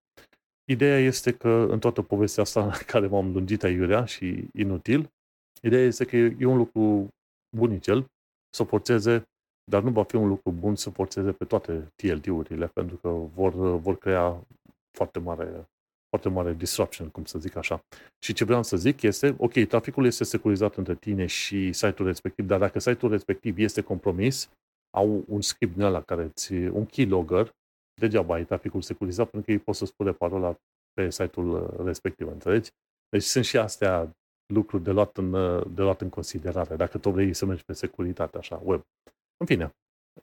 ideea 0.64 0.98
este 0.98 1.32
că 1.32 1.66
în 1.70 1.78
toată 1.78 2.02
povestea 2.02 2.42
asta 2.42 2.70
care 2.92 3.06
m-am 3.06 3.32
lungit 3.32 3.62
aiurea 3.62 4.04
și 4.04 4.48
inutil, 4.54 5.10
ideea 5.62 5.82
este 5.82 6.04
că 6.04 6.16
e 6.16 6.44
un 6.44 6.56
lucru 6.56 7.08
bunicel 7.56 8.06
să 8.50 8.62
forțeze, 8.62 9.28
dar 9.70 9.82
nu 9.82 9.90
va 9.90 10.02
fi 10.02 10.16
un 10.16 10.28
lucru 10.28 10.50
bun 10.50 10.76
să 10.76 10.90
forțeze 10.90 11.32
pe 11.32 11.44
toate 11.44 11.92
TLD-urile, 11.96 12.66
pentru 12.66 12.96
că 12.96 13.08
vor, 13.08 13.76
vor 13.76 13.98
crea 13.98 14.46
foarte 14.96 15.18
mare, 15.18 15.68
foarte 16.08 16.28
mare 16.28 16.52
disruption, 16.52 17.08
cum 17.08 17.24
să 17.24 17.38
zic 17.38 17.56
așa. 17.56 17.80
Și 18.24 18.32
ce 18.32 18.44
vreau 18.44 18.62
să 18.62 18.76
zic 18.76 19.02
este, 19.02 19.34
ok, 19.38 19.52
traficul 19.52 20.06
este 20.06 20.24
securizat 20.24 20.74
între 20.76 20.94
tine 20.94 21.26
și 21.26 21.72
site-ul 21.72 22.08
respectiv, 22.08 22.46
dar 22.46 22.58
dacă 22.58 22.78
site-ul 22.78 23.10
respectiv 23.10 23.58
este 23.58 23.80
compromis, 23.80 24.50
au 24.96 25.24
un 25.28 25.40
script 25.40 25.74
din 25.74 25.82
ăla 25.82 26.02
care 26.02 26.22
îți, 26.22 26.52
un 26.52 26.86
keylogger, 26.86 27.50
degeaba 28.00 28.34
ai 28.34 28.44
traficul 28.44 28.82
securizat, 28.82 29.30
pentru 29.30 29.46
că 29.46 29.52
ei 29.52 29.64
pot 29.64 29.74
să 29.74 29.84
spune 29.84 30.12
parola 30.12 30.56
pe 30.92 31.10
site-ul 31.10 31.80
respectiv, 31.84 32.28
înțelegi? 32.28 32.70
Deci 33.08 33.22
sunt 33.22 33.44
și 33.44 33.56
astea 33.56 34.10
lucruri 34.54 34.82
de 34.82 34.90
luat 34.90 35.16
în, 35.16 35.30
de 35.74 35.82
luat 35.82 36.00
în 36.00 36.08
considerare, 36.08 36.76
dacă 36.76 36.98
tot 36.98 37.12
vrei 37.12 37.34
să 37.34 37.46
mergi 37.46 37.64
pe 37.64 37.72
securitate, 37.72 38.38
așa, 38.38 38.60
web. 38.64 38.80
În 39.36 39.46
fine, 39.46 39.70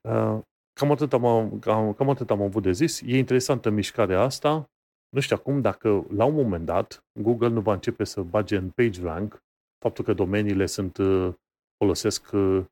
uh, 0.02 0.40
cam 0.74 0.92
atât 0.92 1.14
am, 1.14 1.60
cam, 1.60 1.94
cam 1.94 2.10
atât 2.10 2.30
am 2.32 2.42
avut 2.42 2.64
de 2.64 2.72
zis. 2.72 3.02
E 3.02 3.18
interesantă 3.18 3.70
mișcarea 3.70 4.22
asta. 4.22 4.70
Nu 5.10 5.20
știu 5.20 5.36
acum 5.40 5.62
dacă 5.62 6.06
la 6.10 6.26
un 6.26 6.34
moment 6.34 6.66
dat 6.66 7.04
Google 7.20 7.48
nu 7.48 7.62
va 7.62 7.74
începe 7.74 8.04
să 8.04 8.22
bage 8.22 8.56
în 8.56 8.70
PageRank 8.70 9.44
faptul 9.78 10.04
că 10.04 10.14
domeniile 10.14 10.66
sunt 10.66 10.98
uh, 10.98 11.34
folosesc 11.78 12.32
uh, 12.32 12.66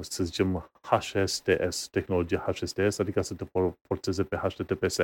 să 0.00 0.24
zicem 0.24 0.70
HSTS, 0.82 1.88
tehnologia 1.88 2.38
HSTS, 2.38 2.98
adică 2.98 3.20
să 3.20 3.34
te 3.34 3.44
forțeze 3.86 4.24
pe 4.24 4.36
HTTPS, 4.36 4.96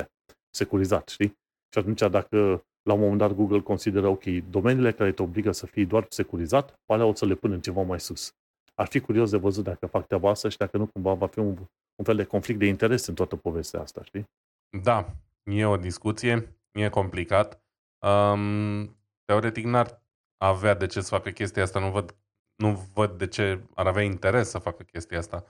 securizat, 0.49 1.07
știi? 1.07 1.37
Și 1.69 1.79
atunci 1.79 1.99
dacă 1.99 2.63
la 2.81 2.93
un 2.93 2.99
moment 2.99 3.17
dat 3.17 3.31
Google 3.33 3.59
consideră, 3.59 4.07
ok, 4.07 4.23
domeniile 4.49 4.91
care 4.91 5.11
te 5.11 5.21
obligă 5.21 5.51
să 5.51 5.65
fii 5.65 5.85
doar 5.85 6.05
securizat, 6.09 6.69
pe 6.85 6.93
alea 6.93 7.05
o 7.05 7.13
să 7.13 7.25
le 7.25 7.35
pun 7.35 7.51
în 7.51 7.61
ceva 7.61 7.81
mai 7.81 7.99
sus. 7.99 8.33
Ar 8.75 8.87
fi 8.87 8.99
curios 8.99 9.29
de 9.29 9.37
văzut 9.37 9.63
dacă 9.63 9.85
fac 9.85 10.07
treaba 10.07 10.29
asta 10.29 10.49
și 10.49 10.57
dacă 10.57 10.77
nu 10.77 10.85
cumva 10.85 11.13
va 11.13 11.27
fi 11.27 11.39
un, 11.39 11.57
un 11.99 12.05
fel 12.05 12.15
de 12.15 12.23
conflict 12.23 12.59
de 12.59 12.65
interes 12.65 13.05
în 13.05 13.13
toată 13.13 13.35
povestea 13.35 13.81
asta, 13.81 14.03
știi? 14.03 14.29
Da, 14.83 15.15
e 15.43 15.65
o 15.65 15.77
discuție, 15.77 16.59
e 16.71 16.89
complicat. 16.89 17.63
Um, 18.07 18.97
teoretic 19.25 19.65
n-ar 19.65 20.03
avea 20.37 20.73
de 20.73 20.85
ce 20.85 21.01
să 21.01 21.09
facă 21.09 21.29
chestia 21.29 21.63
asta, 21.63 21.79
nu 21.79 21.91
văd, 21.91 22.15
nu 22.55 22.89
văd 22.93 23.17
de 23.17 23.27
ce 23.27 23.61
ar 23.75 23.87
avea 23.87 24.03
interes 24.03 24.49
să 24.49 24.57
facă 24.57 24.83
chestia 24.83 25.17
asta 25.17 25.45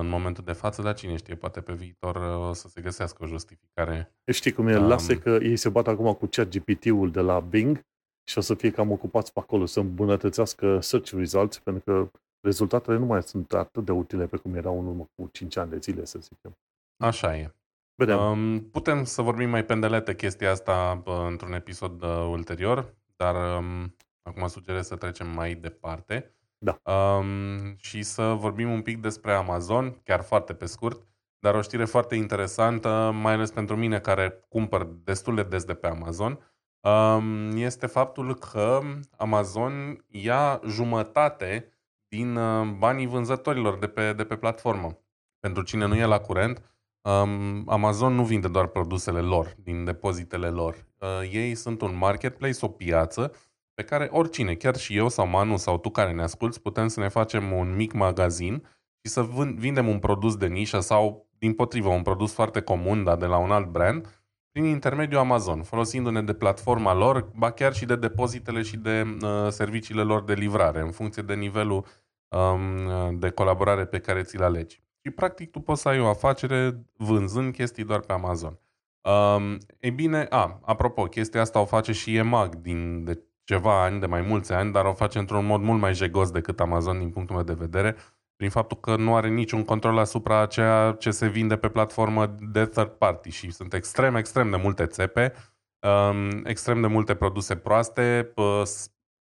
în 0.00 0.08
momentul 0.08 0.44
de 0.44 0.52
față, 0.52 0.82
dar 0.82 0.94
cine 0.94 1.16
știe, 1.16 1.34
poate 1.34 1.60
pe 1.60 1.72
viitor 1.72 2.16
uh, 2.16 2.48
o 2.48 2.52
să 2.52 2.68
se 2.68 2.80
găsească 2.80 3.22
o 3.22 3.26
justificare. 3.26 4.14
Știi 4.32 4.52
cum 4.52 4.68
e, 4.68 4.76
um, 4.76 4.86
lasă 4.86 5.16
că 5.16 5.30
ei 5.30 5.56
se 5.56 5.68
bat 5.68 5.86
acum 5.86 6.12
cu 6.12 6.26
chat 6.26 6.48
GPT-ul 6.48 7.10
de 7.10 7.20
la 7.20 7.40
Bing 7.40 7.80
și 8.24 8.38
o 8.38 8.40
să 8.40 8.54
fie 8.54 8.70
cam 8.70 8.90
ocupați 8.90 9.32
pe 9.32 9.40
acolo 9.40 9.66
să 9.66 9.80
îmbunătățească 9.80 10.80
search 10.80 11.10
results, 11.10 11.58
pentru 11.58 11.82
că 11.82 12.10
rezultatele 12.40 12.98
nu 12.98 13.04
mai 13.04 13.22
sunt 13.22 13.52
atât 13.52 13.84
de 13.84 13.92
utile 13.92 14.26
pe 14.26 14.36
cum 14.36 14.54
erau 14.54 14.80
în 14.80 14.86
urmă 14.86 15.08
cu 15.14 15.28
5 15.32 15.56
ani 15.56 15.70
de 15.70 15.78
zile, 15.78 16.04
să 16.04 16.18
zicem. 16.18 16.56
Așa 16.96 17.36
e. 17.36 17.52
Vedem. 17.94 18.18
Um, 18.18 18.60
putem 18.60 19.04
să 19.04 19.22
vorbim 19.22 19.50
mai 19.50 19.64
pendelete 19.64 20.14
chestia 20.14 20.50
asta 20.50 21.02
uh, 21.06 21.14
într-un 21.28 21.52
episod 21.52 22.02
uh, 22.02 22.26
ulterior, 22.30 22.94
dar 23.16 23.58
um, 23.58 23.94
acum 24.22 24.46
sugerez 24.46 24.86
să 24.86 24.96
trecem 24.96 25.26
mai 25.26 25.54
departe. 25.54 26.32
Da. 26.58 26.80
Um, 26.92 27.76
și 27.76 28.02
să 28.02 28.22
vorbim 28.22 28.70
un 28.70 28.82
pic 28.82 29.00
despre 29.00 29.32
Amazon, 29.32 30.00
chiar 30.04 30.22
foarte 30.22 30.54
pe 30.54 30.66
scurt, 30.66 31.06
dar 31.38 31.54
o 31.54 31.60
știre 31.60 31.84
foarte 31.84 32.14
interesantă, 32.14 33.10
mai 33.14 33.32
ales 33.32 33.50
pentru 33.50 33.76
mine 33.76 34.00
care 34.00 34.44
cumpăr 34.48 34.88
destul 35.04 35.34
de 35.34 35.42
des 35.42 35.64
de 35.64 35.74
pe 35.74 35.86
Amazon, 35.86 36.38
um, 36.80 37.56
este 37.56 37.86
faptul 37.86 38.34
că 38.34 38.80
Amazon 39.16 40.04
ia 40.06 40.60
jumătate 40.66 41.72
din 42.08 42.36
uh, 42.36 42.68
banii 42.78 43.06
vânzătorilor 43.06 43.78
de 43.78 43.86
pe, 43.86 44.12
de 44.12 44.24
pe 44.24 44.36
platformă. 44.36 44.98
Pentru 45.40 45.62
cine 45.62 45.86
nu 45.86 45.94
e 45.94 46.04
la 46.04 46.18
curent, 46.18 46.62
um, 47.02 47.64
Amazon 47.66 48.14
nu 48.14 48.24
vinde 48.24 48.48
doar 48.48 48.66
produsele 48.66 49.20
lor, 49.20 49.54
din 49.62 49.84
depozitele 49.84 50.48
lor. 50.48 50.86
Uh, 50.98 51.30
ei 51.32 51.54
sunt 51.54 51.80
un 51.80 51.96
marketplace, 51.96 52.58
o 52.60 52.68
piață, 52.68 53.32
pe 53.74 53.82
care 53.82 54.08
oricine, 54.12 54.54
chiar 54.54 54.76
și 54.76 54.96
eu 54.96 55.08
sau 55.08 55.26
Manu 55.26 55.56
sau 55.56 55.78
tu 55.78 55.90
care 55.90 56.12
ne 56.12 56.22
asculți, 56.22 56.62
putem 56.62 56.88
să 56.88 57.00
ne 57.00 57.08
facem 57.08 57.52
un 57.52 57.74
mic 57.74 57.92
magazin 57.92 58.66
și 59.02 59.12
să 59.12 59.22
vindem 59.56 59.88
un 59.88 59.98
produs 59.98 60.36
de 60.36 60.46
nișă 60.46 60.80
sau, 60.80 61.28
din 61.38 61.54
potrivă, 61.54 61.88
un 61.88 62.02
produs 62.02 62.32
foarte 62.32 62.60
comun, 62.60 63.04
dar 63.04 63.16
de 63.16 63.26
la 63.26 63.36
un 63.36 63.50
alt 63.50 63.66
brand, 63.66 64.17
prin 64.58 64.70
intermediul 64.70 65.20
Amazon, 65.20 65.62
folosindu-ne 65.62 66.22
de 66.22 66.32
platforma 66.32 66.94
lor, 66.94 67.30
ba 67.36 67.50
chiar 67.50 67.74
și 67.74 67.84
de 67.84 67.96
depozitele 67.96 68.62
și 68.62 68.76
de 68.76 69.16
uh, 69.22 69.48
serviciile 69.48 70.02
lor 70.02 70.24
de 70.24 70.34
livrare, 70.34 70.80
în 70.80 70.90
funcție 70.90 71.22
de 71.22 71.34
nivelul 71.34 71.84
um, 72.28 73.18
de 73.18 73.30
colaborare 73.30 73.84
pe 73.84 73.98
care 73.98 74.22
ți-l 74.22 74.42
alegi. 74.42 74.82
Și, 75.04 75.10
practic, 75.10 75.50
tu 75.50 75.60
poți 75.60 75.80
să 75.82 75.88
ai 75.88 76.00
o 76.00 76.08
afacere 76.08 76.82
vânzând 76.96 77.52
chestii 77.52 77.84
doar 77.84 78.00
pe 78.00 78.12
Amazon. 78.12 78.58
Um, 79.02 79.58
ei 79.80 79.90
bine, 79.90 80.26
a, 80.30 80.60
apropo, 80.64 81.02
chestia 81.02 81.40
asta 81.40 81.60
o 81.60 81.64
face 81.64 81.92
și 81.92 82.16
EMAG 82.16 82.54
din, 82.54 83.04
de 83.04 83.22
ceva 83.44 83.82
ani, 83.82 84.00
de 84.00 84.06
mai 84.06 84.20
mulți 84.20 84.52
ani, 84.52 84.72
dar 84.72 84.84
o 84.84 84.92
face 84.92 85.18
într-un 85.18 85.46
mod 85.46 85.60
mult 85.60 85.80
mai 85.80 85.94
jegos 85.94 86.30
decât 86.30 86.60
Amazon 86.60 86.98
din 86.98 87.10
punctul 87.10 87.34
meu 87.36 87.44
de 87.44 87.56
vedere, 87.58 87.96
prin 88.38 88.50
faptul 88.50 88.76
că 88.76 88.96
nu 88.96 89.14
are 89.14 89.28
niciun 89.28 89.64
control 89.64 89.98
asupra 89.98 90.46
ceea 90.46 90.96
ce 90.98 91.10
se 91.10 91.28
vinde 91.28 91.56
pe 91.56 91.68
platformă 91.68 92.36
de 92.52 92.64
third 92.66 92.88
party 92.88 93.30
și 93.30 93.50
sunt 93.50 93.74
extrem, 93.74 94.14
extrem 94.14 94.50
de 94.50 94.56
multe 94.56 94.86
țepe, 94.86 95.32
um, 95.80 96.44
extrem 96.44 96.80
de 96.80 96.86
multe 96.86 97.14
produse 97.14 97.56
proaste, 97.56 98.32
uh, 98.36 98.62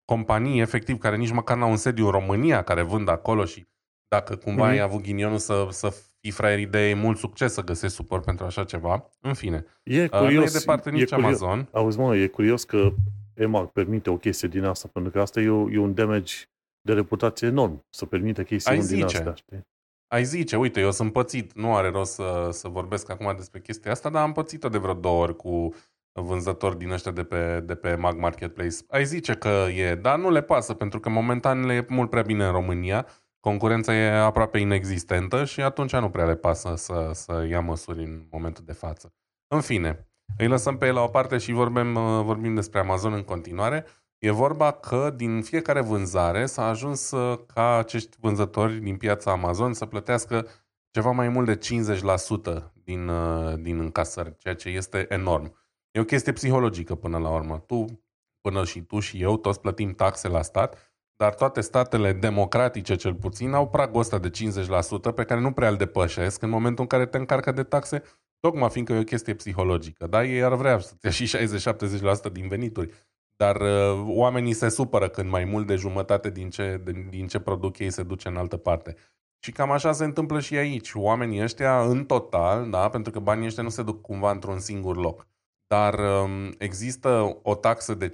companii 0.05 0.61
efectiv 0.61 0.97
care 0.97 1.17
nici 1.17 1.31
măcar 1.31 1.57
n-au 1.57 1.69
un 1.69 1.77
sediu 1.77 2.05
în 2.05 2.11
România 2.11 2.61
care 2.61 2.81
vând 2.81 3.09
acolo 3.09 3.45
și 3.45 3.67
dacă 4.07 4.35
cumva 4.35 4.67
mm-hmm. 4.67 4.71
ai 4.71 4.79
avut 4.79 5.01
ghinionul 5.01 5.37
să, 5.37 5.67
să 5.69 5.93
fii 6.19 6.31
fraier 6.31 6.59
idei, 6.59 6.93
mult 6.93 7.17
succes 7.17 7.53
să 7.53 7.63
găsești 7.63 7.95
suport 7.95 8.25
pentru 8.25 8.45
așa 8.45 8.63
ceva. 8.63 9.09
În 9.21 9.33
fine, 9.33 9.65
E 9.83 10.03
uh, 10.03 10.09
curios, 10.09 10.33
nu 10.33 10.57
e 10.57 10.59
departe 10.59 10.89
e 10.89 10.91
nici 10.91 11.09
curios, 11.09 11.41
Amazon. 11.41 11.67
Auzi, 11.71 11.99
mă, 11.99 12.15
e 12.15 12.27
curios 12.27 12.63
că 12.63 12.93
EMAG 13.33 13.71
permite 13.71 14.09
o 14.09 14.17
chestie 14.17 14.47
din 14.47 14.63
asta, 14.63 14.89
pentru 14.93 15.11
că 15.11 15.21
asta 15.21 15.39
e, 15.39 15.49
o, 15.49 15.71
e 15.71 15.77
un 15.77 15.93
damage 15.93 16.33
de 16.81 16.93
reputație 16.93 17.47
enorm, 17.47 17.85
să 17.89 18.05
permite 18.05 18.43
chestiuni 18.43 18.79
Ai 18.79 18.85
din 18.85 18.95
zice. 18.95 19.17
astea, 19.17 19.33
știi? 19.33 19.67
Ai 20.07 20.23
zice, 20.23 20.57
uite, 20.57 20.79
eu 20.79 20.91
sunt 20.91 21.13
pățit, 21.13 21.53
nu 21.53 21.75
are 21.75 21.89
rost 21.89 22.13
să, 22.13 22.49
să 22.51 22.67
vorbesc 22.67 23.09
acum 23.09 23.33
despre 23.35 23.59
chestia 23.59 23.91
asta, 23.91 24.09
dar 24.09 24.23
am 24.23 24.31
pățit-o 24.31 24.69
de 24.69 24.77
vreo 24.77 24.93
două 24.93 25.21
ori 25.21 25.35
cu 25.35 25.73
vânzători 26.11 26.77
din 26.77 26.91
ăștia 26.91 27.11
de 27.11 27.23
pe, 27.23 27.59
de 27.59 27.75
pe 27.75 27.95
Mag 27.95 28.17
Marketplace. 28.17 28.75
Ai 28.87 29.05
zice 29.05 29.33
că 29.33 29.65
e, 29.75 29.95
dar 29.95 30.19
nu 30.19 30.29
le 30.29 30.41
pasă, 30.41 30.73
pentru 30.73 30.99
că 30.99 31.09
momentan 31.09 31.65
le 31.65 31.73
e 31.73 31.85
mult 31.89 32.09
prea 32.09 32.21
bine 32.21 32.45
în 32.45 32.51
România, 32.51 33.07
concurența 33.39 33.93
e 33.93 34.09
aproape 34.09 34.57
inexistentă 34.57 35.45
și 35.45 35.61
atunci 35.61 35.95
nu 35.95 36.09
prea 36.09 36.25
le 36.25 36.35
pasă 36.35 36.73
să, 36.75 37.09
să 37.13 37.45
ia 37.49 37.61
măsuri 37.61 38.03
în 38.03 38.27
momentul 38.31 38.63
de 38.65 38.73
față. 38.73 39.13
În 39.47 39.61
fine, 39.61 40.07
îi 40.37 40.47
lăsăm 40.47 40.77
pe 40.77 40.85
ei 40.85 40.93
la 40.93 41.01
o 41.01 41.07
parte 41.07 41.37
și 41.37 41.51
vorbim, 41.51 41.93
vorbim 42.23 42.55
despre 42.55 42.79
Amazon 42.79 43.13
în 43.13 43.23
continuare. 43.23 43.85
E 44.21 44.31
vorba 44.31 44.71
că 44.71 45.13
din 45.15 45.41
fiecare 45.41 45.81
vânzare 45.81 46.45
s-a 46.45 46.67
ajuns 46.67 47.11
uh, 47.11 47.39
ca 47.53 47.77
acești 47.77 48.17
vânzători 48.19 48.79
din 48.79 48.97
piața 48.97 49.31
Amazon 49.31 49.73
să 49.73 49.85
plătească 49.85 50.47
ceva 50.91 51.11
mai 51.11 51.29
mult 51.29 51.45
de 51.45 51.57
50% 51.57 52.71
din, 52.83 53.07
uh, 53.07 53.53
din 53.59 53.79
încasări, 53.79 54.37
ceea 54.37 54.55
ce 54.55 54.69
este 54.69 55.05
enorm. 55.09 55.55
E 55.91 55.99
o 55.99 56.03
chestie 56.03 56.31
psihologică 56.31 56.95
până 56.95 57.17
la 57.17 57.29
urmă. 57.29 57.63
Tu, 57.67 57.85
până 58.41 58.65
și 58.65 58.81
tu 58.81 58.99
și 58.99 59.21
eu, 59.21 59.37
toți 59.37 59.59
plătim 59.59 59.93
taxe 59.93 60.27
la 60.27 60.41
stat, 60.41 60.93
dar 61.15 61.33
toate 61.33 61.61
statele 61.61 62.13
democratice, 62.13 62.95
cel 62.95 63.15
puțin, 63.15 63.53
au 63.53 63.69
pragul 63.69 63.99
ăsta 63.99 64.19
de 64.19 64.29
50% 64.29 65.15
pe 65.15 65.23
care 65.23 65.39
nu 65.39 65.51
prea 65.51 65.69
îl 65.69 65.77
depășesc 65.77 66.41
în 66.41 66.49
momentul 66.49 66.81
în 66.83 66.87
care 66.87 67.05
te 67.05 67.17
încarcă 67.17 67.51
de 67.51 67.63
taxe, 67.63 68.03
tocmai 68.39 68.69
fiindcă 68.69 68.93
e 68.93 68.99
o 68.99 69.03
chestie 69.03 69.35
psihologică. 69.35 70.07
Da? 70.07 70.23
Ei 70.23 70.43
ar 70.43 70.55
vrea 70.55 70.79
să-ți 70.79 71.05
ia 71.05 71.11
și 71.11 71.37
60-70% 72.29 72.31
din 72.31 72.47
venituri. 72.47 72.93
Dar 73.41 73.61
uh, 73.61 74.03
oamenii 74.07 74.53
se 74.53 74.69
supără 74.69 75.09
când 75.09 75.29
mai 75.29 75.43
mult 75.43 75.67
de 75.67 75.75
jumătate 75.75 76.29
din 76.29 76.49
ce, 76.49 76.81
din, 76.85 77.07
din 77.09 77.27
ce 77.27 77.39
produc 77.39 77.79
ei 77.79 77.91
se 77.91 78.03
duce 78.03 78.27
în 78.27 78.37
altă 78.37 78.57
parte. 78.57 78.95
Și 79.39 79.51
cam 79.51 79.71
așa 79.71 79.91
se 79.91 80.03
întâmplă 80.03 80.39
și 80.39 80.55
aici. 80.55 80.93
Oamenii 80.93 81.41
ăștia, 81.41 81.81
în 81.81 82.05
total, 82.05 82.69
da, 82.69 82.89
pentru 82.89 83.11
că 83.11 83.19
banii 83.19 83.45
ăștia 83.45 83.63
nu 83.63 83.69
se 83.69 83.83
duc 83.83 84.01
cumva 84.01 84.31
într-un 84.31 84.59
singur 84.59 84.97
loc. 84.97 85.27
Dar 85.67 85.93
um, 85.99 86.53
există 86.57 87.39
o 87.43 87.55
taxă 87.55 87.93
de 87.93 88.09
15% 88.09 88.11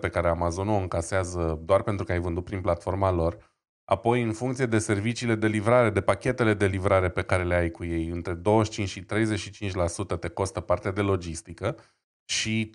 pe 0.00 0.08
care 0.08 0.28
Amazon 0.28 0.68
o 0.68 0.74
încasează 0.74 1.60
doar 1.64 1.82
pentru 1.82 2.04
că 2.04 2.12
ai 2.12 2.20
vândut 2.20 2.44
prin 2.44 2.60
platforma 2.60 3.10
lor. 3.10 3.52
Apoi, 3.84 4.22
în 4.22 4.32
funcție 4.32 4.66
de 4.66 4.78
serviciile 4.78 5.34
de 5.34 5.46
livrare, 5.46 5.90
de 5.90 6.00
pachetele 6.00 6.54
de 6.54 6.66
livrare 6.66 7.08
pe 7.08 7.22
care 7.22 7.44
le 7.44 7.54
ai 7.54 7.70
cu 7.70 7.84
ei, 7.84 8.08
între 8.08 8.34
25 8.34 8.88
și 8.88 9.04
35% 10.14 10.18
te 10.20 10.28
costă 10.28 10.60
partea 10.60 10.90
de 10.90 11.00
logistică 11.00 11.76
și 12.24 12.70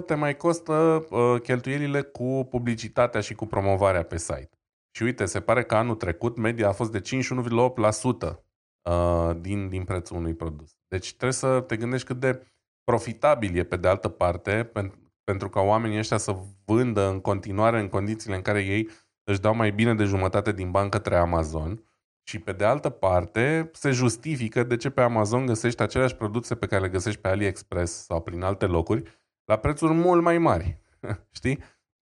15% 0.00 0.04
te 0.06 0.14
mai 0.14 0.36
costă 0.36 1.06
uh, 1.10 1.40
cheltuielile 1.42 2.02
cu 2.02 2.46
publicitatea 2.50 3.20
și 3.20 3.34
cu 3.34 3.46
promovarea 3.46 4.02
pe 4.02 4.18
site. 4.18 4.50
Și 4.96 5.02
uite, 5.02 5.24
se 5.24 5.40
pare 5.40 5.64
că 5.64 5.74
anul 5.74 5.94
trecut 5.94 6.36
media 6.36 6.68
a 6.68 6.72
fost 6.72 6.92
de 6.92 7.00
51,8% 7.00 8.36
uh, 8.82 9.36
din, 9.40 9.68
din 9.68 9.84
prețul 9.84 10.16
unui 10.16 10.34
produs. 10.34 10.76
Deci 10.88 11.08
trebuie 11.08 11.32
să 11.32 11.60
te 11.60 11.76
gândești 11.76 12.06
cât 12.06 12.20
de 12.20 12.46
profitabil 12.84 13.56
e 13.56 13.64
pe 13.64 13.76
de 13.76 13.88
altă 13.88 14.08
parte 14.08 14.72
pentru 15.24 15.48
ca 15.48 15.60
oamenii 15.60 15.98
ăștia 15.98 16.16
să 16.16 16.36
vândă 16.64 17.08
în 17.08 17.20
continuare 17.20 17.80
în 17.80 17.88
condițiile 17.88 18.36
în 18.36 18.42
care 18.42 18.64
ei 18.64 18.88
își 19.24 19.40
dau 19.40 19.54
mai 19.54 19.70
bine 19.70 19.94
de 19.94 20.04
jumătate 20.04 20.52
din 20.52 20.70
bani 20.70 20.90
către 20.90 21.16
Amazon 21.16 21.82
și 22.26 22.38
pe 22.38 22.52
de 22.52 22.64
altă 22.64 22.88
parte 22.88 23.70
se 23.72 23.90
justifică 23.90 24.62
de 24.62 24.76
ce 24.76 24.90
pe 24.90 25.00
Amazon 25.00 25.46
găsești 25.46 25.82
aceleași 25.82 26.16
produse 26.16 26.54
pe 26.54 26.66
care 26.66 26.82
le 26.82 26.88
găsești 26.88 27.20
pe 27.20 27.28
AliExpress 27.28 28.04
sau 28.04 28.20
prin 28.20 28.42
alte 28.42 28.66
locuri 28.66 29.02
la 29.44 29.56
prețuri 29.56 29.92
mult 29.92 30.22
mai 30.22 30.38
mari. 30.38 30.80
Știi? 31.30 31.58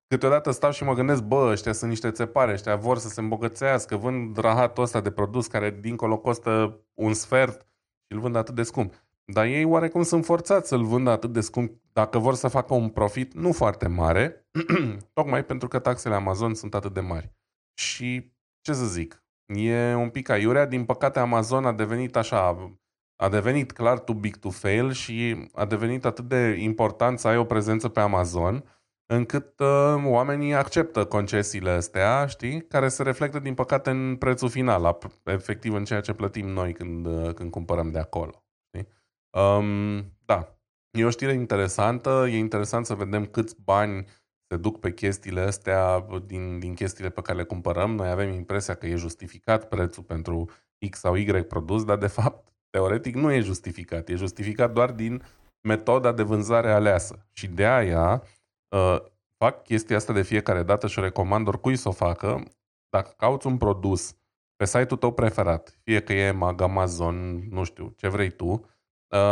Câteodată 0.07 0.51
stau 0.51 0.71
și 0.71 0.85
mă 0.85 0.95
gândesc, 0.95 1.23
bă, 1.23 1.49
ăștia 1.51 1.73
sunt 1.73 1.91
niște 1.91 2.11
țepare, 2.11 2.53
ăștia 2.53 2.77
vor 2.77 2.99
să 2.99 3.09
se 3.09 3.21
îmbogățească, 3.21 3.97
vând 3.97 4.37
rahatul 4.37 4.83
ăsta 4.83 5.01
de 5.01 5.11
produs 5.11 5.47
care 5.47 5.79
dincolo 5.81 6.19
costă 6.19 6.81
un 6.95 7.15
sfert 7.15 7.61
și 8.07 8.13
îl 8.15 8.21
vând 8.21 8.37
atât 8.37 8.55
de 8.55 8.63
scump. 8.63 8.95
Dar 9.25 9.45
ei 9.45 9.65
oarecum 9.65 10.03
sunt 10.03 10.25
forțați 10.25 10.69
să-l 10.69 10.85
vândă 10.85 11.11
atât 11.11 11.33
de 11.33 11.41
scump 11.41 11.81
dacă 11.93 12.19
vor 12.19 12.35
să 12.35 12.49
facă 12.49 12.75
un 12.75 12.89
profit 12.89 13.35
nu 13.35 13.53
foarte 13.53 13.89
mare, 13.89 14.49
tocmai 15.15 15.45
pentru 15.45 15.69
că 15.69 15.79
taxele 15.79 16.15
Amazon 16.15 16.55
sunt 16.55 16.75
atât 16.75 16.95
de 16.95 17.01
mari. 17.01 17.33
Și 17.75 18.33
ce 18.61 18.73
să 18.73 18.85
zic, 18.85 19.22
e 19.47 19.95
un 19.95 20.11
pic 20.11 20.29
aiurea. 20.29 20.67
Din 20.67 20.85
păcate 20.85 21.19
Amazon 21.19 21.65
a 21.65 21.73
devenit 21.73 22.17
așa, 22.17 22.71
a 23.17 23.29
devenit 23.29 23.73
clar 23.73 23.99
too 23.99 24.15
big 24.15 24.37
to 24.37 24.51
fail 24.51 24.93
și 24.93 25.49
a 25.53 25.65
devenit 25.65 26.05
atât 26.05 26.29
de 26.29 26.57
important 26.59 27.19
să 27.19 27.29
ai 27.29 27.37
o 27.37 27.45
prezență 27.45 27.89
pe 27.89 28.01
Amazon 28.01 28.65
încât 29.07 29.61
uh, 29.61 30.03
oamenii 30.05 30.55
acceptă 30.55 31.05
concesiile 31.05 31.71
astea, 31.71 32.27
știi, 32.27 32.67
care 32.67 32.89
se 32.89 33.03
reflectă 33.03 33.39
din 33.39 33.55
păcate 33.55 33.91
în 33.91 34.17
prețul 34.17 34.49
final, 34.49 34.83
la, 34.83 34.99
efectiv 35.25 35.75
în 35.75 35.85
ceea 35.85 36.01
ce 36.01 36.13
plătim 36.13 36.47
noi 36.49 36.73
când, 36.73 37.07
uh, 37.07 37.35
când 37.35 37.51
cumpărăm 37.51 37.91
de 37.91 37.99
acolo. 37.99 38.45
Știi? 38.67 38.89
Um, 39.31 40.13
da, 40.25 40.59
e 40.91 41.05
o 41.05 41.11
știre 41.11 41.33
interesantă, 41.33 42.27
e 42.29 42.37
interesant 42.37 42.87
să 42.87 42.95
vedem 42.95 43.27
câți 43.27 43.57
bani 43.65 44.07
se 44.53 44.59
duc 44.59 44.81
pe 44.81 44.93
chestiile 44.93 45.41
astea 45.41 46.07
din, 46.27 46.59
din 46.59 46.75
chestiile 46.75 47.11
pe 47.11 47.21
care 47.21 47.39
le 47.39 47.45
cumpărăm. 47.45 47.95
Noi 47.95 48.09
avem 48.09 48.33
impresia 48.33 48.75
că 48.75 48.87
e 48.87 48.95
justificat 48.95 49.69
prețul 49.69 50.03
pentru 50.03 50.51
X 50.91 50.99
sau 50.99 51.15
Y 51.15 51.43
produs, 51.43 51.85
dar 51.85 51.99
de 51.99 52.07
fapt, 52.07 52.53
teoretic, 52.71 53.15
nu 53.15 53.33
e 53.33 53.41
justificat. 53.41 54.09
E 54.09 54.15
justificat 54.15 54.73
doar 54.73 54.91
din 54.91 55.23
metoda 55.61 56.13
de 56.13 56.23
vânzare 56.23 56.71
aleasă. 56.71 57.27
Și 57.33 57.47
de 57.47 57.67
aia 57.67 58.23
uh, 58.69 58.97
fac 59.37 59.63
chestia 59.63 59.97
asta 59.97 60.13
de 60.13 60.23
fiecare 60.23 60.63
dată 60.63 60.87
și 60.87 60.99
o 60.99 61.03
recomand 61.03 61.49
oricui 61.49 61.77
să 61.77 61.89
o 61.89 61.93
facă. 61.93 62.43
Dacă 62.91 63.15
cauți 63.17 63.47
un 63.47 63.57
produs 63.57 64.15
pe 64.57 64.67
site-ul 64.67 64.99
tău 64.99 65.13
preferat, 65.13 65.79
fie 65.83 66.01
că 66.01 66.13
e 66.13 66.31
Mag, 66.31 66.61
Amazon, 66.61 67.49
nu 67.51 67.65
știu, 67.65 67.95
ce 67.97 68.09
vrei 68.09 68.31
tu, 68.31 68.47
uh, 68.47 68.61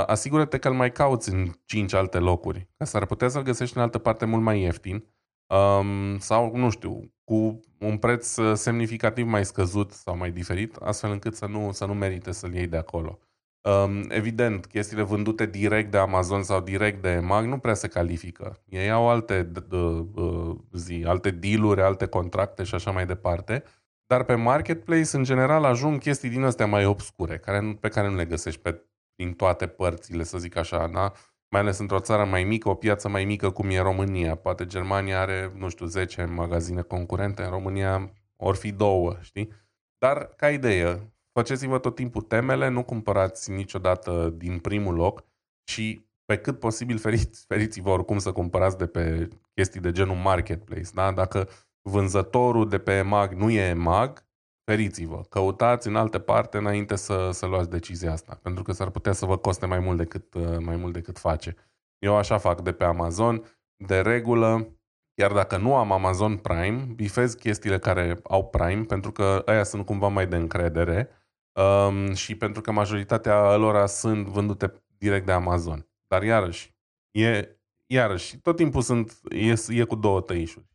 asigură-te 0.06 0.58
că 0.58 0.68
îl 0.68 0.74
mai 0.74 0.92
cauți 0.92 1.30
în 1.30 1.50
5 1.64 1.94
alte 1.94 2.18
locuri, 2.18 2.68
ca 2.76 2.84
s-ar 2.84 3.06
putea 3.06 3.28
să-l 3.28 3.42
găsești 3.42 3.76
în 3.76 3.82
altă 3.82 3.98
parte 3.98 4.24
mult 4.24 4.42
mai 4.42 4.60
ieftin 4.60 5.04
um, 5.46 6.18
sau, 6.18 6.56
nu 6.56 6.70
știu, 6.70 7.12
cu 7.24 7.60
un 7.78 7.96
preț 7.96 8.36
uh, 8.36 8.54
semnificativ 8.54 9.26
mai 9.26 9.44
scăzut 9.44 9.92
sau 9.92 10.16
mai 10.16 10.30
diferit, 10.30 10.76
astfel 10.76 11.10
încât 11.10 11.34
să 11.34 11.46
nu, 11.46 11.72
să 11.72 11.84
nu 11.84 11.94
merite 11.94 12.32
să-l 12.32 12.54
iei 12.54 12.66
de 12.66 12.76
acolo. 12.76 13.18
Um, 13.62 14.04
evident, 14.08 14.66
chestiile 14.66 15.02
vândute 15.02 15.46
direct 15.46 15.90
de 15.90 15.98
Amazon 15.98 16.42
sau 16.42 16.60
direct 16.60 17.02
de 17.02 17.20
Mag 17.22 17.44
nu 17.44 17.58
prea 17.58 17.74
se 17.74 17.88
califică. 17.88 18.62
Ei 18.68 18.90
au 18.90 19.08
alte 19.08 19.52
uh, 19.70 20.56
zi, 20.72 21.04
alte 21.06 21.30
dealuri, 21.30 21.82
alte 21.82 22.06
contracte 22.06 22.62
și 22.62 22.74
așa 22.74 22.90
mai 22.90 23.06
departe. 23.06 23.62
Dar 24.06 24.24
pe 24.24 24.34
marketplace, 24.34 25.16
în 25.16 25.24
general, 25.24 25.64
ajung 25.64 25.98
chestii 25.98 26.28
din 26.28 26.42
astea 26.42 26.66
mai 26.66 26.84
obscure, 26.84 27.38
care, 27.38 27.76
pe 27.80 27.88
care 27.88 28.08
nu 28.08 28.16
le 28.16 28.24
găsești 28.24 28.60
pe, 28.60 28.82
din 29.20 29.32
toate 29.32 29.66
părțile, 29.66 30.22
să 30.22 30.38
zic 30.38 30.56
așa, 30.56 30.88
da? 30.88 31.12
mai 31.50 31.60
ales 31.60 31.78
într-o 31.78 32.00
țară 32.00 32.24
mai 32.24 32.44
mică, 32.44 32.68
o 32.68 32.74
piață 32.74 33.08
mai 33.08 33.24
mică 33.24 33.50
cum 33.50 33.70
e 33.70 33.80
România. 33.80 34.34
Poate 34.34 34.66
Germania 34.66 35.20
are, 35.20 35.52
nu 35.56 35.68
știu, 35.68 35.86
10 35.86 36.24
magazine 36.24 36.82
concurente, 36.82 37.42
în 37.42 37.50
România 37.50 38.12
or 38.36 38.56
fi 38.56 38.72
două, 38.72 39.16
știi? 39.20 39.52
Dar, 39.98 40.34
ca 40.36 40.50
idee, 40.50 41.12
faceți-vă 41.32 41.78
tot 41.78 41.94
timpul 41.94 42.22
temele, 42.22 42.68
nu 42.68 42.82
cumpărați 42.82 43.50
niciodată 43.50 44.34
din 44.36 44.58
primul 44.58 44.94
loc 44.94 45.24
și 45.64 46.04
pe 46.24 46.38
cât 46.38 46.58
posibil 46.58 46.98
feriți, 47.04 47.44
feriți-vă 47.46 47.90
oricum 47.90 48.18
să 48.18 48.32
cumpărați 48.32 48.78
de 48.78 48.86
pe 48.86 49.28
chestii 49.54 49.80
de 49.80 49.92
genul 49.92 50.16
marketplace. 50.16 50.90
Da? 50.94 51.12
Dacă 51.12 51.48
vânzătorul 51.82 52.68
de 52.68 52.78
pe 52.78 52.92
EMAG 52.92 53.32
nu 53.32 53.50
e 53.50 53.68
EMAG, 53.68 54.24
feriți-vă. 54.70 55.20
Căutați 55.28 55.88
în 55.88 55.96
alte 55.96 56.20
parte 56.20 56.56
înainte 56.56 56.96
să, 56.96 57.30
să 57.32 57.46
luați 57.46 57.70
decizia 57.70 58.12
asta, 58.12 58.38
pentru 58.42 58.62
că 58.62 58.72
s-ar 58.72 58.90
putea 58.90 59.12
să 59.12 59.26
vă 59.26 59.36
coste 59.36 59.66
mai 59.66 59.78
mult 59.78 59.96
decât, 59.96 60.34
mai 60.60 60.76
mult 60.76 60.92
decât 60.92 61.18
face. 61.18 61.56
Eu 61.98 62.16
așa 62.16 62.38
fac 62.38 62.60
de 62.60 62.72
pe 62.72 62.84
Amazon. 62.84 63.42
De 63.76 64.00
regulă, 64.00 64.76
chiar 65.14 65.32
dacă 65.32 65.56
nu 65.56 65.76
am 65.76 65.92
Amazon 65.92 66.36
Prime, 66.36 66.86
bifez 66.94 67.34
chestiile 67.34 67.78
care 67.78 68.18
au 68.22 68.48
Prime, 68.48 68.82
pentru 68.82 69.12
că 69.12 69.42
aia 69.46 69.62
sunt 69.64 69.86
cumva 69.86 70.08
mai 70.08 70.26
de 70.26 70.36
încredere 70.36 71.08
um, 71.52 72.14
și 72.14 72.36
pentru 72.36 72.60
că 72.60 72.72
majoritatea 72.72 73.56
lor 73.56 73.86
sunt 73.86 74.26
vândute 74.26 74.82
direct 74.98 75.26
de 75.26 75.32
Amazon. 75.32 75.88
Dar 76.06 76.22
iarăși, 76.22 76.74
e, 77.10 77.56
iarăși, 77.86 78.38
tot 78.38 78.56
timpul 78.56 78.82
sunt, 78.82 79.20
e, 79.30 79.54
e 79.68 79.84
cu 79.84 79.94
două 79.94 80.20
tăișuri. 80.20 80.68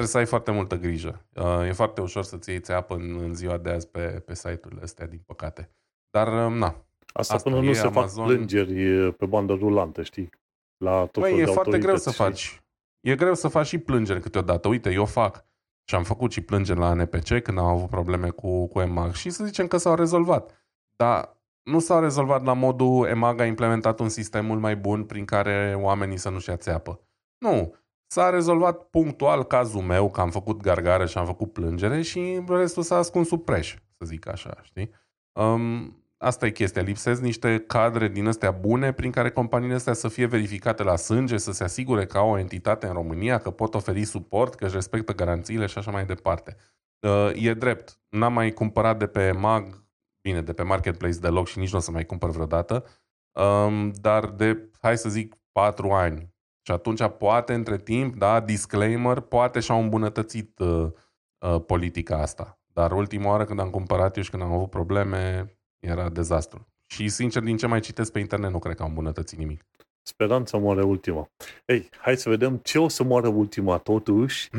Știi? 0.00 0.08
Trebuie 0.08 0.08
să 0.08 0.18
ai 0.18 0.26
foarte 0.26 0.50
multă 0.50 0.76
grijă. 0.76 1.24
Uh, 1.34 1.68
e 1.68 1.72
foarte 1.72 2.00
ușor 2.00 2.22
să-ți 2.22 2.50
iei 2.50 2.60
țeapă 2.60 2.94
în, 2.94 3.18
în 3.22 3.34
ziua 3.34 3.56
de 3.56 3.70
azi 3.70 3.88
pe, 3.88 4.00
pe 4.00 4.34
site-urile 4.34 4.80
astea, 4.82 5.06
din 5.06 5.22
păcate. 5.26 5.70
Dar, 6.10 6.46
um, 6.46 6.56
na. 6.56 6.84
Asta, 7.12 7.34
Asta 7.34 7.50
până 7.50 7.62
nu 7.62 7.72
se 7.72 7.86
Amazon... 7.86 8.26
fac 8.26 8.34
plângeri 8.34 9.12
pe 9.12 9.26
bandă 9.26 9.52
rulantă, 9.52 10.02
știi? 10.02 10.30
La 10.76 11.06
tot 11.06 11.22
Băi, 11.22 11.38
e 11.38 11.44
foarte 11.44 11.78
greu 11.78 11.96
să 11.96 12.10
faci. 12.10 12.62
E 13.00 13.14
greu 13.14 13.34
să 13.34 13.48
faci 13.48 13.66
și 13.66 13.78
plângeri 13.78 14.20
câteodată. 14.20 14.68
Uite, 14.68 14.92
eu 14.92 15.04
fac. 15.04 15.44
Și 15.84 15.94
am 15.94 16.02
făcut 16.02 16.32
și 16.32 16.40
plângeri 16.40 16.78
la 16.78 16.94
NPC 16.94 17.40
când 17.42 17.58
am 17.58 17.64
avut 17.64 17.88
probleme 17.88 18.30
cu, 18.30 18.66
cu 18.66 18.80
EMAG 18.80 19.12
și 19.12 19.30
să 19.30 19.44
zicem 19.44 19.66
că 19.66 19.76
s-au 19.76 19.94
rezolvat. 19.94 20.64
Dar 20.96 21.36
nu 21.62 21.78
s-au 21.78 22.00
rezolvat 22.00 22.44
la 22.44 22.52
modul 22.52 23.06
EMAG 23.06 23.40
a 23.40 23.44
implementat 23.44 24.00
un 24.00 24.08
sistem 24.08 24.46
mult 24.46 24.60
mai 24.60 24.76
bun 24.76 25.04
prin 25.04 25.24
care 25.24 25.76
oamenii 25.80 26.16
să 26.16 26.28
nu-și 26.30 26.48
ia 26.48 26.56
țeapă. 26.56 27.00
Nu. 27.38 27.74
S-a 28.12 28.30
rezolvat 28.30 28.82
punctual 28.82 29.44
cazul 29.44 29.80
meu, 29.80 30.10
că 30.10 30.20
am 30.20 30.30
făcut 30.30 30.60
gargare 30.60 31.06
și 31.06 31.18
am 31.18 31.26
făcut 31.26 31.52
plângere 31.52 32.02
și 32.02 32.42
restul 32.48 32.82
s-a 32.82 32.96
ascuns 32.96 33.28
sub 33.28 33.44
preș, 33.44 33.74
să 33.98 34.04
zic 34.04 34.28
așa, 34.28 34.58
știi? 34.62 34.90
Um, 35.32 35.96
asta 36.16 36.46
e 36.46 36.50
chestia. 36.50 36.82
Lipsesc 36.82 37.20
niște 37.22 37.58
cadre 37.58 38.08
din 38.08 38.26
astea 38.26 38.50
bune 38.50 38.92
prin 38.92 39.10
care 39.10 39.30
companiile 39.30 39.74
astea 39.74 39.92
să 39.92 40.08
fie 40.08 40.26
verificate 40.26 40.82
la 40.82 40.96
sânge, 40.96 41.36
să 41.36 41.52
se 41.52 41.64
asigure 41.64 42.06
că 42.06 42.18
au 42.18 42.30
o 42.30 42.38
entitate 42.38 42.86
în 42.86 42.92
România, 42.92 43.38
că 43.38 43.50
pot 43.50 43.74
oferi 43.74 44.04
suport, 44.04 44.54
că 44.54 44.64
își 44.64 44.74
respectă 44.74 45.14
garanțiile 45.14 45.66
și 45.66 45.78
așa 45.78 45.90
mai 45.90 46.06
departe. 46.06 46.56
Uh, 47.00 47.30
e 47.34 47.54
drept. 47.54 48.00
N-am 48.08 48.32
mai 48.32 48.50
cumpărat 48.50 48.98
de 48.98 49.06
pe 49.06 49.30
MAG, 49.32 49.84
bine, 50.22 50.42
de 50.42 50.52
pe 50.52 50.62
Marketplace 50.62 51.18
deloc 51.18 51.46
și 51.46 51.58
nici 51.58 51.72
nu 51.72 51.78
o 51.78 51.80
să 51.80 51.90
mai 51.90 52.06
cumpăr 52.06 52.30
vreodată, 52.30 52.84
um, 53.32 53.90
dar 53.90 54.30
de, 54.30 54.70
hai 54.80 54.98
să 54.98 55.08
zic, 55.08 55.34
patru 55.52 55.90
ani. 55.90 56.38
Și 56.62 56.72
atunci 56.72 57.08
poate 57.18 57.54
între 57.54 57.78
timp, 57.78 58.16
da, 58.16 58.40
disclaimer, 58.40 59.20
poate 59.20 59.60
și-au 59.60 59.80
îmbunătățit 59.80 60.58
uh, 60.58 60.88
uh, 61.38 61.62
politica 61.66 62.20
asta. 62.20 62.58
Dar 62.72 62.92
ultima 62.92 63.28
oară 63.28 63.44
când 63.44 63.60
am 63.60 63.70
cumpărat 63.70 64.16
eu 64.16 64.22
și 64.22 64.30
când 64.30 64.42
am 64.42 64.52
avut 64.52 64.70
probleme, 64.70 65.54
era 65.78 66.08
dezastru. 66.08 66.66
Și 66.86 67.08
sincer, 67.08 67.42
din 67.42 67.56
ce 67.56 67.66
mai 67.66 67.80
citesc 67.80 68.12
pe 68.12 68.18
internet, 68.18 68.50
nu 68.50 68.58
cred 68.58 68.76
că 68.76 68.82
am 68.82 68.88
îmbunătățit 68.88 69.38
nimic. 69.38 69.64
Speranța 70.02 70.58
moare 70.58 70.82
ultima. 70.82 71.30
Ei, 71.64 71.88
hai 72.00 72.16
să 72.16 72.28
vedem 72.28 72.56
ce 72.56 72.78
o 72.78 72.88
să 72.88 73.02
moară 73.02 73.28
ultima 73.28 73.78
totuși. 73.78 74.50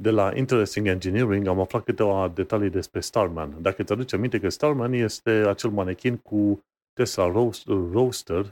De 0.00 0.10
la 0.10 0.32
Interesting 0.34 0.86
Engineering 0.86 1.46
am 1.46 1.60
aflat 1.60 1.84
câteva 1.84 2.28
detalii 2.34 2.70
despre 2.70 3.00
Starman. 3.00 3.62
Dacă 3.62 3.82
te 3.82 3.92
aduce 3.92 4.16
aminte 4.16 4.40
că 4.40 4.48
Starman 4.48 4.92
este 4.92 5.30
acel 5.30 5.70
manechin 5.70 6.16
cu 6.16 6.64
Tesla 6.92 7.30
Roadster, 7.92 8.44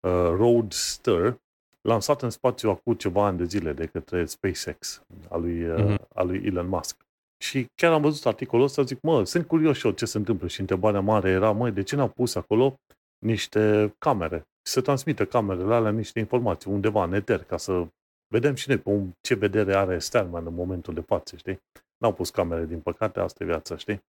uh, 0.00 0.32
Roadster 0.36 1.40
lansat 1.82 2.22
în 2.22 2.30
spațiu 2.30 2.70
acum 2.70 2.94
ceva 2.94 3.26
ani 3.26 3.38
de 3.38 3.44
zile 3.44 3.72
de 3.72 3.86
către 3.86 4.24
SpaceX, 4.24 5.02
al 5.28 5.40
lui, 5.40 5.68
uh, 5.68 5.84
mm-hmm. 5.84 6.08
al 6.14 6.26
lui 6.26 6.42
Elon 6.44 6.68
Musk. 6.68 7.06
Și 7.42 7.66
chiar 7.74 7.92
am 7.92 8.02
văzut 8.02 8.26
articolul 8.26 8.64
ăsta, 8.64 8.82
zic, 8.82 9.00
mă, 9.00 9.24
sunt 9.24 9.46
curios 9.46 9.76
și 9.76 9.86
eu 9.86 9.92
ce 9.92 10.04
se 10.04 10.18
întâmplă. 10.18 10.46
Și 10.46 10.60
întrebarea 10.60 11.00
mare 11.00 11.30
era, 11.30 11.52
mă, 11.52 11.70
de 11.70 11.82
ce 11.82 11.96
n-au 11.96 12.08
pus 12.08 12.34
acolo 12.34 12.80
niște 13.18 13.94
camere? 13.98 14.46
Să 14.62 14.80
transmită 14.80 15.26
camerele 15.26 15.74
alea 15.74 15.90
niște 15.90 16.18
informații 16.18 16.70
undeva 16.70 17.04
în 17.04 17.12
eter, 17.12 17.44
ca 17.44 17.56
să 17.56 17.86
vedem 18.28 18.54
și 18.54 18.68
noi 18.68 18.78
pe 18.78 19.16
ce 19.20 19.34
vedere 19.34 19.76
are 19.76 19.98
Stallman 19.98 20.46
în 20.46 20.54
momentul 20.54 20.94
de 20.94 21.00
față, 21.00 21.36
știi? 21.36 21.58
N-au 21.96 22.12
pus 22.12 22.30
camere, 22.30 22.66
din 22.66 22.80
păcate, 22.80 23.20
asta 23.20 23.44
e 23.44 23.46
viața, 23.46 23.76
știi? 23.76 24.04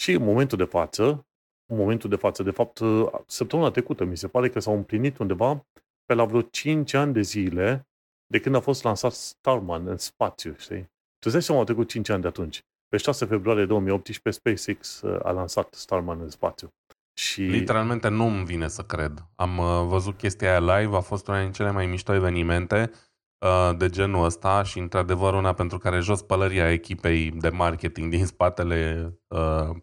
Și 0.00 0.12
în 0.12 0.24
momentul 0.24 0.58
de 0.58 0.64
față, 0.64 1.26
în 1.66 1.76
momentul 1.76 2.10
de 2.10 2.16
față, 2.16 2.42
de 2.42 2.50
fapt, 2.50 2.80
săptămâna 3.26 3.70
trecută, 3.70 4.04
mi 4.04 4.16
se 4.16 4.28
pare 4.28 4.48
că 4.48 4.58
s-au 4.58 4.74
împlinit 4.74 5.18
undeva 5.18 5.66
pe 6.10 6.16
la 6.16 6.24
vreo 6.24 6.40
5 6.40 6.94
ani 6.94 7.12
de 7.12 7.20
zile 7.20 7.88
de 8.26 8.40
când 8.40 8.54
a 8.54 8.60
fost 8.60 8.82
lansat 8.82 9.12
Starman 9.12 9.86
în 9.86 9.96
spațiu, 9.96 10.54
știi? 10.58 10.82
Tu 10.82 11.18
îți 11.18 11.32
dai 11.32 11.42
seama, 11.42 11.60
au 11.60 11.66
trecut 11.66 11.88
5 11.88 12.08
ani 12.08 12.22
de 12.22 12.28
atunci. 12.28 12.64
Pe 12.88 12.96
6 12.96 13.24
februarie 13.24 13.64
2018, 13.64 14.30
SpaceX 14.30 15.00
uh, 15.00 15.20
a 15.22 15.30
lansat 15.30 15.74
Starman 15.74 16.20
în 16.20 16.28
spațiu. 16.28 16.74
Și... 17.12 17.42
Literalmente 17.42 18.08
nu 18.08 18.26
îmi 18.26 18.44
vine 18.44 18.68
să 18.68 18.82
cred. 18.82 19.26
Am 19.34 19.58
uh, 19.58 19.86
văzut 19.86 20.16
chestia 20.16 20.48
aia 20.48 20.78
live, 20.78 20.96
a 20.96 21.00
fost 21.00 21.28
una 21.28 21.42
din 21.42 21.52
cele 21.52 21.70
mai 21.70 21.86
mișto 21.86 22.14
evenimente 22.14 22.90
uh, 23.38 23.76
de 23.76 23.88
genul 23.88 24.24
ăsta 24.24 24.62
și 24.62 24.78
într-adevăr 24.78 25.34
una 25.34 25.52
pentru 25.52 25.78
care 25.78 26.00
jos 26.00 26.22
pălăria 26.22 26.72
echipei 26.72 27.30
de 27.30 27.48
marketing 27.48 28.10
din 28.10 28.26
spatele 28.26 29.10
uh, 29.28 29.76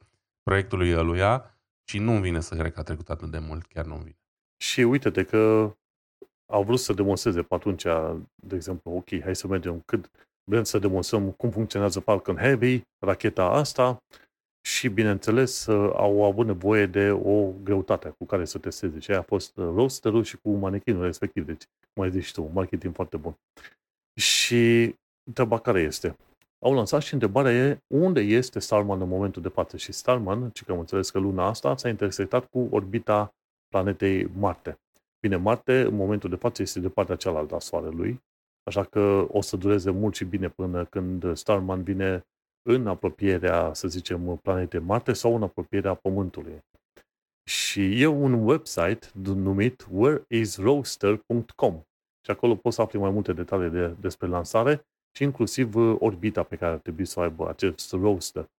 proiectului 0.44 0.96
ăluia 0.96 1.60
și 1.90 2.00
nu-mi 2.00 2.22
vine 2.22 2.40
să 2.40 2.56
cred 2.56 2.74
că 2.74 2.80
a 2.80 2.84
trecut 2.84 3.10
atât 3.10 3.32
de 3.32 3.40
mult, 3.40 3.66
chiar 3.66 3.86
nu-mi 3.86 4.04
vine. 4.04 4.20
Și 4.58 4.82
uite-te 4.82 5.24
că 5.24 5.72
au 6.52 6.64
vrut 6.64 6.80
să 6.80 6.94
demonstreze 6.94 7.42
pe 7.42 7.56
atunci, 7.56 7.84
de 8.36 8.56
exemplu, 8.56 8.92
ok, 8.92 9.22
hai 9.22 9.36
să 9.36 9.48
mergem 9.48 9.82
cât, 9.86 10.12
vrem 10.44 10.64
să 10.64 10.80
demonstrăm 10.80 11.32
cum 11.32 11.50
funcționează 11.50 12.00
Falcon 12.00 12.36
Heavy, 12.36 12.82
racheta 13.00 13.46
asta, 13.46 14.04
și, 14.68 14.88
bineînțeles, 14.88 15.68
au 15.94 16.24
avut 16.24 16.46
nevoie 16.46 16.86
de 16.86 17.12
o 17.12 17.52
greutate 17.64 18.10
cu 18.10 18.26
care 18.26 18.46
să 18.46 18.58
testeze. 18.58 19.00
Și 19.00 19.12
aia 19.12 19.20
a 19.20 19.24
fost 19.24 19.56
rosterul 19.56 20.24
și 20.24 20.38
cu 20.38 20.50
manechinul 20.50 21.04
respectiv. 21.04 21.46
Deci, 21.46 21.64
cum 21.94 22.04
ai 22.04 22.12
zis 22.12 22.32
tu, 22.32 22.50
marketing 22.54 22.94
foarte 22.94 23.18
bun. 23.18 23.36
Și 24.20 24.96
întreaba 25.28 25.60
care 25.60 25.82
este? 25.82 26.18
Au 26.60 26.74
lansat 26.74 27.02
și 27.02 27.14
întrebarea 27.14 27.52
e 27.52 27.80
unde 27.88 28.20
este 28.20 28.60
Starman 28.60 29.02
în 29.02 29.08
momentul 29.08 29.42
de 29.42 29.48
față. 29.50 29.78
Și 29.78 29.92
Starman, 29.92 30.50
ce 30.50 30.64
că 30.64 30.72
am 30.72 30.80
înțeles 30.80 31.10
că 31.10 31.20
luna 31.20 31.46
asta 31.48 31.78
s-a 31.78 31.90
intersectat 31.90 32.46
cu 32.46 32.68
orbita 32.72 33.36
planetei 33.68 34.30
Marte. 34.38 34.80
Bine, 35.20 35.36
Marte 35.36 35.80
în 35.80 35.96
momentul 35.96 36.30
de 36.30 36.36
față 36.36 36.62
este 36.62 36.80
de 36.80 36.90
partea 36.90 37.16
cealaltă 37.16 37.56
a 37.56 37.60
Soarelui, 37.60 38.24
așa 38.64 38.84
că 38.84 39.28
o 39.30 39.42
să 39.42 39.58
dureze 39.58 39.92
mult 39.92 40.16
și 40.16 40.26
bine 40.26 40.50
până 40.50 40.86
când 40.86 41.36
Starman 41.36 41.84
vine 41.84 42.26
în 42.70 42.88
apropierea, 42.88 43.74
să 43.74 43.88
zicem, 43.88 44.40
planetei 44.42 44.80
Marte 44.80 45.14
sau 45.14 45.36
în 45.36 45.44
apropierea 45.44 45.94
Pământului. 45.94 46.60
Și 47.50 48.02
e 48.02 48.06
un 48.06 48.34
website 48.34 49.08
numit 49.24 49.88
whereisroaster.com 49.92 51.82
și 52.26 52.32
acolo 52.32 52.56
poți 52.56 52.76
să 52.76 52.82
afli 52.82 53.00
mai 53.00 53.10
multe 53.10 53.34
detalii 53.34 53.70
de, 53.70 53.88
despre 53.88 54.28
lansare 54.28 54.86
și 55.16 55.24
inclusiv 55.24 55.76
orbita 56.00 56.44
pe 56.44 56.56
care 56.56 56.72
ar 56.72 56.80
trebui 56.80 57.06
să 57.06 57.20
o 57.20 57.24
aibă 57.24 57.50
acest 57.50 57.92
roaster. 57.92 58.50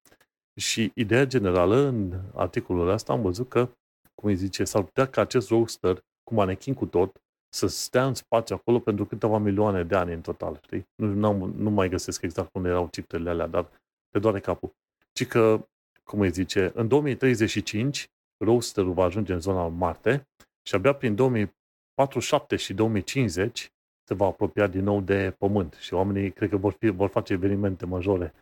Și 0.60 0.90
ideea 0.94 1.24
generală 1.24 1.76
în 1.76 2.20
articolul 2.34 2.88
ăsta 2.88 3.12
am 3.12 3.22
văzut 3.22 3.48
că, 3.48 3.68
cum 4.14 4.28
îi 4.28 4.36
zice, 4.36 4.64
s-ar 4.64 4.82
putea 4.82 5.06
ca 5.06 5.20
acest 5.20 5.48
roaster 5.48 6.04
cu 6.28 6.34
manechin 6.34 6.74
cu 6.74 6.86
tot, 6.86 7.20
să 7.48 7.66
stea 7.66 8.06
în 8.06 8.14
spațiu 8.14 8.54
acolo 8.54 8.78
pentru 8.78 9.06
câteva 9.06 9.38
milioane 9.38 9.84
de 9.84 9.96
ani 9.96 10.12
în 10.12 10.20
total, 10.20 10.60
știi? 10.64 10.86
Nu, 10.94 11.44
nu 11.44 11.70
mai 11.70 11.88
găsesc 11.88 12.22
exact 12.22 12.54
unde 12.54 12.68
erau 12.68 12.88
cifrele 12.90 13.30
alea, 13.30 13.46
dar 13.46 13.68
te 14.10 14.18
doare 14.18 14.40
capul. 14.40 14.70
Ci 15.12 15.26
că, 15.26 15.68
cum 16.04 16.20
îi 16.20 16.30
zice, 16.30 16.72
în 16.74 16.88
2035 16.88 18.10
roasterul 18.44 18.92
va 18.92 19.04
ajunge 19.04 19.32
în 19.32 19.40
zona 19.40 19.68
Marte 19.68 20.28
și 20.62 20.74
abia 20.74 20.92
prin 20.92 21.14
2047 21.14 22.56
și 22.56 22.74
2050 22.74 23.72
se 24.04 24.14
va 24.14 24.26
apropia 24.26 24.66
din 24.66 24.82
nou 24.82 25.00
de 25.00 25.34
Pământ 25.38 25.74
și 25.74 25.94
oamenii 25.94 26.30
cred 26.32 26.48
că 26.48 26.56
vor, 26.56 26.72
fi, 26.72 26.88
vor 26.88 27.08
face 27.08 27.32
evenimente 27.32 27.86
majore. 27.86 28.34
2047-2050. 28.34 28.36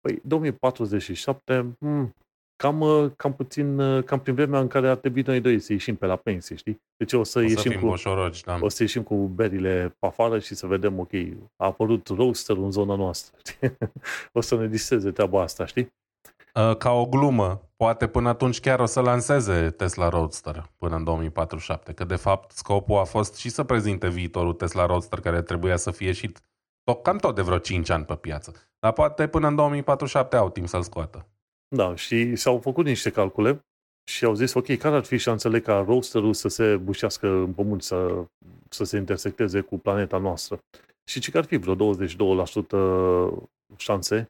Păi 0.00 0.20
2047, 0.24 1.76
hmm, 1.78 2.14
cam, 2.58 2.80
uh, 2.80 3.10
cam 3.16 3.34
puțin, 3.34 3.78
uh, 3.78 4.04
cam 4.04 4.20
prin 4.20 4.34
vremea 4.34 4.60
în 4.60 4.66
care 4.66 4.88
ar 4.88 4.96
trebui 4.96 5.22
noi 5.22 5.40
doi 5.40 5.60
să 5.60 5.72
ieșim 5.72 5.96
pe 5.96 6.06
la 6.06 6.16
pensie, 6.16 6.56
știi? 6.56 6.82
Deci 6.96 7.12
o 7.12 7.22
să, 7.22 7.38
o 7.38 7.42
să 7.42 7.48
ieșim 7.48 7.80
cu, 7.80 7.86
boșorogi, 7.86 8.42
da. 8.42 8.58
o 8.60 8.68
să 8.68 8.82
ieșim 8.82 9.02
cu 9.02 9.14
berile 9.14 9.96
pe 9.98 10.06
afară 10.06 10.38
și 10.38 10.54
să 10.54 10.66
vedem, 10.66 10.98
ok, 10.98 11.12
a 11.56 11.66
apărut 11.66 12.08
roaster 12.08 12.56
în 12.56 12.70
zona 12.70 12.94
noastră. 12.94 13.38
Știi? 13.44 13.76
o 14.32 14.40
să 14.40 14.56
ne 14.56 14.66
disteze 14.66 15.10
treaba 15.10 15.42
asta, 15.42 15.66
știi? 15.66 15.92
Uh, 16.54 16.76
ca 16.76 16.92
o 16.92 17.06
glumă, 17.06 17.70
poate 17.76 18.06
până 18.06 18.28
atunci 18.28 18.60
chiar 18.60 18.80
o 18.80 18.86
să 18.86 19.00
lanseze 19.00 19.70
Tesla 19.70 20.08
Roadster 20.08 20.70
până 20.76 20.96
în 20.96 21.04
2047, 21.04 21.92
că 21.92 22.04
de 22.04 22.16
fapt 22.16 22.50
scopul 22.50 22.98
a 22.98 23.04
fost 23.04 23.34
și 23.34 23.48
să 23.48 23.64
prezinte 23.64 24.08
viitorul 24.08 24.52
Tesla 24.52 24.86
Roadster 24.86 25.20
care 25.20 25.42
trebuia 25.42 25.76
să 25.76 25.90
fie 25.90 26.12
și 26.12 26.32
tot, 26.84 27.02
cam 27.02 27.16
tot 27.16 27.34
de 27.34 27.42
vreo 27.42 27.58
5 27.58 27.90
ani 27.90 28.04
pe 28.04 28.14
piață. 28.14 28.52
Dar 28.78 28.92
poate 28.92 29.26
până 29.26 29.46
în 29.46 29.54
2047 29.54 30.36
au 30.36 30.50
timp 30.50 30.68
să-l 30.68 30.82
scoată. 30.82 31.26
Da, 31.76 31.94
și 31.94 32.36
s-au 32.36 32.58
făcut 32.58 32.84
niște 32.84 33.10
calcule 33.10 33.64
și 34.10 34.24
au 34.24 34.34
zis, 34.34 34.54
ok, 34.54 34.76
care 34.76 34.96
ar 34.96 35.04
fi 35.04 35.16
șansele 35.16 35.60
ca 35.60 35.78
roasterul 35.78 36.34
să 36.34 36.48
se 36.48 36.76
bușească 36.76 37.28
în 37.28 37.52
pământ, 37.52 37.82
să, 37.82 38.24
să 38.68 38.84
se 38.84 38.96
intersecteze 38.96 39.60
cu 39.60 39.78
planeta 39.78 40.18
noastră? 40.18 40.58
Și 41.04 41.20
ce 41.20 41.38
ar 41.38 41.44
fi 41.44 41.56
vreo 41.56 41.94
22% 41.94 43.38
șanse 43.76 44.26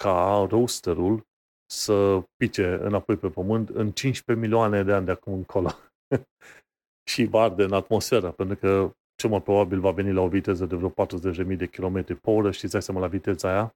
ca 0.00 0.46
roasterul 0.50 1.22
să 1.72 2.22
pice 2.36 2.78
înapoi 2.80 3.16
pe 3.16 3.28
pământ 3.28 3.68
în 3.68 3.90
15 3.90 4.46
milioane 4.46 4.82
de 4.82 4.92
ani 4.92 5.04
de 5.04 5.10
acum 5.10 5.32
încolo. 5.32 5.70
și 7.10 7.24
va 7.24 7.42
arde 7.42 7.62
în 7.62 7.72
atmosferă, 7.72 8.30
pentru 8.30 8.56
că 8.56 8.90
cel 9.14 9.30
mai 9.30 9.42
probabil 9.42 9.80
va 9.80 9.90
veni 9.90 10.12
la 10.12 10.20
o 10.20 10.28
viteză 10.28 10.66
de 10.66 10.76
vreo 10.76 10.92
40.000 11.06 11.56
de 11.56 11.66
km 11.66 12.20
pe 12.20 12.30
oră 12.30 12.50
și 12.50 12.64
îți 12.64 12.84
seama 12.84 13.00
la 13.00 13.06
viteza 13.06 13.48
aia, 13.48 13.74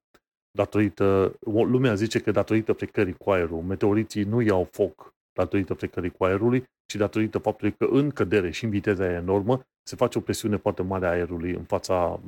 datorită, 0.56 1.36
lumea 1.44 1.94
zice 1.94 2.20
că 2.20 2.30
datorită 2.30 2.72
frecării 2.72 3.12
cu 3.12 3.30
aerul, 3.30 3.62
meteoriții 3.62 4.22
nu 4.22 4.40
iau 4.40 4.64
foc 4.64 5.14
datorită 5.32 5.74
frecării 5.74 6.10
cu 6.10 6.24
aerului, 6.24 6.64
ci 6.86 6.94
datorită 6.94 7.38
faptului 7.38 7.74
că 7.74 7.84
în 7.84 8.10
cădere 8.10 8.50
și 8.50 8.64
în 8.64 8.70
viteza 8.70 9.04
aia 9.04 9.16
enormă 9.16 9.66
se 9.82 9.96
face 9.96 10.18
o 10.18 10.20
presiune 10.20 10.56
foarte 10.56 10.82
mare 10.82 11.06
a 11.06 11.10
aerului 11.10 11.50
în 11.50 11.64
fața, 11.64 12.20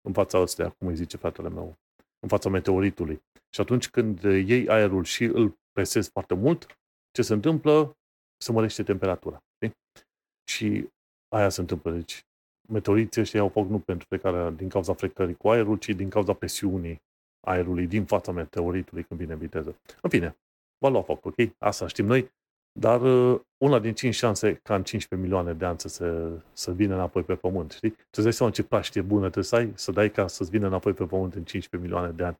în 0.00 0.12
fața 0.12 0.38
ăstea, 0.38 0.68
cum 0.68 0.86
îi 0.86 0.94
zice 0.94 1.16
fratele 1.16 1.48
meu, 1.48 1.74
în 2.20 2.28
fața 2.28 2.48
meteoritului. 2.48 3.22
Și 3.54 3.60
atunci 3.60 3.90
când 3.90 4.22
iei 4.22 4.68
aerul 4.68 5.04
și 5.04 5.24
îl 5.24 5.58
presezi 5.72 6.10
foarte 6.10 6.34
mult, 6.34 6.66
ce 7.10 7.22
se 7.22 7.32
întâmplă? 7.32 7.96
Se 8.44 8.52
mărește 8.52 8.82
temperatura. 8.82 9.42
Știi? 9.54 9.76
Și 10.50 10.88
aia 11.28 11.48
se 11.48 11.60
întâmplă. 11.60 11.90
Deci 11.90 12.24
meteoriții 12.68 13.20
ăștia 13.20 13.40
au 13.40 13.48
foc 13.48 13.68
nu 13.68 13.78
pentru 13.78 14.06
frecarea 14.06 14.50
din 14.50 14.68
cauza 14.68 14.94
frecării 14.94 15.34
cu 15.34 15.48
aerul, 15.48 15.78
ci 15.78 15.88
din 15.88 16.08
cauza 16.08 16.32
presiunii 16.32 17.00
aerului 17.40 17.86
din 17.86 18.04
fața 18.04 18.32
meteoritului 18.32 19.02
când 19.02 19.20
vine 19.20 19.36
viteză. 19.36 19.76
În 20.02 20.10
fine, 20.10 20.36
va 20.78 20.88
lua 20.88 21.02
foc, 21.02 21.24
ok? 21.24 21.34
Asta 21.58 21.86
știm 21.86 22.06
noi, 22.06 22.30
dar 22.72 23.00
uh, 23.00 23.40
una 23.64 23.78
din 23.78 23.94
5 23.94 24.14
șanse 24.14 24.54
ca 24.54 24.74
în 24.74 24.82
15 24.82 25.28
milioane 25.28 25.58
de 25.58 25.64
ani 25.64 25.80
să, 25.80 25.88
se, 25.88 26.30
să 26.52 26.72
vină 26.72 26.94
înapoi 26.94 27.22
pe 27.22 27.34
pământ, 27.34 27.70
știi? 27.70 27.96
Tu 28.10 28.22
dai 28.22 28.32
seama 28.32 28.52
ce 28.52 28.62
praștie 28.62 29.02
bună 29.02 29.20
trebuie 29.20 29.44
să 29.44 29.56
ai, 29.56 29.72
să 29.74 29.92
dai 29.92 30.10
ca 30.10 30.26
să-ți 30.26 30.50
vină 30.50 30.66
înapoi 30.66 30.92
pe 30.92 31.04
pământ 31.04 31.34
în 31.34 31.44
15 31.44 31.90
milioane 31.90 32.12
de 32.12 32.24
ani. 32.24 32.38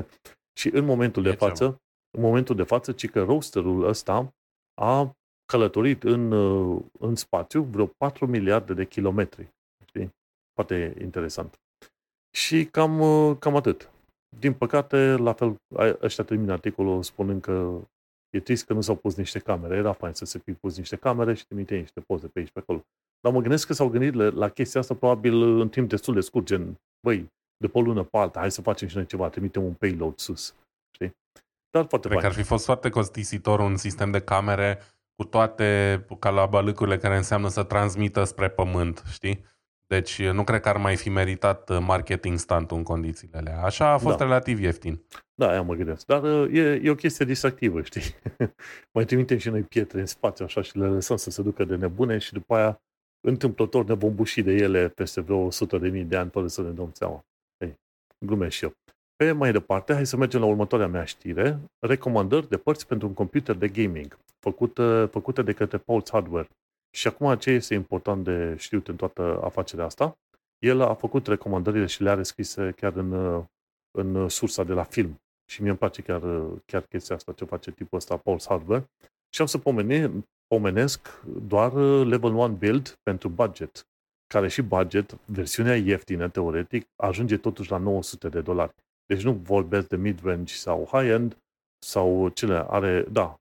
și 0.60 0.68
în 0.68 0.84
momentul 0.84 1.22
de 1.22 1.32
față, 1.32 1.80
în 2.10 2.22
momentul 2.22 2.56
de 2.56 2.62
față, 2.62 2.92
ci 2.92 3.10
că 3.10 3.22
roasterul 3.22 3.84
ăsta 3.88 4.34
a 4.80 5.16
călătorit 5.44 6.02
în, 6.02 6.32
uh, 6.32 6.82
în 6.98 7.14
spațiu 7.14 7.62
vreo 7.62 7.86
4 7.86 8.26
miliarde 8.26 8.74
de 8.74 8.86
kilometri. 8.86 9.48
Știi? 9.84 10.14
Foarte 10.54 10.96
interesant. 11.00 11.60
Și 12.36 12.64
cam, 12.64 13.00
uh, 13.00 13.36
cam 13.38 13.56
atât. 13.56 13.90
Din 14.38 14.52
păcate, 14.52 15.16
la 15.16 15.32
fel, 15.32 15.56
ăștia 16.02 16.24
termină 16.24 16.52
articolul 16.52 17.02
spunând 17.02 17.42
că 17.42 17.80
e 18.30 18.40
trist 18.40 18.66
că 18.66 18.72
nu 18.72 18.80
s-au 18.80 18.96
pus 18.96 19.16
niște 19.16 19.38
camere. 19.38 19.76
Era 19.76 19.92
fain 19.92 20.12
să 20.12 20.24
se 20.24 20.38
fi 20.38 20.52
pus 20.52 20.76
niște 20.76 20.96
camere 20.96 21.34
și 21.34 21.46
trimite 21.46 21.76
niște 21.76 22.00
poze 22.00 22.26
pe 22.26 22.38
aici, 22.38 22.50
pe 22.50 22.58
acolo. 22.58 22.84
Dar 23.20 23.32
mă 23.32 23.40
gândesc 23.40 23.66
că 23.66 23.72
s-au 23.72 23.88
gândit 23.88 24.14
la 24.14 24.48
chestia 24.48 24.80
asta 24.80 24.94
probabil 24.94 25.42
în 25.42 25.68
timp 25.68 25.88
destul 25.88 26.14
de 26.14 26.20
scurt, 26.20 26.44
gen, 26.44 26.80
băi, 27.06 27.32
de 27.56 27.68
pe 27.68 27.78
o 27.78 27.80
lună 27.80 28.02
pe 28.02 28.16
alta, 28.16 28.40
hai 28.40 28.50
să 28.50 28.62
facem 28.62 28.88
și 28.88 28.96
noi 28.96 29.06
ceva, 29.06 29.28
trimitem 29.28 29.64
un 29.64 29.72
payload 29.72 30.18
sus. 30.18 30.54
Știi? 30.94 31.16
Dar 31.70 31.86
foarte 31.88 32.08
Cred 32.08 32.20
fain. 32.20 32.20
că 32.20 32.26
ar 32.26 32.42
fi 32.42 32.48
fost 32.48 32.64
foarte 32.64 32.88
costisitor 32.88 33.60
un 33.60 33.76
sistem 33.76 34.10
de 34.10 34.20
camere 34.20 34.78
cu 35.14 35.24
toate 35.24 36.04
calabalâcurile 36.18 36.98
care 36.98 37.16
înseamnă 37.16 37.48
să 37.48 37.62
transmită 37.62 38.24
spre 38.24 38.48
pământ, 38.48 39.02
știi? 39.10 39.44
Deci 39.86 40.22
nu 40.22 40.44
cred 40.44 40.60
că 40.60 40.68
ar 40.68 40.76
mai 40.76 40.96
fi 40.96 41.08
meritat 41.08 41.70
uh, 41.70 41.78
marketing 41.80 42.38
stunt 42.38 42.70
în 42.70 42.82
condițiile 42.82 43.38
alea. 43.38 43.62
Așa 43.62 43.90
a 43.90 43.98
fost 43.98 44.16
da. 44.16 44.24
relativ 44.24 44.60
ieftin. 44.60 45.02
Da, 45.34 45.50
aia 45.50 45.62
mă 45.62 45.74
gândesc. 45.74 46.06
Dar 46.06 46.22
uh, 46.22 46.54
e, 46.54 46.80
e 46.82 46.90
o 46.90 46.94
chestie 46.94 47.24
distractivă, 47.24 47.82
știi? 47.82 48.02
mai 48.94 49.04
trimitem 49.04 49.38
și 49.38 49.48
noi 49.48 49.62
pietre 49.62 50.00
în 50.00 50.06
spațiu 50.06 50.44
așa 50.44 50.62
și 50.62 50.78
le 50.78 50.86
lăsăm 50.86 51.16
să 51.16 51.30
se 51.30 51.42
ducă 51.42 51.64
de 51.64 51.76
nebune 51.76 52.18
și 52.18 52.32
după 52.32 52.54
aia 52.54 52.80
întâmplător 53.20 53.84
ne 53.84 53.94
vom 53.94 54.14
buși 54.14 54.42
de 54.42 54.52
ele 54.52 54.88
peste 54.88 55.20
vreo 55.20 55.38
100 55.38 55.78
de 55.78 55.88
mii 55.88 56.04
de 56.04 56.16
ani 56.16 56.30
fără 56.30 56.46
să 56.46 56.62
ne 56.62 56.70
dăm 56.70 56.90
seama. 56.92 57.24
Ei, 57.58 57.74
glumesc 58.18 58.56
și 58.56 58.64
eu. 58.64 58.72
Pe 59.16 59.32
mai 59.32 59.52
departe, 59.52 59.92
hai 59.92 60.06
să 60.06 60.16
mergem 60.16 60.40
la 60.40 60.46
următoarea 60.46 60.86
mea 60.86 61.04
știre. 61.04 61.58
Recomandări 61.78 62.48
de 62.48 62.56
părți 62.56 62.86
pentru 62.86 63.06
un 63.06 63.14
computer 63.14 63.54
de 63.54 63.68
gaming, 63.68 64.18
făcute, 64.38 65.08
făcute 65.10 65.42
de 65.42 65.52
către 65.52 65.78
Pulse 65.78 66.10
Hardware. 66.12 66.48
Și 66.96 67.06
acum 67.06 67.34
ce 67.34 67.50
este 67.50 67.74
important 67.74 68.24
de 68.24 68.54
știut 68.58 68.88
în 68.88 68.96
toată 68.96 69.40
afacerea 69.42 69.84
asta? 69.84 70.18
El 70.58 70.80
a 70.80 70.94
făcut 70.94 71.26
recomandările 71.26 71.86
și 71.86 72.02
le 72.02 72.10
are 72.10 72.22
scrise 72.22 72.72
chiar 72.76 72.92
în, 72.96 73.42
în 73.98 74.28
sursa 74.28 74.64
de 74.64 74.72
la 74.72 74.82
film. 74.82 75.20
Și 75.50 75.60
mie 75.60 75.70
îmi 75.70 75.78
place 75.78 76.02
chiar, 76.02 76.22
chiar 76.66 76.82
chestia 76.82 77.14
asta, 77.16 77.32
ce 77.32 77.44
face 77.44 77.70
tipul 77.70 77.98
ăsta, 77.98 78.16
Pulse 78.16 78.46
Hardware. 78.48 78.90
Și 79.28 79.40
am 79.40 79.46
să 79.46 79.58
pomeni, 79.58 80.24
pomenesc 80.46 81.22
doar 81.46 81.72
level 82.04 82.34
1 82.34 82.48
build 82.48 82.98
pentru 83.02 83.28
budget, 83.28 83.86
care 84.26 84.48
și 84.48 84.62
budget, 84.62 85.18
versiunea 85.24 85.76
ieftină, 85.76 86.28
teoretic, 86.28 86.86
ajunge 86.96 87.36
totuși 87.36 87.70
la 87.70 87.78
900 87.78 88.28
de 88.28 88.40
dolari. 88.40 88.74
Deci 89.06 89.22
nu 89.22 89.32
vorbesc 89.32 89.88
de 89.88 89.96
mid-range 89.96 90.54
sau 90.54 90.88
high-end, 90.92 91.36
sau 91.78 92.28
cele 92.28 92.64
are, 92.68 93.02
da, 93.02 93.38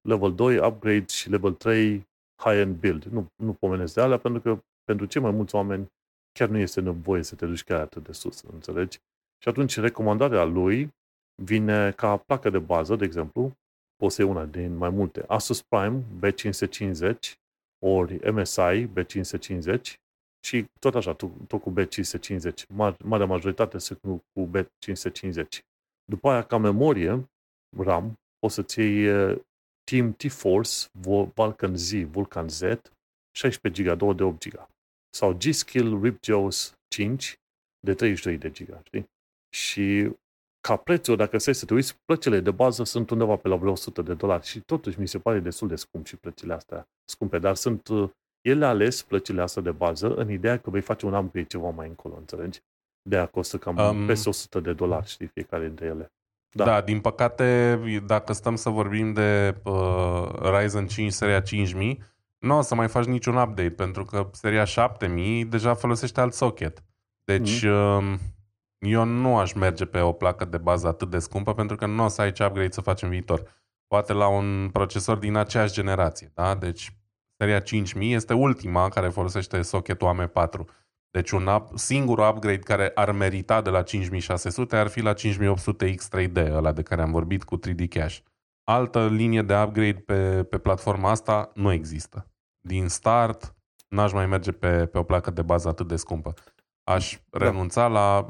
level 0.00 0.34
2 0.34 0.56
upgrade 0.58 1.06
și 1.06 1.30
level 1.30 1.52
3 1.52 2.10
high-end 2.44 2.76
build. 2.76 3.04
Nu, 3.04 3.26
nu 3.42 3.52
pomenesc 3.52 3.94
de 3.94 4.00
alea 4.00 4.18
pentru 4.18 4.40
că 4.40 4.62
pentru 4.84 5.06
cei 5.06 5.22
mai 5.22 5.30
mulți 5.30 5.54
oameni 5.54 5.86
chiar 6.32 6.48
nu 6.48 6.58
este 6.58 6.80
nevoie 6.80 7.22
să 7.22 7.34
te 7.34 7.46
duci 7.46 7.64
chiar 7.64 7.80
atât 7.80 8.04
de 8.04 8.12
sus, 8.12 8.42
înțelegi? 8.42 8.98
Și 9.42 9.48
atunci 9.48 9.78
recomandarea 9.78 10.44
lui 10.44 10.90
vine 11.42 11.92
ca 11.92 12.16
placă 12.16 12.50
de 12.50 12.58
bază, 12.58 12.96
de 12.96 13.04
exemplu, 13.04 13.52
poți 13.96 14.14
să 14.14 14.24
una 14.24 14.44
din 14.44 14.76
mai 14.76 14.90
multe. 14.90 15.24
Asus 15.26 15.62
Prime 15.62 16.02
B550 16.20 17.32
ori 17.84 18.30
MSI 18.32 18.86
B550 18.86 19.80
și 20.46 20.64
tot 20.80 20.94
așa, 20.94 21.14
tot, 21.14 21.30
tot 21.46 21.60
cu 21.60 21.72
B550. 21.80 22.66
Marea 23.04 23.26
majoritate 23.26 23.78
sunt 23.78 23.98
cu 24.32 24.50
B550. 24.50 25.44
După 26.04 26.30
aia, 26.30 26.42
ca 26.42 26.58
memorie 26.58 27.30
RAM, 27.78 28.18
poți 28.38 28.54
să-ți 28.54 28.80
iei 28.80 29.44
Team 29.84 30.12
T-Force 30.12 30.88
Vulcan 31.34 31.76
Z, 31.76 31.92
Vulcan 31.92 32.48
Z, 32.48 32.60
16 33.36 33.82
GB, 33.82 33.98
2 33.98 34.14
de 34.14 34.22
8 34.22 34.48
GB. 34.48 34.68
Sau 35.16 35.36
G-Skill 35.36 36.02
RipJaws 36.02 36.74
5 36.88 37.36
de 37.80 37.94
32 37.94 38.38
de 38.38 38.48
GB, 38.48 38.86
știi? 38.86 39.10
Și 39.54 40.10
ca 40.60 40.76
prețuri, 40.76 41.16
dacă 41.16 41.38
stai 41.38 41.54
să 41.54 41.64
te 41.64 41.74
uiți, 41.74 41.96
plăcile 42.04 42.40
de 42.40 42.50
bază 42.50 42.84
sunt 42.84 43.10
undeva 43.10 43.36
pe 43.36 43.48
la 43.48 43.56
vreo 43.56 43.70
100 43.70 44.02
de 44.02 44.14
dolari 44.14 44.46
și 44.46 44.60
totuși 44.60 45.00
mi 45.00 45.08
se 45.08 45.18
pare 45.18 45.40
destul 45.40 45.68
de 45.68 45.76
scump 45.76 46.06
și 46.06 46.16
plăcile 46.16 46.52
astea 46.52 46.88
scumpe, 47.04 47.38
dar 47.38 47.54
sunt 47.54 47.88
ele 48.40 48.64
ales 48.66 49.02
plăcile 49.02 49.42
astea 49.42 49.62
de 49.62 49.70
bază 49.70 50.14
în 50.14 50.30
ideea 50.30 50.58
că 50.58 50.70
vei 50.70 50.80
face 50.80 51.06
un 51.06 51.14
upgrade 51.14 51.46
ceva 51.46 51.70
mai 51.70 51.88
încolo, 51.88 52.16
înțelegi? 52.16 52.60
De 53.08 53.16
a 53.16 53.26
costă 53.26 53.58
cam 53.58 53.76
um, 53.76 54.06
peste 54.06 54.28
100 54.28 54.60
de 54.60 54.72
dolari, 54.72 55.08
știi, 55.08 55.26
fiecare 55.26 55.66
dintre 55.66 55.86
ele. 55.86 56.12
Da. 56.54 56.64
da, 56.64 56.80
din 56.80 57.00
păcate, 57.00 57.80
dacă 58.06 58.32
stăm 58.32 58.56
să 58.56 58.68
vorbim 58.68 59.12
de 59.12 59.60
uh, 59.62 60.28
Ryzen 60.40 60.86
5 60.86 61.12
seria 61.12 61.40
5000, 61.40 62.02
nu 62.38 62.56
o 62.56 62.60
să 62.60 62.74
mai 62.74 62.88
faci 62.88 63.04
niciun 63.04 63.36
update, 63.36 63.70
pentru 63.70 64.04
că 64.04 64.28
seria 64.32 64.64
7000 64.64 65.44
deja 65.44 65.74
folosește 65.74 66.20
alt 66.20 66.32
socket. 66.32 66.82
Deci, 67.24 67.64
mm-hmm. 67.64 67.98
uh, 67.98 68.14
eu 68.78 69.04
nu 69.04 69.38
aș 69.38 69.52
merge 69.52 69.84
pe 69.84 70.00
o 70.00 70.12
placă 70.12 70.44
de 70.44 70.58
bază 70.58 70.86
atât 70.88 71.10
de 71.10 71.18
scumpă, 71.18 71.54
pentru 71.54 71.76
că 71.76 71.86
nu 71.86 72.04
o 72.04 72.08
să 72.08 72.20
ai 72.20 72.32
ce 72.32 72.44
upgrade 72.44 72.70
să 72.70 72.80
faci 72.80 73.02
în 73.02 73.08
viitor. 73.08 73.42
Poate 73.86 74.12
la 74.12 74.28
un 74.28 74.68
procesor 74.72 75.16
din 75.16 75.36
aceeași 75.36 75.72
generație, 75.72 76.30
da? 76.34 76.54
Deci, 76.54 76.96
seria 77.36 77.60
5000 77.60 78.14
este 78.14 78.34
ultima 78.34 78.88
care 78.88 79.08
folosește 79.08 79.62
socketul 79.62 80.30
AM4. 80.30 80.81
Deci 81.12 81.30
un 81.30 81.46
up, 81.46 81.68
singur 81.74 82.18
upgrade 82.18 82.58
care 82.58 82.90
ar 82.94 83.10
merita 83.10 83.60
de 83.60 83.70
la 83.70 83.82
5600 83.82 84.76
ar 84.76 84.86
fi 84.86 85.00
la 85.00 85.12
5800 85.12 85.94
X3D, 85.94 86.52
ăla 86.52 86.72
de 86.72 86.82
care 86.82 87.02
am 87.02 87.10
vorbit 87.10 87.44
cu 87.44 87.58
3D 87.58 87.88
Cache. 87.88 88.22
Altă 88.64 89.08
linie 89.08 89.42
de 89.42 89.54
upgrade 89.54 90.02
pe, 90.06 90.44
pe 90.44 90.58
platforma 90.58 91.10
asta 91.10 91.50
nu 91.54 91.72
există. 91.72 92.26
Din 92.60 92.88
start, 92.88 93.54
n-aș 93.88 94.12
mai 94.12 94.26
merge 94.26 94.52
pe, 94.52 94.86
pe 94.86 94.98
o 94.98 95.02
placă 95.02 95.30
de 95.30 95.42
bază 95.42 95.68
atât 95.68 95.88
de 95.88 95.96
scumpă. 95.96 96.34
Aș 96.84 97.18
da. 97.30 97.44
renunța 97.44 97.86
la, 97.86 98.26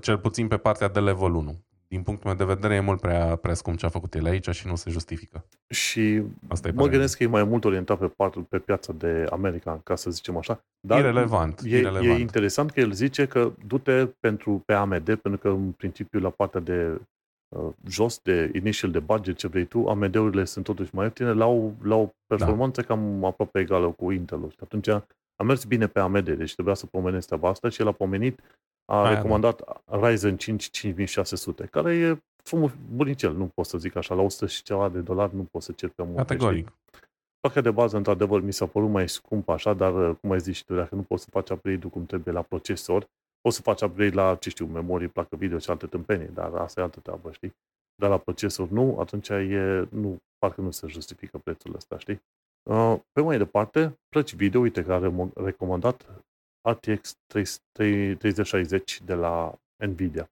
cel 0.00 0.18
puțin 0.18 0.48
pe 0.48 0.56
partea 0.56 0.88
de 0.88 1.00
level 1.00 1.34
1 1.34 1.65
din 1.88 2.02
punctul 2.02 2.26
meu 2.26 2.46
de 2.46 2.54
vedere, 2.54 2.74
e 2.74 2.80
mult 2.80 3.00
prea, 3.00 3.36
prea 3.36 3.54
scump 3.54 3.78
ce 3.78 3.86
a 3.86 3.88
făcut 3.88 4.14
el 4.14 4.26
aici 4.26 4.50
și 4.50 4.66
nu 4.66 4.74
se 4.74 4.90
justifică. 4.90 5.44
Și 5.68 6.22
Asta 6.48 6.70
mă 6.74 6.86
gândesc 6.86 7.16
că 7.16 7.22
e 7.22 7.26
mai 7.26 7.44
mult 7.44 7.64
orientat 7.64 7.98
pe, 7.98 8.06
partul, 8.06 8.42
pe 8.42 8.58
piața 8.58 8.92
de 8.92 9.26
America, 9.30 9.80
ca 9.84 9.96
să 9.96 10.10
zicem 10.10 10.36
așa. 10.36 10.64
Dar 10.80 10.98
irelevant, 10.98 11.60
e, 11.64 11.78
irelevant. 11.78 12.18
e 12.18 12.20
interesant 12.20 12.70
că 12.70 12.80
el 12.80 12.92
zice 12.92 13.26
că 13.26 13.52
du-te 13.66 14.06
pentru, 14.20 14.62
pe 14.66 14.72
AMD, 14.72 15.04
pentru 15.04 15.38
că 15.40 15.48
în 15.48 15.72
principiu 15.72 16.20
la 16.20 16.30
partea 16.30 16.60
de 16.60 17.00
uh, 17.48 17.68
jos, 17.88 18.20
de 18.22 18.50
initial 18.54 18.90
de 18.90 18.98
budget, 18.98 19.36
ce 19.36 19.48
vrei 19.48 19.64
tu, 19.64 19.86
AMD-urile 19.88 20.44
sunt 20.44 20.64
totuși 20.64 20.94
mai 20.94 21.04
ieftine, 21.04 21.32
la 21.32 21.46
o, 21.46 21.70
la 21.82 21.94
o 21.94 22.08
performanță 22.26 22.80
da. 22.80 22.86
cam 22.86 23.24
aproape 23.24 23.58
egală 23.58 23.90
cu 23.90 24.10
Intel-ul. 24.10 24.50
Și 24.50 24.58
atunci 24.62 24.88
a 25.36 25.42
mers 25.44 25.64
bine 25.64 25.86
pe 25.86 26.00
AMD, 26.00 26.30
deci 26.30 26.54
trebuia 26.54 26.74
să 26.74 26.86
pomenesc 26.86 27.26
treaba 27.26 27.48
asta 27.48 27.68
și 27.68 27.80
el 27.80 27.88
a 27.88 27.92
pomenit 27.92 28.40
a 28.86 29.04
Aia, 29.04 29.14
recomandat 29.14 29.64
da. 29.64 30.08
Ryzen 30.08 30.36
5 30.36 30.70
5600, 30.70 31.64
care 31.64 31.94
e 31.94 32.18
frumos, 32.42 32.70
bunicel, 32.94 33.32
nu 33.32 33.46
pot 33.54 33.66
să 33.66 33.78
zic 33.78 33.96
așa, 33.96 34.14
la 34.14 34.22
100 34.22 34.46
și 34.46 34.62
ceva 34.62 34.88
de 34.88 35.00
dolari 35.00 35.34
nu 35.34 35.42
pot 35.42 35.62
să 35.62 35.72
cer 35.72 35.88
pe 35.88 36.02
mult. 36.02 36.16
Categoric. 36.16 36.72
Placa 37.40 37.60
de 37.60 37.70
bază, 37.70 37.96
într-adevăr, 37.96 38.40
mi 38.40 38.52
s-a 38.52 38.66
părut 38.66 38.90
mai 38.90 39.08
scump 39.08 39.48
așa, 39.48 39.74
dar, 39.74 40.14
cum 40.14 40.30
ai 40.30 40.40
zis 40.40 40.56
și 40.56 40.64
tu, 40.64 40.74
dacă 40.74 40.94
nu 40.94 41.02
poți 41.02 41.24
să 41.24 41.30
faci 41.30 41.50
upgrade-ul 41.50 41.90
cum 41.90 42.06
trebuie 42.06 42.34
la 42.34 42.42
procesor, 42.42 43.06
poți 43.40 43.56
să 43.56 43.62
faci 43.62 43.80
upgrade 43.80 44.14
la, 44.14 44.34
ce 44.34 44.50
știu, 44.50 44.66
memorie, 44.66 45.08
placă 45.08 45.36
video 45.36 45.58
și 45.58 45.70
alte 45.70 45.86
tâmpenii, 45.86 46.28
dar 46.34 46.54
asta 46.54 46.80
e 46.80 46.84
altă 46.84 47.00
treabă, 47.00 47.32
știi? 47.32 47.54
Dar 47.94 48.10
la 48.10 48.18
procesor 48.18 48.68
nu, 48.68 48.98
atunci 49.00 49.28
e, 49.28 49.88
nu, 49.90 50.16
parcă 50.38 50.60
nu 50.60 50.70
se 50.70 50.86
justifică 50.86 51.38
prețul 51.38 51.74
ăsta, 51.74 51.98
știi? 51.98 52.22
Uh, 52.70 52.96
pe 53.12 53.20
mai 53.20 53.38
departe, 53.38 53.98
plăci 54.08 54.34
video, 54.34 54.60
uite, 54.60 54.82
care 54.82 55.06
am 55.06 55.30
recomandat 55.34 56.06
RTX 56.70 57.16
3060 57.72 59.00
de 59.04 59.14
la 59.14 59.58
Nvidia. 59.86 60.30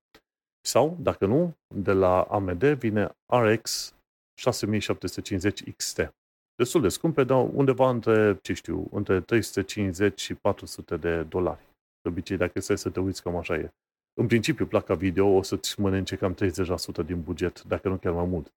Sau, 0.67 0.97
dacă 1.01 1.27
nu, 1.27 1.57
de 1.75 1.93
la 1.93 2.23
AMD 2.23 2.65
vine 2.65 3.11
RX 3.27 3.95
6750 4.35 5.75
XT. 5.77 6.15
Destul 6.57 6.81
de 6.81 6.89
scumpe, 6.89 7.25
dar 7.25 7.49
undeva 7.53 7.91
între, 7.91 8.39
ce 8.43 8.53
știu, 8.53 8.89
între 8.91 9.21
350 9.21 10.21
și 10.21 10.35
400 10.35 10.97
de 10.97 11.23
dolari. 11.23 11.61
De 12.03 12.09
obicei, 12.09 12.37
dacă 12.37 12.61
stai 12.61 12.79
să 12.79 12.91
te 12.91 13.01
uiți, 13.01 13.23
cam 13.23 13.37
așa 13.37 13.55
e. 13.55 13.73
În 14.21 14.27
principiu, 14.27 14.67
placa 14.67 14.95
video 14.95 15.27
o 15.27 15.43
să-ți 15.43 15.81
mănânce 15.81 16.17
cam 16.17 16.35
30% 16.35 17.07
din 17.07 17.23
buget, 17.23 17.63
dacă 17.63 17.89
nu 17.89 17.97
chiar 17.97 18.13
mai 18.13 18.25
mult, 18.25 18.53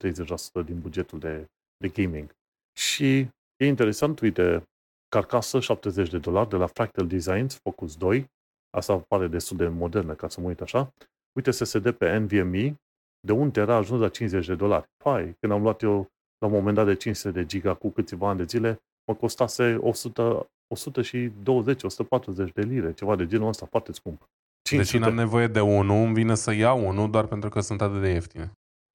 30% 0.62 0.66
din 0.66 0.80
bugetul 0.80 1.20
de, 1.20 1.46
de 1.78 1.88
gaming. 1.88 2.36
Și 2.78 3.18
e 3.58 3.66
interesant, 3.66 4.20
uite, 4.20 4.64
carcasă 5.10 5.60
70 5.60 6.10
de 6.10 6.18
dolari 6.18 6.50
de 6.50 6.56
la 6.56 6.66
Fractal 6.66 7.08
Designs 7.08 7.56
Focus 7.56 7.96
2. 7.96 8.30
Asta 8.70 8.98
pare 8.98 9.28
destul 9.28 9.58
de 9.58 9.68
modernă, 9.68 10.14
ca 10.14 10.28
să 10.28 10.42
mă 10.42 10.48
uit 10.48 10.62
așa. 10.62 10.94
Uite 11.38 11.52
SSD 11.52 11.92
pe 11.92 12.18
NVMe, 12.18 12.76
de 13.20 13.32
un 13.32 13.52
tera 13.52 13.74
a 13.74 13.78
ajuns 13.78 14.02
la 14.02 14.10
50 14.10 14.46
de 14.46 14.56
dolari. 14.56 14.90
Pai, 15.04 15.36
când 15.40 15.54
am 15.54 15.62
luat 15.62 15.82
eu 15.82 16.08
la 16.38 16.48
un 16.48 16.54
moment 16.54 16.76
dat 16.76 16.86
de 16.86 16.96
500 16.96 17.32
de 17.32 17.46
giga 17.46 17.74
cu 17.74 17.90
câțiva 17.90 18.30
ani 18.30 18.38
de 18.38 18.44
zile, 18.44 18.82
mă 19.08 19.16
costase 19.16 19.78
100, 19.82 20.50
120, 20.68 21.84
140 21.84 22.52
de 22.52 22.62
lire, 22.62 22.94
ceva 22.94 23.16
de 23.16 23.26
genul 23.26 23.48
ăsta, 23.48 23.66
foarte 23.66 23.92
scump. 23.92 24.30
500. 24.62 24.98
Deci 24.98 25.08
am 25.08 25.16
nevoie 25.16 25.48
de 25.48 25.62
unul, 25.62 26.06
îmi 26.06 26.14
vine 26.14 26.36
să 26.36 26.54
iau 26.54 26.88
unul 26.88 27.10
doar 27.10 27.26
pentru 27.26 27.50
că 27.50 27.60
sunt 27.60 27.82
atât 27.82 28.02
de 28.02 28.10
ieftine. 28.10 28.52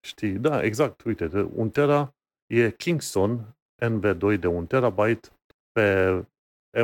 Știi, 0.07 0.33
da, 0.33 0.63
exact. 0.63 1.03
Uite, 1.03 1.51
un 1.55 1.71
tera 1.71 2.15
e 2.47 2.71
Kingston 2.71 3.57
NV2 3.85 4.39
de 4.39 4.47
1 4.47 4.65
terabyte 4.65 5.29
pe 5.73 6.15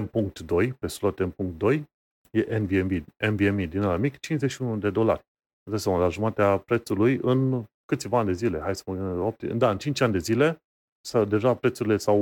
M.2, 0.01 0.79
pe 0.79 0.87
slot 0.87 1.19
M.2, 1.19 1.83
e 2.31 2.59
NVMe, 2.59 3.05
NVMe 3.31 3.65
din 3.65 3.83
ăla 3.83 3.97
mic, 3.97 4.19
51 4.19 4.77
de 4.77 4.91
dolari. 4.91 5.27
Îți 5.71 5.83
seama, 5.83 5.99
la 5.99 6.09
jumatea 6.09 6.59
prețului 6.59 7.19
în 7.23 7.65
câțiva 7.85 8.19
ani 8.19 8.27
de 8.27 8.33
zile, 8.33 8.61
hai 8.61 8.75
să 8.75 8.81
spun, 8.81 9.21
8, 9.21 9.43
da, 9.43 9.71
în 9.71 9.79
5 9.79 10.01
ani 10.01 10.13
de 10.13 10.19
zile, 10.19 10.63
sau 11.07 11.25
deja 11.25 11.55
prețurile 11.55 11.97
s-au 11.97 12.21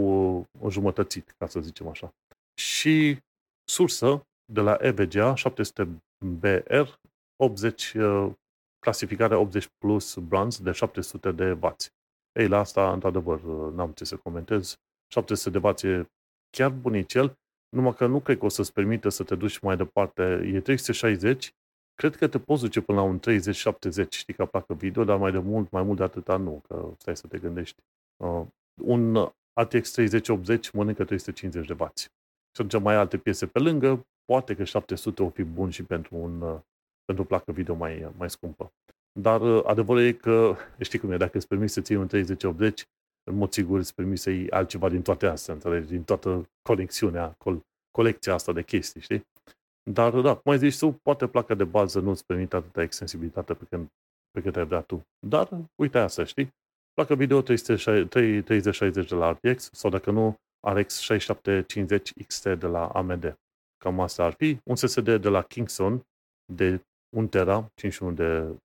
înjumătățit, 0.61 1.35
ca 1.39 1.47
să 1.47 1.61
zicem 1.61 1.89
așa. 1.89 2.15
Și 2.61 3.19
sursă 3.69 4.27
de 4.53 4.61
la 4.61 4.77
EVGA 4.81 5.35
700BR 5.35 6.87
80, 7.37 7.93
uh, 7.93 8.33
clasificare 8.79 9.35
80 9.35 9.69
plus 9.79 10.17
bronze 10.17 10.63
de 10.63 10.73
700 10.73 11.33
de 11.33 11.53
W. 11.53 11.77
Ei, 12.33 12.49
la 12.49 12.59
asta, 12.59 12.93
într-adevăr, 12.93 13.43
uh, 13.43 13.73
n-am 13.73 13.93
ce 13.93 14.05
să 14.05 14.17
comentez. 14.17 14.75
700 15.13 15.59
de 15.59 15.69
W 15.69 15.93
e 15.93 16.07
chiar 16.57 16.71
bunicel, 16.71 17.39
numai 17.69 17.95
că 17.95 18.07
nu 18.07 18.21
cred 18.21 18.39
că 18.39 18.45
o 18.45 18.49
să-ți 18.49 18.73
permită 18.73 19.09
să 19.09 19.23
te 19.23 19.35
duci 19.35 19.59
mai 19.59 19.77
departe. 19.77 20.23
E 20.55 20.61
360, 20.61 21.55
cred 21.95 22.17
că 22.17 22.29
te 22.29 22.39
poți 22.39 22.63
duce 22.63 22.81
până 22.81 22.99
la 22.99 23.05
un 23.05 23.19
30-70, 23.19 24.09
știi, 24.11 24.35
ca 24.35 24.45
placă 24.45 24.75
video, 24.75 25.05
dar 25.05 25.19
mai 25.19 25.33
de 25.33 25.39
mult, 25.39 25.71
mai 25.71 25.83
mult 25.83 25.99
de 25.99 26.05
atâta 26.05 26.37
nu, 26.37 26.63
că 26.69 26.93
stai 26.99 27.17
să 27.17 27.27
te 27.27 27.39
gândești. 27.39 27.83
Uh, 28.17 28.47
un 28.83 29.17
ATX 29.53 29.91
3080 29.91 30.71
mănâncă 30.71 31.05
350 31.05 31.67
de 31.67 31.73
W. 31.79 31.87
Și 31.95 32.63
atunci 32.63 32.83
mai 32.83 32.95
alte 32.95 33.17
piese 33.17 33.47
pe 33.47 33.59
lângă, 33.59 34.07
poate 34.25 34.55
că 34.55 34.65
700 34.65 35.23
o 35.23 35.29
fi 35.29 35.43
bun 35.43 35.71
și 35.71 35.83
pentru, 35.83 36.17
un, 36.17 36.41
uh, 36.41 36.59
pentru 37.05 37.25
o 37.25 37.27
placă 37.27 37.53
video 37.53 37.75
mai, 37.75 38.13
mai 38.17 38.31
scumpă. 38.31 38.73
Dar 39.21 39.41
uh, 39.41 39.63
adevărul 39.65 40.03
e 40.03 40.13
că, 40.13 40.57
știi 40.81 40.99
cum 40.99 41.11
e, 41.11 41.17
dacă 41.17 41.37
îți 41.37 41.49
permiți 41.49 41.73
să 41.73 41.81
ții 41.81 41.97
un 41.97 42.07
3080, 42.07 42.85
în 43.31 43.37
mod 43.37 43.53
sigur 43.53 43.79
îți 43.79 43.95
permiți 43.95 44.23
să 44.23 44.31
iei 44.31 44.51
altceva 44.51 44.89
din 44.89 45.03
toate 45.03 45.27
astea, 45.27 45.55
înțelegi, 45.55 45.89
din 45.89 46.03
toată 46.03 46.49
conexiunea, 46.63 47.35
col- 47.39 47.67
colecția 47.91 48.35
asta 48.35 48.53
de 48.53 48.63
chestii, 48.63 49.01
știi? 49.01 49.23
Dar, 49.91 50.21
da, 50.21 50.35
cum 50.35 50.53
ai 50.53 50.59
zis 50.59 50.79
tu, 50.79 50.93
poate 51.03 51.27
placa 51.27 51.55
de 51.55 51.65
bază 51.65 52.01
nu 52.01 52.11
îți 52.11 52.27
permite 52.27 52.57
atâta 52.57 52.83
extensibilitate 52.83 53.55
pe 53.55 53.65
când, 53.71 53.89
pe 54.31 54.41
cât 54.41 54.57
ai 54.57 54.67
vrea 54.67 54.81
tu. 54.81 55.03
Dar, 55.27 55.49
uite 55.83 55.99
asta, 55.99 56.25
știi? 56.25 56.55
Placa 56.95 57.15
video 57.15 57.43
3060 57.43 59.09
de 59.09 59.15
la 59.15 59.31
RTX 59.31 59.71
sau 59.73 59.91
dacă 59.91 60.11
nu, 60.11 60.35
RX 60.67 60.99
6750 60.99 62.13
XT 62.27 62.43
de 62.43 62.67
la 62.67 62.87
AMD. 62.87 63.39
Cam 63.77 64.01
asta 64.01 64.25
ar 64.25 64.33
fi. 64.33 64.59
Un 64.65 64.77
SSD 64.77 65.17
de 65.17 65.29
la 65.29 65.43
Kingston 65.43 66.07
de 66.53 66.81
1 67.17 67.27
tera, 67.27 67.71
51 67.75 68.13
de 68.13 68.57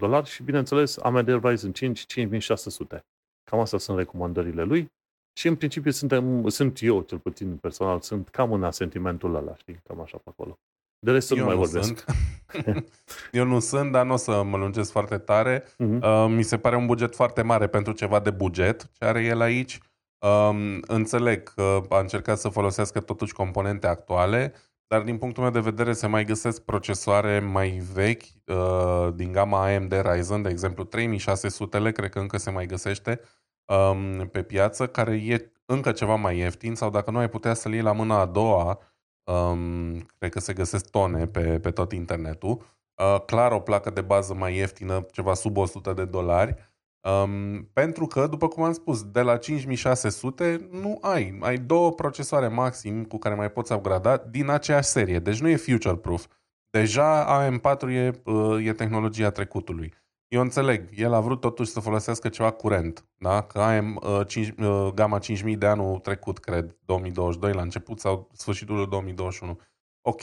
dolari 0.00 0.26
și, 0.26 0.42
bineînțeles, 0.42 0.96
AMD 0.96 1.44
Ryzen 1.44 1.72
5 1.72 2.06
5600. 2.06 3.04
Cam 3.50 3.60
astea 3.60 3.78
sunt 3.78 3.98
recomandările 3.98 4.62
lui 4.62 4.92
și, 5.38 5.48
în 5.48 5.56
principiu, 5.56 5.90
suntem, 5.90 6.48
sunt 6.48 6.78
eu, 6.82 7.00
cel 7.00 7.18
puțin 7.18 7.56
personal, 7.56 8.00
sunt 8.00 8.28
cam 8.28 8.52
în 8.52 8.70
sentimentul 8.70 9.34
ăla, 9.34 9.54
știi, 9.56 9.80
cam 9.86 10.00
așa 10.00 10.16
pe 10.16 10.30
acolo. 10.30 10.58
De 10.98 11.10
rest 11.10 11.30
nu 11.30 11.44
mai 11.44 11.54
nu 11.54 11.60
vorbesc. 11.60 12.04
Sunt. 12.04 12.84
eu 13.32 13.44
nu 13.44 13.58
sunt, 13.58 13.92
dar 13.92 14.06
nu 14.06 14.12
o 14.12 14.16
să 14.16 14.42
mă 14.42 14.56
lungesc 14.56 14.90
foarte 14.90 15.18
tare. 15.18 15.62
Uh-huh. 15.62 16.00
Uh, 16.02 16.26
mi 16.28 16.42
se 16.42 16.58
pare 16.58 16.76
un 16.76 16.86
buget 16.86 17.14
foarte 17.14 17.42
mare 17.42 17.66
pentru 17.66 17.92
ceva 17.92 18.20
de 18.20 18.30
buget 18.30 18.90
ce 18.92 19.04
are 19.04 19.24
el 19.24 19.40
aici. 19.40 19.78
Um, 20.18 20.80
înțeleg 20.86 21.42
că 21.54 21.80
a 21.88 21.98
încercat 21.98 22.38
să 22.38 22.48
folosească 22.48 23.00
totuși 23.00 23.32
componente 23.32 23.86
actuale, 23.86 24.52
dar 24.86 25.02
din 25.02 25.18
punctul 25.18 25.42
meu 25.42 25.52
de 25.52 25.60
vedere 25.60 25.92
se 25.92 26.06
mai 26.06 26.24
găsesc 26.24 26.62
procesoare 26.62 27.38
mai 27.38 27.82
vechi 27.92 28.22
uh, 28.46 29.08
din 29.14 29.32
gama 29.32 29.74
AMD 29.74 29.92
Ryzen, 30.00 30.42
de 30.42 30.48
exemplu 30.48 30.88
3600-le, 30.88 31.92
cred 31.92 32.10
că 32.10 32.18
încă 32.18 32.36
se 32.36 32.50
mai 32.50 32.66
găsește 32.66 33.20
um, 33.68 34.28
pe 34.28 34.42
piață, 34.42 34.86
care 34.86 35.14
e 35.14 35.52
încă 35.66 35.92
ceva 35.92 36.14
mai 36.14 36.38
ieftin 36.38 36.74
sau 36.74 36.90
dacă 36.90 37.10
nu 37.10 37.18
ai 37.18 37.28
putea 37.28 37.54
să-l 37.54 37.72
iei 37.72 37.82
la 37.82 37.92
mâna 37.92 38.20
a 38.20 38.26
doua, 38.26 38.78
um, 39.24 40.06
cred 40.18 40.32
că 40.32 40.40
se 40.40 40.52
găsesc 40.52 40.90
tone 40.90 41.26
pe, 41.26 41.58
pe 41.58 41.70
tot 41.70 41.92
internetul. 41.92 42.76
Uh, 42.94 43.20
clar 43.24 43.52
o 43.52 43.60
placă 43.60 43.90
de 43.90 44.00
bază 44.00 44.34
mai 44.34 44.56
ieftină, 44.56 45.06
ceva 45.12 45.34
sub 45.34 45.56
100 45.56 45.92
de 45.92 46.04
dolari, 46.04 46.56
Um, 47.00 47.64
pentru 47.72 48.06
că, 48.06 48.26
după 48.26 48.48
cum 48.48 48.62
am 48.62 48.72
spus, 48.72 49.02
de 49.10 49.20
la 49.20 49.36
5600 49.36 50.68
nu 50.70 50.98
ai. 51.00 51.38
Ai 51.40 51.58
două 51.58 51.92
procesoare 51.92 52.48
maxim 52.48 53.04
cu 53.04 53.18
care 53.18 53.34
mai 53.34 53.50
poți 53.50 53.72
upgrada 53.72 54.16
din 54.16 54.48
aceeași 54.48 54.88
serie. 54.88 55.18
Deci 55.18 55.40
nu 55.40 55.48
e 55.48 55.56
future-proof. 55.56 56.26
Deja 56.70 57.26
AM4 57.26 57.88
e, 57.88 58.20
uh, 58.24 58.66
e 58.66 58.72
tehnologia 58.72 59.30
trecutului. 59.30 59.94
Eu 60.28 60.40
înțeleg, 60.40 60.88
el 60.94 61.12
a 61.12 61.20
vrut 61.20 61.40
totuși 61.40 61.70
să 61.70 61.80
folosească 61.80 62.28
ceva 62.28 62.50
curent, 62.50 63.04
da? 63.18 63.42
Că 63.42 63.60
AM 63.60 64.00
uh, 64.02 64.26
5, 64.26 64.48
uh, 64.58 64.90
gama 64.94 65.18
5000 65.18 65.56
de 65.56 65.66
anul 65.66 65.98
trecut, 65.98 66.38
cred, 66.38 66.76
2022 66.84 67.52
la 67.52 67.62
început 67.62 68.00
sau 68.00 68.30
sfârșitul 68.32 68.88
2021. 68.88 69.60
Ok, 70.00 70.22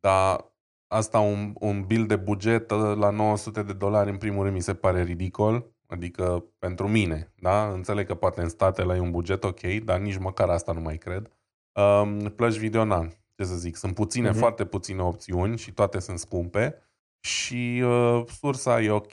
dar 0.00 0.52
asta 0.86 1.20
un, 1.20 1.54
un 1.58 1.82
bill 1.82 2.06
de 2.06 2.16
buget 2.16 2.70
uh, 2.70 2.96
la 2.96 3.10
900 3.10 3.62
de 3.62 3.72
dolari 3.72 4.10
în 4.10 4.16
primul 4.16 4.42
rând 4.42 4.54
mi 4.54 4.62
se 4.62 4.74
pare 4.74 5.02
ridicol 5.02 5.74
Adică 5.86 6.44
pentru 6.58 6.88
mine, 6.88 7.32
da? 7.34 7.68
Înțeleg 7.72 8.06
că 8.06 8.14
poate 8.14 8.40
în 8.40 8.48
statele 8.48 8.92
ai 8.92 8.98
un 8.98 9.10
buget 9.10 9.44
ok, 9.44 9.60
dar 9.84 9.98
nici 9.98 10.18
măcar 10.18 10.48
asta 10.48 10.72
nu 10.72 10.80
mai 10.80 10.96
cred. 10.96 11.30
Um, 11.72 12.18
plăci 12.18 12.56
video, 12.56 12.84
na, 12.84 13.08
ce 13.36 13.44
să 13.44 13.54
zic, 13.54 13.76
sunt 13.76 13.94
puține, 13.94 14.30
uh-huh. 14.30 14.38
foarte 14.38 14.64
puține 14.64 15.02
opțiuni 15.02 15.58
și 15.58 15.72
toate 15.72 15.98
sunt 15.98 16.18
scumpe 16.18 16.78
și 17.24 17.82
uh, 17.84 18.22
sursa 18.26 18.82
e 18.82 18.90
ok, 18.90 19.12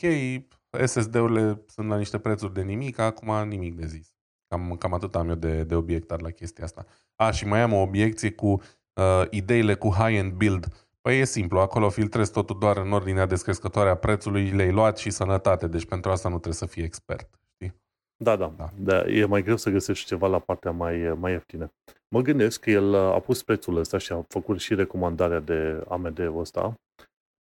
SSD-urile 0.86 1.64
sunt 1.68 1.88
la 1.88 1.98
niște 1.98 2.20
prețuri 2.20 2.54
de 2.54 2.62
nimic, 2.62 3.00
acum 3.00 3.48
nimic 3.48 3.76
de 3.76 3.86
zis. 3.86 4.14
Cam, 4.48 4.76
cam 4.80 4.94
atât 4.94 5.16
am 5.16 5.30
eu 5.30 5.36
de, 5.36 5.64
de 5.64 5.76
obiectat 5.76 6.22
la 6.22 6.30
chestia 6.30 6.64
asta. 6.64 6.86
A, 7.16 7.32
și 7.32 7.46
mai 7.46 7.62
am 7.62 7.74
o 7.74 7.82
obiecție 7.82 8.32
cu 8.32 8.48
uh, 8.94 9.24
ideile 9.30 9.76
cu 9.76 9.90
high-end 9.90 10.32
build 10.32 10.90
Păi 11.02 11.20
e 11.20 11.26
simplu, 11.26 11.60
acolo 11.60 11.90
filtrezi 11.90 12.32
totul 12.32 12.58
doar 12.60 12.78
în 12.78 12.92
ordinea 12.92 13.26
descrescătoare 13.26 13.90
a 13.90 13.96
prețului, 13.96 14.50
le-ai 14.50 14.72
luat 14.72 14.98
și 14.98 15.10
sănătate, 15.10 15.68
deci 15.68 15.86
pentru 15.86 16.12
asta 16.12 16.30
nu 16.30 16.34
trebuie 16.34 16.54
să 16.54 16.66
fii 16.66 16.84
expert. 16.84 17.30
Știi? 17.54 17.76
Da, 18.18 18.36
da, 18.36 18.54
da. 18.58 18.70
da 18.78 19.04
e 19.08 19.26
mai 19.26 19.44
greu 19.44 19.58
să 19.58 19.70
găsești 19.70 20.06
ceva 20.06 20.28
la 20.28 20.40
partea 20.40 20.72
mai, 20.72 21.14
mai 21.20 21.32
ieftină. 21.32 21.74
Mă 22.08 22.22
gândesc 22.22 22.60
că 22.60 22.70
el 22.70 22.96
a 22.96 23.20
pus 23.20 23.44
prețul 23.44 23.78
ăsta 23.78 23.98
și 23.98 24.12
a 24.12 24.26
făcut 24.28 24.60
și 24.60 24.76
recomandarea 24.76 25.40
de 25.40 25.84
AMD-ul 25.90 26.40
ăsta, 26.40 26.80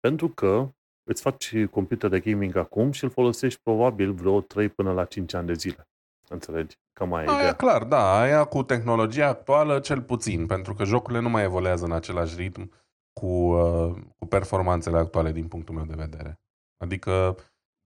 pentru 0.01 0.29
că 0.29 0.69
îți 1.09 1.23
faci 1.23 1.65
computer 1.65 2.11
de 2.11 2.21
gaming 2.21 2.57
acum 2.57 2.93
și 2.93 3.05
îl 3.05 3.11
folosești 3.11 3.61
probabil 3.63 4.13
vreo 4.13 4.41
3 4.41 4.69
până 4.69 4.93
la 4.93 5.05
5 5.05 5.35
ani 5.35 5.47
de 5.47 5.53
zile. 5.53 5.89
Înțelegi? 6.29 6.77
Cam 6.93 7.09
mai 7.09 7.25
aia, 7.25 7.53
clar, 7.53 7.85
da, 7.85 8.21
aia 8.21 8.45
cu 8.45 8.63
tehnologia 8.63 9.27
actuală 9.29 9.81
cel 9.81 10.03
puțin, 10.03 10.47
pentru 10.47 10.75
că 10.75 10.85
jocurile 10.85 11.21
nu 11.21 11.29
mai 11.29 11.43
evoluează 11.43 11.85
în 11.85 11.93
același 11.93 12.37
ritm 12.37 12.73
cu, 13.13 13.27
uh, 13.27 13.95
cu 14.19 14.27
performanțele 14.27 14.99
actuale 14.99 15.33
din 15.33 15.49
punctul 15.49 15.75
meu 15.75 15.85
de 15.85 15.95
vedere. 15.97 16.41
Adică, 16.85 17.37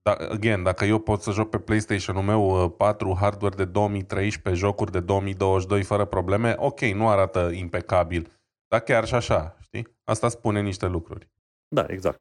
da, 0.01 0.11
again, 0.11 0.63
dacă 0.63 0.85
eu 0.85 0.99
pot 0.99 1.21
să 1.21 1.31
joc 1.31 1.49
pe 1.49 1.59
PlayStation-ul 1.59 2.23
meu 2.23 2.69
4 2.69 3.09
uh, 3.09 3.17
hardware 3.19 3.55
de 3.55 3.65
2013, 3.65 4.65
jocuri 4.65 4.91
de 4.91 4.99
2022 4.99 5.83
fără 5.83 6.05
probleme, 6.05 6.55
ok, 6.57 6.79
nu 6.79 7.09
arată 7.09 7.49
impecabil, 7.53 8.31
dar 8.67 8.79
chiar 8.79 9.05
și 9.05 9.15
așa, 9.15 9.57
știi? 9.59 9.87
Asta 10.03 10.29
spune 10.29 10.61
niște 10.61 10.87
lucruri. 10.87 11.29
Da, 11.75 11.85
exact. 11.87 12.19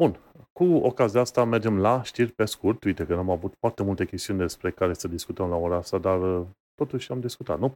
Bun, 0.00 0.18
cu 0.52 0.64
ocazia 0.64 1.20
asta 1.20 1.44
mergem 1.44 1.78
la 1.78 2.02
știri 2.02 2.32
pe 2.32 2.44
scurt. 2.44 2.84
Uite 2.84 3.06
că 3.06 3.14
am 3.14 3.30
avut 3.30 3.54
foarte 3.58 3.82
multe 3.82 4.04
chestiuni 4.06 4.38
despre 4.38 4.70
care 4.70 4.94
să 4.94 5.08
discutăm 5.08 5.48
la 5.48 5.56
ora 5.56 5.76
asta, 5.76 5.98
dar 5.98 6.38
uh, 6.40 6.46
totuși 6.74 7.12
am 7.12 7.20
discutat, 7.20 7.58
nu? 7.58 7.74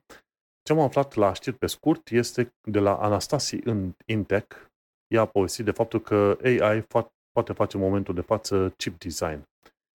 Ce 0.63 0.73
am 0.73 0.79
aflat 0.79 1.15
la 1.15 1.33
știri 1.33 1.57
pe 1.57 1.67
scurt 1.67 2.11
este 2.11 2.53
de 2.71 2.79
la 2.79 2.97
Anastasi 2.97 3.57
în 3.65 3.93
Intech. 4.07 4.57
Ea 5.15 5.21
a 5.21 5.27
povestit 5.27 5.65
de 5.65 5.71
faptul 5.71 6.01
că 6.01 6.39
AI 6.43 6.83
poate 7.33 7.53
face 7.53 7.77
în 7.77 7.83
momentul 7.83 8.15
de 8.15 8.21
față 8.21 8.75
chip 8.77 8.99
design. 8.99 9.43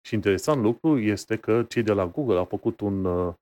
Și 0.07 0.13
interesant 0.13 0.61
lucru 0.61 0.99
este 0.99 1.37
că 1.37 1.63
cei 1.63 1.83
de 1.83 1.93
la 1.93 2.05
Google 2.05 2.37
au 2.37 2.45
făcut 2.45 2.79
un, 2.79 3.05
uh, 3.05 3.33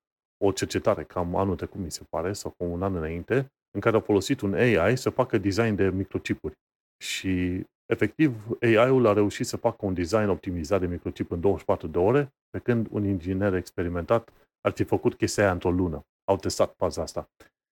o 0.44 0.52
cercetare 0.52 1.04
cam 1.04 1.36
anul 1.36 1.56
trecut, 1.56 1.80
mi 1.80 1.92
se 1.92 2.04
pare, 2.10 2.34
sau 2.34 2.52
cu 2.58 2.66
un 2.66 2.84
an 2.84 2.96
înainte, 2.96 3.52
în 3.72 3.80
care 3.80 3.96
au 3.96 4.02
folosit 4.02 4.42
un 4.42 4.54
AI 4.54 4.98
să 4.98 5.10
facă 5.10 5.38
design 5.38 5.76
de 5.76 5.90
microchipuri. 5.90 6.54
Și 7.02 7.64
efectiv, 7.86 8.58
AI-ul 8.62 9.06
a 9.08 9.14
reușit 9.14 9.46
să 9.46 9.58
facă 9.58 9.86
un 9.86 9.94
design 9.94 10.28
optimizat 10.28 10.80
de 10.80 10.88
microchip 10.88 11.32
în 11.32 11.40
24 11.40 11.88
de 11.88 11.98
ore, 11.98 12.34
pe 12.50 12.60
când 12.60 12.88
un 12.92 13.06
inginer 13.06 13.54
experimentat 13.54 14.34
ar 14.62 14.72
fi 14.72 14.84
făcut 14.84 15.16
chestia 15.16 15.44
aia 15.44 15.52
într-o 15.52 15.72
lună 15.72 16.06
au 16.30 16.38
testat 16.38 16.74
faza 16.78 17.02
asta. 17.02 17.30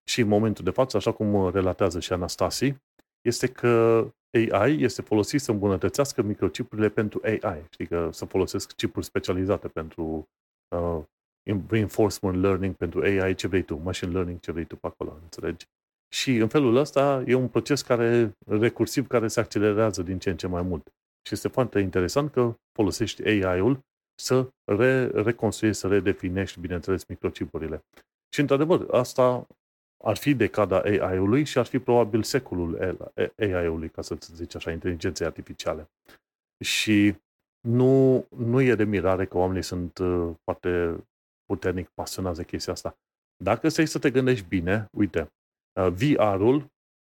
și 0.10 0.22
în 0.22 0.28
momentul 0.28 0.64
de 0.64 0.70
față, 0.70 0.98
așa 0.98 1.12
cum 1.12 1.50
relatează 1.50 2.00
și 2.00 2.14
Anastasi, 2.14 2.76
este 3.22 3.48
că 3.48 4.06
AI 4.32 4.82
este 4.82 5.02
folosit 5.02 5.42
să 5.42 5.52
îmbunătățească 5.52 6.22
microchipurile 6.22 6.90
pentru 6.90 7.22
AI. 7.24 7.66
Știi 7.70 7.88
că 7.88 8.10
să 8.12 8.26
folosesc 8.26 8.72
chipuri 8.72 9.06
specializate 9.06 9.68
pentru 9.68 10.30
uh, 10.76 11.04
reinforcement 11.68 12.42
learning, 12.42 12.76
pentru 12.76 13.02
AI, 13.02 13.36
ce 13.36 13.48
vrei 13.48 13.64
tu, 13.64 13.76
machine 13.76 14.12
learning, 14.12 14.40
ce 14.40 14.52
vrei 14.52 14.66
tu 14.66 14.76
pe 14.76 14.88
acolo, 14.88 15.20
înțelegi? 15.22 15.68
Și 16.14 16.36
în 16.36 16.48
felul 16.48 16.76
ăsta 16.76 17.24
e 17.26 17.34
un 17.34 17.48
proces 17.48 17.82
care, 17.82 18.38
recursiv 18.48 19.08
care 19.08 19.28
se 19.28 19.40
accelerează 19.40 20.04
din 20.04 20.20
ce 20.20 20.30
în 20.30 20.38
ce 20.38 20.48
mai 20.48 20.62
mult. 20.62 20.88
Și 21.28 21.34
este 21.34 21.48
foarte 21.48 21.80
interesant 21.80 22.32
că 22.32 22.56
folosești 22.72 23.28
AI-ul 23.28 23.80
să 24.22 24.50
re- 24.66 25.08
reconstruiești, 25.08 25.82
să 25.82 25.88
redefinești, 25.88 26.60
bineînțeles, 26.60 27.06
microchipurile. 27.06 27.84
Și, 28.34 28.40
într-adevăr, 28.40 28.88
asta 28.92 29.48
ar 30.04 30.18
fi 30.18 30.34
decada 30.34 30.80
AI-ului 30.80 31.44
și 31.44 31.58
ar 31.58 31.66
fi 31.66 31.80
probabil 31.80 32.24
secolul 32.24 33.00
AI-ului, 33.38 33.90
ca 33.90 34.02
să 34.02 34.18
zici 34.20 34.56
așa, 34.56 34.72
inteligenței 34.72 35.26
artificiale. 35.26 35.90
Și 36.64 37.16
nu, 37.68 38.26
nu 38.38 38.62
e 38.62 38.76
de 38.76 38.84
mirare 38.84 39.26
că 39.26 39.38
oamenii 39.38 39.64
sunt 39.64 39.98
uh, 39.98 40.32
foarte 40.44 41.04
puternic 41.46 41.90
pasionați 41.94 42.38
de 42.38 42.46
chestia 42.46 42.74
asta. 42.74 42.98
Dacă 43.44 43.70
stai 43.70 43.88
să 43.88 44.00
te 44.00 44.12
gândești 44.12 44.48
bine, 44.48 44.88
uite, 44.92 45.22
uh, 45.22 45.39
VR-ul 45.74 46.66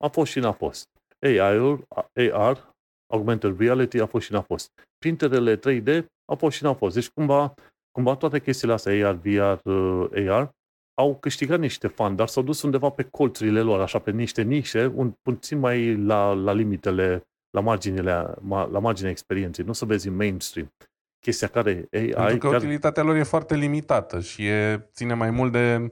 a 0.05 0.09
fost 0.09 0.31
și 0.31 0.39
n-a 0.39 0.53
fost. 0.53 0.89
AI-ul, 1.21 1.87
AR, 2.33 2.73
Augmented 3.13 3.59
Reality, 3.59 4.01
a 4.01 4.07
fost 4.07 4.27
și 4.27 4.33
n-a 4.33 4.41
fost. 4.41 4.71
Printerele 4.99 5.57
3D 5.57 6.05
a 6.25 6.35
fost 6.35 6.57
și 6.57 6.63
n-a 6.63 6.75
fost. 6.75 6.95
Deci 6.95 7.09
cumva, 7.09 7.55
cumva 7.91 8.17
toate 8.17 8.41
chestiile 8.41 8.73
astea, 8.73 9.09
AR, 9.09 9.15
VR, 9.15 9.69
uh, 9.69 10.29
AR, 10.29 10.51
au 10.95 11.17
câștigat 11.17 11.59
niște 11.59 11.87
fani, 11.87 12.17
dar 12.17 12.29
s-au 12.29 12.43
dus 12.43 12.63
undeva 12.63 12.89
pe 12.89 13.03
colțurile 13.03 13.61
lor, 13.61 13.81
așa, 13.81 13.99
pe 13.99 14.11
niște 14.11 14.43
nișe, 14.43 14.87
un, 14.95 15.13
puțin 15.23 15.59
mai 15.59 15.97
la, 15.97 16.33
la 16.33 16.53
limitele, 16.53 17.23
la 17.51 17.61
marginile, 17.61 18.35
la 18.49 18.79
marginea 18.79 19.11
experienței. 19.11 19.65
Nu 19.65 19.73
să 19.73 19.85
vezi 19.85 20.09
în 20.09 20.17
mainstream. 20.17 20.73
Chestia 21.21 21.49
care 21.49 21.89
AI... 21.93 22.09
Pentru 22.09 22.39
că 22.39 22.49
chiar... 22.49 22.61
utilitatea 22.61 23.03
lor 23.03 23.17
e 23.17 23.23
foarte 23.23 23.55
limitată 23.55 24.21
și 24.21 24.47
e, 24.47 24.89
ține 24.93 25.15
mai 25.15 25.31
mult 25.31 25.53
de 25.53 25.77
uh, 25.81 25.91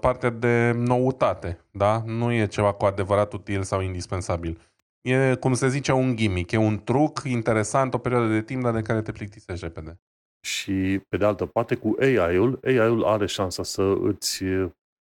partea 0.00 0.30
de 0.30 0.72
noutate, 0.74 1.64
da? 1.70 2.02
Nu 2.06 2.32
e 2.32 2.46
ceva 2.46 2.72
cu 2.72 2.84
adevărat 2.84 3.32
util 3.32 3.62
sau 3.62 3.80
indispensabil. 3.80 4.58
E, 5.00 5.34
cum 5.34 5.54
se 5.54 5.68
zice, 5.68 5.92
un 5.92 6.16
gimmick, 6.16 6.52
e 6.52 6.56
un 6.56 6.82
truc 6.84 7.22
interesant, 7.24 7.94
o 7.94 7.98
perioadă 7.98 8.32
de 8.32 8.42
timp, 8.42 8.62
dar 8.62 8.74
de 8.74 8.82
care 8.82 9.02
te 9.02 9.12
plictisești 9.12 9.64
repede. 9.64 10.00
Și, 10.40 11.00
pe 11.08 11.16
de 11.16 11.24
altă 11.24 11.46
parte, 11.46 11.74
cu 11.74 11.96
AI-ul, 12.00 12.60
AI-ul 12.64 13.04
are 13.04 13.26
șansa 13.26 13.62
să 13.62 13.82
îți 14.00 14.42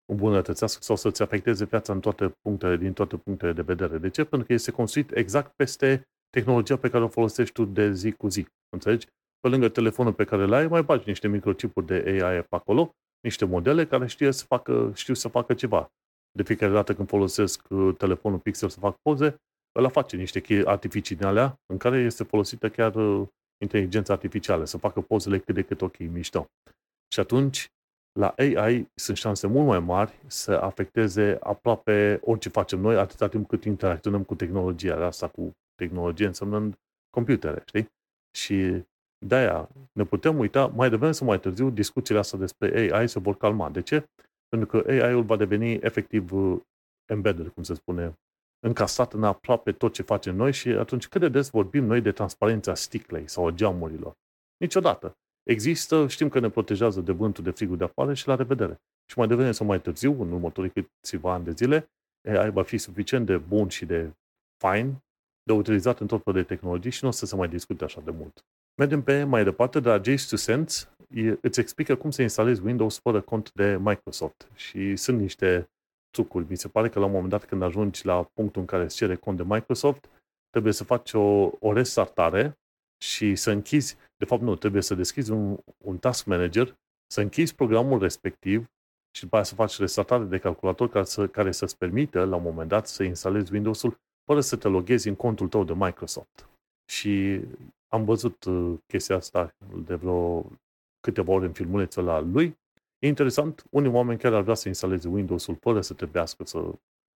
îmbunătățească 0.06 0.82
sau 0.84 0.96
să-ți 0.96 1.22
afecteze 1.22 1.66
viața 1.66 1.94
în 1.94 2.00
toate 2.00 2.36
punctele, 2.42 2.78
din 2.78 2.94
toate 2.94 3.18
punctele 3.18 3.54
de 3.54 3.62
vedere. 3.62 3.98
De 3.98 4.10
ce? 4.10 4.24
Pentru 4.24 4.48
că 4.48 4.54
este 4.54 4.72
construit 4.72 5.12
exact 5.16 5.56
peste 5.56 6.08
tehnologia 6.30 6.78
pe 6.78 6.90
care 6.90 7.04
o 7.04 7.08
folosești 7.08 7.54
tu 7.54 7.66
de 7.66 7.92
zi 7.92 8.12
cu 8.12 8.28
zi. 8.28 8.48
Înțelegi? 8.70 9.08
Pe 9.40 9.48
lângă 9.48 9.70
telefonul 9.70 10.14
pe 10.14 10.24
care 10.24 10.46
l-ai, 10.46 10.68
mai 10.68 10.84
bagi 10.84 11.04
niște 11.08 11.28
microchipuri 11.28 11.86
de 11.86 11.94
AI 11.94 12.42
pe 12.42 12.56
acolo, 12.56 12.96
niște 13.26 13.46
modele 13.46 13.86
care 13.86 14.08
știu 14.08 14.32
să 14.32 14.46
facă, 14.46 14.92
știu 14.96 15.14
să 15.14 15.28
facă 15.28 15.54
ceva. 15.54 15.92
De 16.32 16.44
fiecare 16.44 16.72
dată 16.72 16.94
când 16.94 17.08
folosesc 17.08 17.66
uh, 17.70 17.96
telefonul 17.98 18.40
Pixel 18.40 18.70
să 18.70 18.80
fac 18.80 18.96
poze, 19.02 19.36
ăla 19.76 19.90
face 19.90 20.16
niște 20.16 20.42
chei 20.42 20.66
artificii 20.66 21.16
din 21.16 21.26
alea 21.26 21.60
în 21.66 21.78
care 21.78 21.98
este 21.98 22.24
folosită 22.24 22.70
chiar 22.70 22.96
uh, 22.96 23.28
inteligența 23.64 24.14
artificială, 24.14 24.66
să 24.66 24.78
facă 24.78 25.02
pozele 25.02 25.40
cât 25.40 25.56
de 25.56 25.62
cât 25.62 25.82
ok, 25.82 25.98
mișto. 25.98 26.46
Și 27.14 27.20
atunci, 27.20 27.68
la 28.20 28.34
AI 28.38 28.88
sunt 28.96 29.18
șanse 29.18 29.48
mult 29.48 29.68
mai 29.68 29.80
mari 29.80 30.20
să 30.28 30.52
afecteze 30.52 31.38
aproape 31.42 32.20
orice 32.24 32.50
facem 32.50 32.80
noi, 32.80 32.96
atâta 32.96 33.28
timp 33.28 33.48
cât 33.48 33.64
interacționăm 33.64 34.24
cu 34.24 34.36
tehnologia. 34.36 35.06
Asta 35.06 35.28
cu 35.28 35.52
tehnologie 35.76 36.26
însemnând 36.26 36.76
computere, 37.10 37.64
știi? 37.66 37.88
Și 38.38 38.84
de-aia 39.18 39.70
ne 39.92 40.04
putem 40.04 40.38
uita, 40.38 40.68
mai 40.68 40.90
devreme 40.90 41.12
sau 41.12 41.28
mai 41.28 41.40
târziu, 41.40 41.70
discuțiile 41.70 42.20
astea 42.20 42.40
despre 42.40 42.92
AI 42.92 43.08
se 43.08 43.20
vor 43.20 43.38
calma. 43.38 43.70
De 43.70 43.82
ce? 43.82 44.10
Pentru 44.50 44.68
că 44.68 44.92
AI-ul 44.92 45.24
va 45.24 45.36
deveni 45.36 45.74
efectiv 45.74 46.32
uh, 46.32 46.62
embedded, 47.06 47.48
cum 47.48 47.64
se 47.64 47.74
spune, 47.74 48.14
încasat 48.60 49.14
în 49.14 49.24
aproape 49.24 49.72
tot 49.72 49.94
ce 49.94 50.02
facem 50.02 50.36
noi 50.36 50.52
și 50.52 50.70
atunci 50.70 51.08
cât 51.08 51.22
de 51.22 51.30
des 51.30 51.50
vorbim 51.50 51.86
noi 51.86 52.02
de 52.02 52.12
transparența 52.12 52.74
sticlei 52.74 53.28
sau 53.28 53.48
a 53.48 53.52
geamurilor? 53.52 54.14
Niciodată. 54.58 55.18
Există, 55.44 56.08
știm 56.08 56.30
că 56.30 56.40
ne 56.40 56.50
protejează 56.50 57.02
de 57.02 57.12
vântul, 57.12 57.44
de 57.44 57.52
frigul 57.52 57.78
de 57.78 57.84
afară 57.84 58.14
și 58.14 58.28
la 58.28 58.36
revedere. 58.36 58.82
Și 59.12 59.18
mai 59.18 59.28
devreme 59.28 59.52
sau 59.52 59.66
mai 59.66 59.82
târziu, 59.82 60.22
în 60.22 60.32
următorii 60.32 60.72
câțiva 61.02 61.34
ani 61.34 61.44
de 61.44 61.52
zile, 61.52 61.90
AI 62.28 62.52
va 62.52 62.64
fi 62.64 62.78
suficient 62.78 63.26
de 63.26 63.38
bun 63.38 63.70
și 63.70 63.86
de 63.86 64.14
fine 64.58 65.04
de 65.44 65.54
utilizat 65.54 66.00
în 66.00 66.08
tot 66.08 66.24
felul 66.24 66.42
de 66.42 66.56
tehnologii 66.56 66.92
și 66.92 67.04
nu 67.04 67.10
o 67.10 67.12
să 67.12 67.26
se 67.26 67.36
mai 67.36 67.48
discute 67.48 67.84
așa 67.84 68.02
de 68.02 68.12
mult. 68.12 68.46
Mergem 68.78 69.04
pe 69.04 69.24
mai 69.24 69.44
departe, 69.44 69.80
de 69.80 69.90
la 69.90 69.96
Jace 69.96 70.28
to 70.30 70.36
Sense 70.36 70.88
îți 71.42 71.60
explică 71.60 71.96
cum 71.96 72.12
să 72.12 72.22
instalezi 72.22 72.62
Windows 72.62 73.00
fără 73.00 73.22
cont 73.22 73.52
de 73.54 73.78
Microsoft. 73.82 74.48
Și 74.56 74.96
sunt 74.96 75.20
niște 75.20 75.70
trucuri. 76.10 76.46
Mi 76.50 76.58
se 76.58 76.68
pare 76.68 76.90
că 76.90 77.00
la 77.00 77.06
un 77.06 77.12
moment 77.12 77.30
dat 77.30 77.46
când 77.46 77.62
ajungi 77.62 78.06
la 78.06 78.24
punctul 78.34 78.62
în 78.62 78.68
care 78.68 78.84
îți 78.84 78.96
cere 78.96 79.16
cont 79.16 79.38
de 79.38 79.44
Microsoft, 79.44 80.10
trebuie 80.50 80.74
să 80.74 80.84
faci 80.84 81.14
o, 81.14 81.52
o 81.60 81.74
restartare 81.74 82.58
și 83.04 83.36
să 83.36 83.52
închizi, 83.52 83.98
de 84.18 84.26
fapt 84.26 84.42
nu, 84.42 84.56
trebuie 84.56 84.82
să 84.82 84.96
deschizi 84.96 85.32
un, 85.32 85.58
un 85.84 85.98
task 85.98 86.26
manager, 86.26 86.76
să 87.12 87.22
închizi 87.22 87.56
programul 87.56 88.00
respectiv 88.00 88.66
și 89.16 89.24
după 89.24 89.36
aceea 89.36 89.44
să 89.44 89.56
faci 89.56 89.80
restartare 89.80 90.24
de 90.24 90.38
calculator 90.38 90.90
care, 90.90 91.06
să, 91.06 91.28
care 91.28 91.52
să-ți 91.52 91.78
permită 91.78 92.24
la 92.24 92.36
un 92.36 92.44
moment 92.44 92.70
dat 92.70 92.88
să 92.88 93.04
instalezi 93.04 93.54
Windows-ul 93.54 93.98
fără 94.26 94.42
să 94.42 94.56
te 94.56 94.68
loghezi 94.68 95.08
în 95.08 95.16
contul 95.16 95.48
tău 95.48 95.64
de 95.64 95.74
Microsoft. 95.74 96.50
Și 96.92 97.42
am 97.96 98.06
văzut 98.06 98.44
uh, 98.44 98.74
chestia 98.88 99.16
asta 99.16 99.56
de 99.86 99.96
vreo 99.96 100.46
câteva 101.00 101.32
ori 101.32 101.46
în 101.46 101.54
filmulețul 101.54 102.04
la 102.04 102.20
lui. 102.20 102.58
E 103.00 103.08
interesant, 103.08 103.66
unii 103.70 103.92
oameni 103.92 104.20
chiar 104.20 104.34
ar 104.34 104.42
vrea 104.42 104.56
să 104.56 104.68
instaleze 104.68 105.08
Windows-ul 105.08 105.58
fără 105.62 105.82
să 105.82 105.94
trebuiască 105.94 106.44
să 106.44 106.74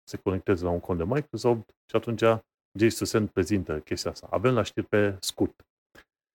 se 0.08 0.16
conecteze 0.16 0.64
la 0.64 0.70
un 0.70 0.80
cont 0.80 0.98
de 0.98 1.04
Microsoft 1.04 1.74
și 1.90 1.96
atunci 1.96 2.22
Jason 2.78 3.26
prezintă 3.26 3.80
chestia 3.80 4.10
asta. 4.10 4.28
Avem 4.30 4.54
la 4.54 4.62
știri 4.62 4.86
pe 4.86 5.16
scurt. 5.20 5.66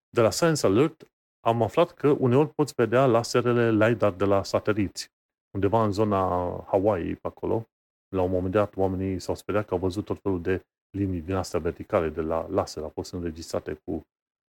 De 0.09 0.21
la 0.21 0.29
Science 0.29 0.65
Alert 0.65 1.07
am 1.45 1.61
aflat 1.61 1.91
că 1.91 2.09
uneori 2.09 2.49
poți 2.49 2.73
vedea 2.75 3.05
laserele 3.05 3.87
LiDAR 3.87 4.11
de 4.11 4.25
la 4.25 4.43
sateliți. 4.43 5.11
Undeva 5.55 5.83
în 5.83 5.91
zona 5.91 6.19
Hawaii, 6.67 7.15
pe 7.15 7.27
acolo, 7.27 7.67
la 8.15 8.21
un 8.21 8.31
moment 8.31 8.53
dat, 8.53 8.75
oamenii 8.75 9.19
s-au 9.19 9.35
speriat 9.35 9.65
că 9.65 9.73
au 9.73 9.79
văzut 9.79 10.05
tot 10.05 10.21
felul 10.21 10.41
de 10.41 10.65
linii 10.97 11.21
din 11.21 11.35
astea 11.35 11.59
verticale 11.59 12.09
de 12.09 12.21
la 12.21 12.47
laser, 12.49 12.83
au 12.83 12.89
fost 12.89 13.13
înregistrate 13.13 13.73
cu 13.73 14.01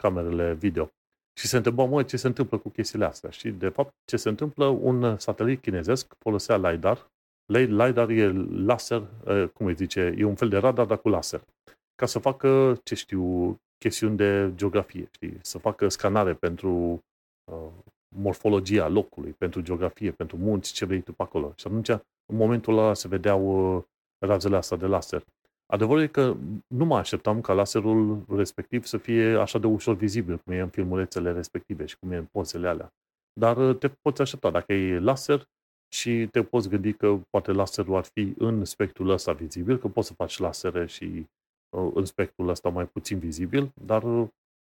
camerele 0.02 0.54
video. 0.54 0.89
Și 1.39 1.47
se 1.47 1.58
întreba, 1.58 1.86
mă, 1.86 2.04
ce 2.04 2.18
se 2.18 2.28
întâmplă 2.28 2.58
cu 2.58 2.70
chestiile 2.70 3.06
astea? 3.06 3.30
Și, 3.30 3.49
de 3.49 3.70
fapt, 3.70 3.93
ce 4.06 4.18
se 4.18 4.30
întâmplă, 4.30 4.66
un 4.66 5.18
satelit 5.18 5.62
chinezesc 5.62 6.14
folosea 6.20 6.58
LiDAR. 6.58 7.10
LiDAR 7.54 8.10
e 8.10 8.32
laser, 8.66 9.08
cum 9.54 9.66
îi 9.66 9.76
zice, 9.76 10.16
e 10.18 10.24
un 10.24 10.36
fel 10.36 10.49
de 10.49 10.58
radar, 10.58 10.86
dar 10.86 10.97
cu 10.97 11.10
laser. 11.10 11.41
Ca 11.95 12.06
să 12.06 12.20
facă, 12.20 12.80
ce 12.84 12.95
știu, 12.95 13.56
chestiuni 13.78 14.18
de 14.18 14.52
geografie, 14.56 15.08
știi? 15.12 15.38
Să 15.41 15.58
facă 15.58 15.88
scanare 15.88 16.34
pentru 16.34 17.04
uh, 17.52 17.72
morfologia 18.16 18.88
locului, 18.88 19.32
pentru 19.32 19.62
geografie, 19.62 20.12
pentru 20.12 20.38
munți, 20.38 20.74
ce 20.74 20.86
vrei 20.86 21.02
tu 21.02 21.14
pe 21.14 21.24
acolo. 21.24 21.54
Și 21.56 21.68
atunci, 21.68 21.89
în 22.26 22.38
momentul 22.38 22.78
ăla, 22.78 22.93
se 22.93 23.08
vedeau 23.08 23.76
uh, 23.76 23.84
razele 24.26 24.56
astea 24.56 24.78
de 24.78 24.86
laser. 24.86 25.24
Adevărul 25.72 26.01
e 26.01 26.07
că 26.07 26.36
nu 26.67 26.86
mă 26.86 26.97
așteptam 26.97 27.41
ca 27.41 27.53
laserul 27.53 28.26
respectiv 28.30 28.86
să 28.86 28.97
fie 28.97 29.39
așa 29.39 29.59
de 29.59 29.67
ușor 29.67 29.95
vizibil, 29.95 30.38
cum 30.38 30.53
e 30.53 30.59
în 30.59 30.69
filmulețele 30.69 31.32
respective 31.32 31.86
și 31.86 31.97
cum 31.99 32.11
e 32.11 32.15
în 32.15 32.26
pozele 32.26 32.67
alea. 32.67 32.93
Dar 33.39 33.57
uh, 33.57 33.78
te 33.78 33.88
poți 33.88 34.22
aștepta. 34.22 34.49
Dacă 34.49 34.74
e 34.74 34.99
laser 34.99 35.49
și 35.93 36.28
te 36.32 36.43
poți 36.43 36.69
gândi 36.69 36.93
că 36.93 37.19
poate 37.30 37.51
laserul 37.51 37.95
ar 37.95 38.03
fi 38.03 38.34
în 38.38 38.65
spectrul 38.65 39.09
ăsta 39.09 39.34
vizibil, 39.34 39.78
că 39.78 39.88
poți 39.88 40.07
să 40.07 40.13
faci 40.13 40.38
lasere 40.38 40.86
și 40.86 41.26
uh, 41.78 41.91
în 41.93 42.05
spectrul 42.05 42.49
ăsta 42.49 42.69
mai 42.69 42.86
puțin 42.86 43.19
vizibil, 43.19 43.72
dar 43.86 44.03
uh, 44.03 44.28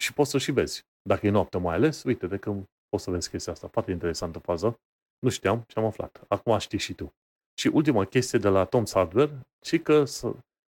și 0.02 0.14
poți 0.14 0.30
să 0.30 0.38
și 0.38 0.52
vezi. 0.52 0.86
Dacă 1.02 1.28
e 1.28 1.30
noapte 1.30 1.58
mai 1.58 1.76
ales, 1.76 2.04
uite 2.04 2.28
de 2.28 2.38
că 2.38 2.56
poți 2.89 3.04
să 3.04 3.12
vezi 3.12 3.30
chestia 3.30 3.54
asta. 3.54 3.68
Foarte 3.68 3.91
interesantă 3.91 4.39
fază. 4.39 4.80
Nu 5.20 5.30
știam 5.30 5.64
și 5.68 5.78
am 5.78 5.86
aflat. 5.86 6.24
Acum 6.28 6.58
știi 6.58 6.80
și 6.80 6.94
tu. 6.94 7.14
Și 7.60 7.68
ultima 7.68 8.06
chestie 8.06 8.39
de 8.39 8.48
la 8.48 8.68
Tom's 8.68 8.91
Hardware, 8.94 9.39
și 9.66 9.80
că 9.80 10.06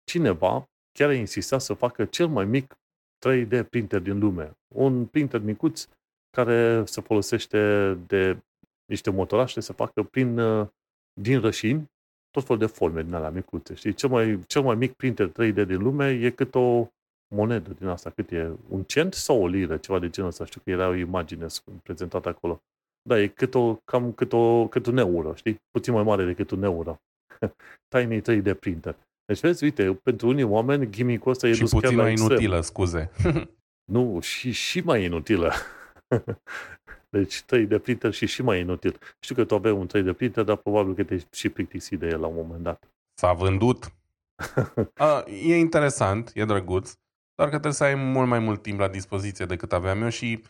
cineva 0.05 0.69
chiar 0.93 1.09
a 1.09 1.15
insistat 1.15 1.61
să 1.61 1.75
facă 1.75 2.05
cel 2.05 2.27
mai 2.27 2.45
mic 2.45 2.75
3D 3.27 3.69
printer 3.71 4.01
din 4.01 4.19
lume. 4.19 4.57
Un 4.75 5.07
printer 5.07 5.41
micuț 5.41 5.89
care 6.31 6.85
se 6.85 7.01
folosește 7.01 7.93
de 8.07 8.39
niște 8.85 9.11
motorașe 9.11 9.61
să 9.61 9.73
facă 9.73 10.03
prin, 10.03 10.39
uh, 10.39 10.69
din 11.21 11.41
rășini 11.41 11.93
tot 12.31 12.45
felul 12.45 12.67
de 12.67 12.73
forme 12.73 13.03
din 13.03 13.15
alea 13.15 13.31
micuțe. 13.31 13.75
Știi? 13.75 13.95
Cel 13.95 14.09
mai, 14.09 14.41
cel 14.47 14.63
mai 14.63 14.75
mic 14.75 14.93
printer 14.93 15.29
3D 15.29 15.67
din 15.67 15.83
lume 15.83 16.11
e 16.11 16.31
cât 16.31 16.55
o 16.55 16.89
monedă 17.35 17.71
din 17.71 17.87
asta, 17.87 18.11
cât 18.11 18.33
e 18.33 18.51
un 18.69 18.83
cent 18.83 19.15
sau 19.15 19.43
o 19.43 19.47
liră, 19.47 19.77
ceva 19.77 19.99
de 19.99 20.11
genul 20.11 20.31
ăsta. 20.31 20.45
Știu 20.45 20.61
că 20.65 20.71
era 20.71 20.89
o 20.89 20.95
imagine 20.95 21.47
prezentată 21.83 22.29
acolo. 22.29 22.63
Da, 23.09 23.21
e 23.21 23.29
cât, 23.29 23.55
o, 23.55 23.75
cam 23.75 24.13
cât, 24.13 24.33
o, 24.33 24.69
cât 24.69 24.87
un 24.87 24.97
euro, 24.97 25.35
știi? 25.35 25.57
Puțin 25.71 25.93
mai 25.93 26.03
mare 26.03 26.25
decât 26.25 26.51
un 26.51 26.63
euro. 26.63 27.01
Tiny 27.95 28.21
3D 28.21 28.59
printer. 28.61 28.97
Deci 29.27 29.41
vezi, 29.41 29.65
uite, 29.65 30.01
pentru 30.03 30.29
unii 30.29 30.43
oameni 30.43 30.91
gimmick-ul 30.91 31.31
ăsta 31.31 31.49
e 31.49 31.53
și 31.53 31.61
dus 31.61 31.71
puțin 31.71 31.89
chiar 31.89 31.97
la 31.99 32.03
mai 32.03 32.13
extrem. 32.13 32.31
inutilă, 32.31 32.61
scuze. 32.61 33.11
Nu, 33.93 34.21
și, 34.21 34.51
și 34.51 34.81
mai 34.81 35.05
inutilă. 35.05 35.53
deci 37.17 37.43
3D 37.43 37.83
printer 37.83 38.13
și 38.13 38.27
și 38.27 38.43
mai 38.43 38.61
inutil. 38.61 38.99
Știu 39.21 39.35
că 39.35 39.45
tu 39.45 39.55
aveai 39.55 39.75
un 39.75 39.87
3D 39.87 40.17
printer, 40.17 40.45
dar 40.45 40.57
probabil 40.57 40.95
că 40.95 41.05
te 41.05 41.19
și 41.33 41.49
plictisit 41.49 41.99
de 41.99 42.07
el 42.07 42.21
la 42.21 42.27
un 42.27 42.35
moment 42.37 42.63
dat. 42.63 42.91
S-a 43.15 43.33
vândut. 43.33 43.93
A, 44.95 45.25
e 45.27 45.57
interesant, 45.57 46.31
e 46.35 46.45
drăguț, 46.45 46.93
doar 47.35 47.49
că 47.49 47.55
trebuie 47.55 47.73
să 47.73 47.85
ai 47.85 47.95
mult 47.95 48.29
mai 48.29 48.39
mult 48.39 48.63
timp 48.63 48.79
la 48.79 48.89
dispoziție 48.89 49.47
decât 49.47 49.73
aveam 49.73 50.03
eu 50.03 50.09
și 50.09 50.43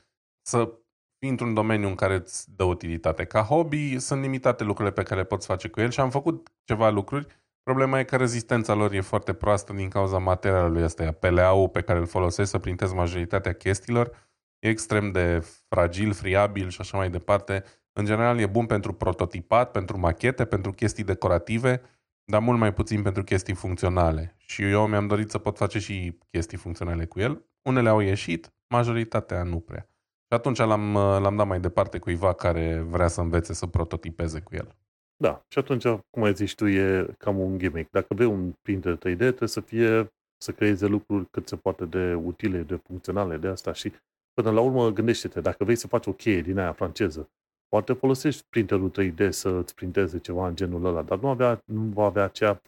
să 0.47 0.73
fii 1.19 1.29
într-un 1.29 1.55
domeniu 1.55 1.89
în 1.89 1.95
care 1.95 2.15
îți 2.15 2.57
dă 2.57 2.65
utilitate. 2.65 3.25
Ca 3.25 3.43
hobby 3.43 3.99
sunt 3.99 4.21
limitate 4.21 4.65
lucrurile 4.65 4.95
pe 4.95 5.03
care 5.03 5.21
le 5.21 5.27
poți 5.27 5.47
face 5.47 5.69
cu 5.69 5.81
el 5.81 5.91
și 5.91 6.01
am 6.01 6.11
făcut 6.11 6.53
ceva 6.65 6.91
lucruri. 6.91 7.27
Problema 7.65 7.99
e 7.99 8.05
că 8.05 8.17
rezistența 8.17 8.75
lor 8.75 8.93
e 8.93 9.01
foarte 9.01 9.33
proastă 9.33 9.73
din 9.73 9.89
cauza 9.89 10.19
materialului 10.19 10.83
ăsta. 10.83 11.13
PLA-ul 11.13 11.69
pe 11.69 11.81
care 11.81 11.99
îl 11.99 12.07
folosesc 12.07 12.51
să 12.51 12.59
printez 12.59 12.93
majoritatea 12.93 13.53
chestiilor 13.53 14.11
e 14.59 14.69
extrem 14.69 15.11
de 15.11 15.47
fragil, 15.69 16.13
friabil 16.13 16.69
și 16.69 16.81
așa 16.81 16.97
mai 16.97 17.11
departe. 17.11 17.65
În 17.93 18.05
general 18.05 18.39
e 18.39 18.47
bun 18.47 18.67
pentru 18.67 18.93
prototipat, 18.93 19.71
pentru 19.71 19.99
machete, 19.99 20.45
pentru 20.45 20.73
chestii 20.73 21.05
decorative, 21.05 21.81
dar 22.25 22.41
mult 22.41 22.59
mai 22.59 22.75
puțin 22.75 23.03
pentru 23.03 23.25
chestii 23.25 23.55
funcționale. 23.55 24.35
Și 24.39 24.63
eu 24.63 24.87
mi-am 24.87 25.07
dorit 25.07 25.31
să 25.31 25.39
pot 25.39 25.57
face 25.57 25.79
și 25.79 26.19
chestii 26.31 26.59
funcționale 26.59 27.05
cu 27.05 27.21
el. 27.21 27.45
Unele 27.63 27.89
au 27.89 28.01
ieșit, 28.01 28.55
majoritatea 28.69 29.43
nu 29.43 29.61
prea. 29.61 29.89
Și 30.27 30.35
atunci 30.35 30.59
l-am, 30.59 30.93
l-am 30.95 31.37
dat 31.37 31.47
mai 31.47 31.61
departe 31.61 31.99
cuiva 31.99 32.33
care 32.33 32.81
vrea 32.81 33.09
să 33.09 33.21
învețe 33.21 33.55
să 33.55 33.67
prototipeze 33.67 34.41
cu 34.41 34.55
el. 34.55 34.77
Da, 35.17 35.45
și 35.49 35.59
atunci, 35.59 35.87
cum 36.11 36.23
ai 36.23 36.35
zis 36.35 36.53
tu, 36.53 36.67
e 36.67 37.15
cam 37.19 37.39
un 37.39 37.59
gimmick. 37.59 37.91
Dacă 37.91 38.15
vrei 38.15 38.27
un 38.27 38.53
printer 38.63 38.97
3D, 38.97 39.17
trebuie 39.17 39.49
să 39.49 39.61
fie, 39.61 40.13
să 40.37 40.53
creeze 40.53 40.87
lucruri 40.87 41.31
cât 41.31 41.49
se 41.49 41.57
poate 41.57 41.85
de 41.85 42.15
utile, 42.15 42.63
de 42.63 42.77
funcționale, 42.77 43.37
de 43.37 43.49
asta 43.49 43.73
și 43.73 43.93
până 44.33 44.51
la 44.51 44.61
urmă 44.61 44.91
gândește-te, 44.91 45.41
dacă 45.41 45.65
vrei 45.65 45.77
să 45.77 45.87
faci 45.87 46.07
o 46.07 46.13
cheie 46.13 46.41
din 46.41 46.59
aia 46.59 46.73
franceză, 46.73 47.31
poate 47.69 47.93
folosești 47.93 48.47
printerul 48.49 48.91
3D 48.91 49.29
să 49.29 49.49
îți 49.49 49.75
printeze 49.75 50.19
ceva 50.19 50.47
în 50.47 50.57
genul 50.57 50.85
ăla, 50.85 51.03
dar 51.03 51.19
nu, 51.19 51.29
avea, 51.29 51.63
nu 51.65 51.81
va 51.81 52.05
avea 52.05 52.25
acea, 52.25 52.61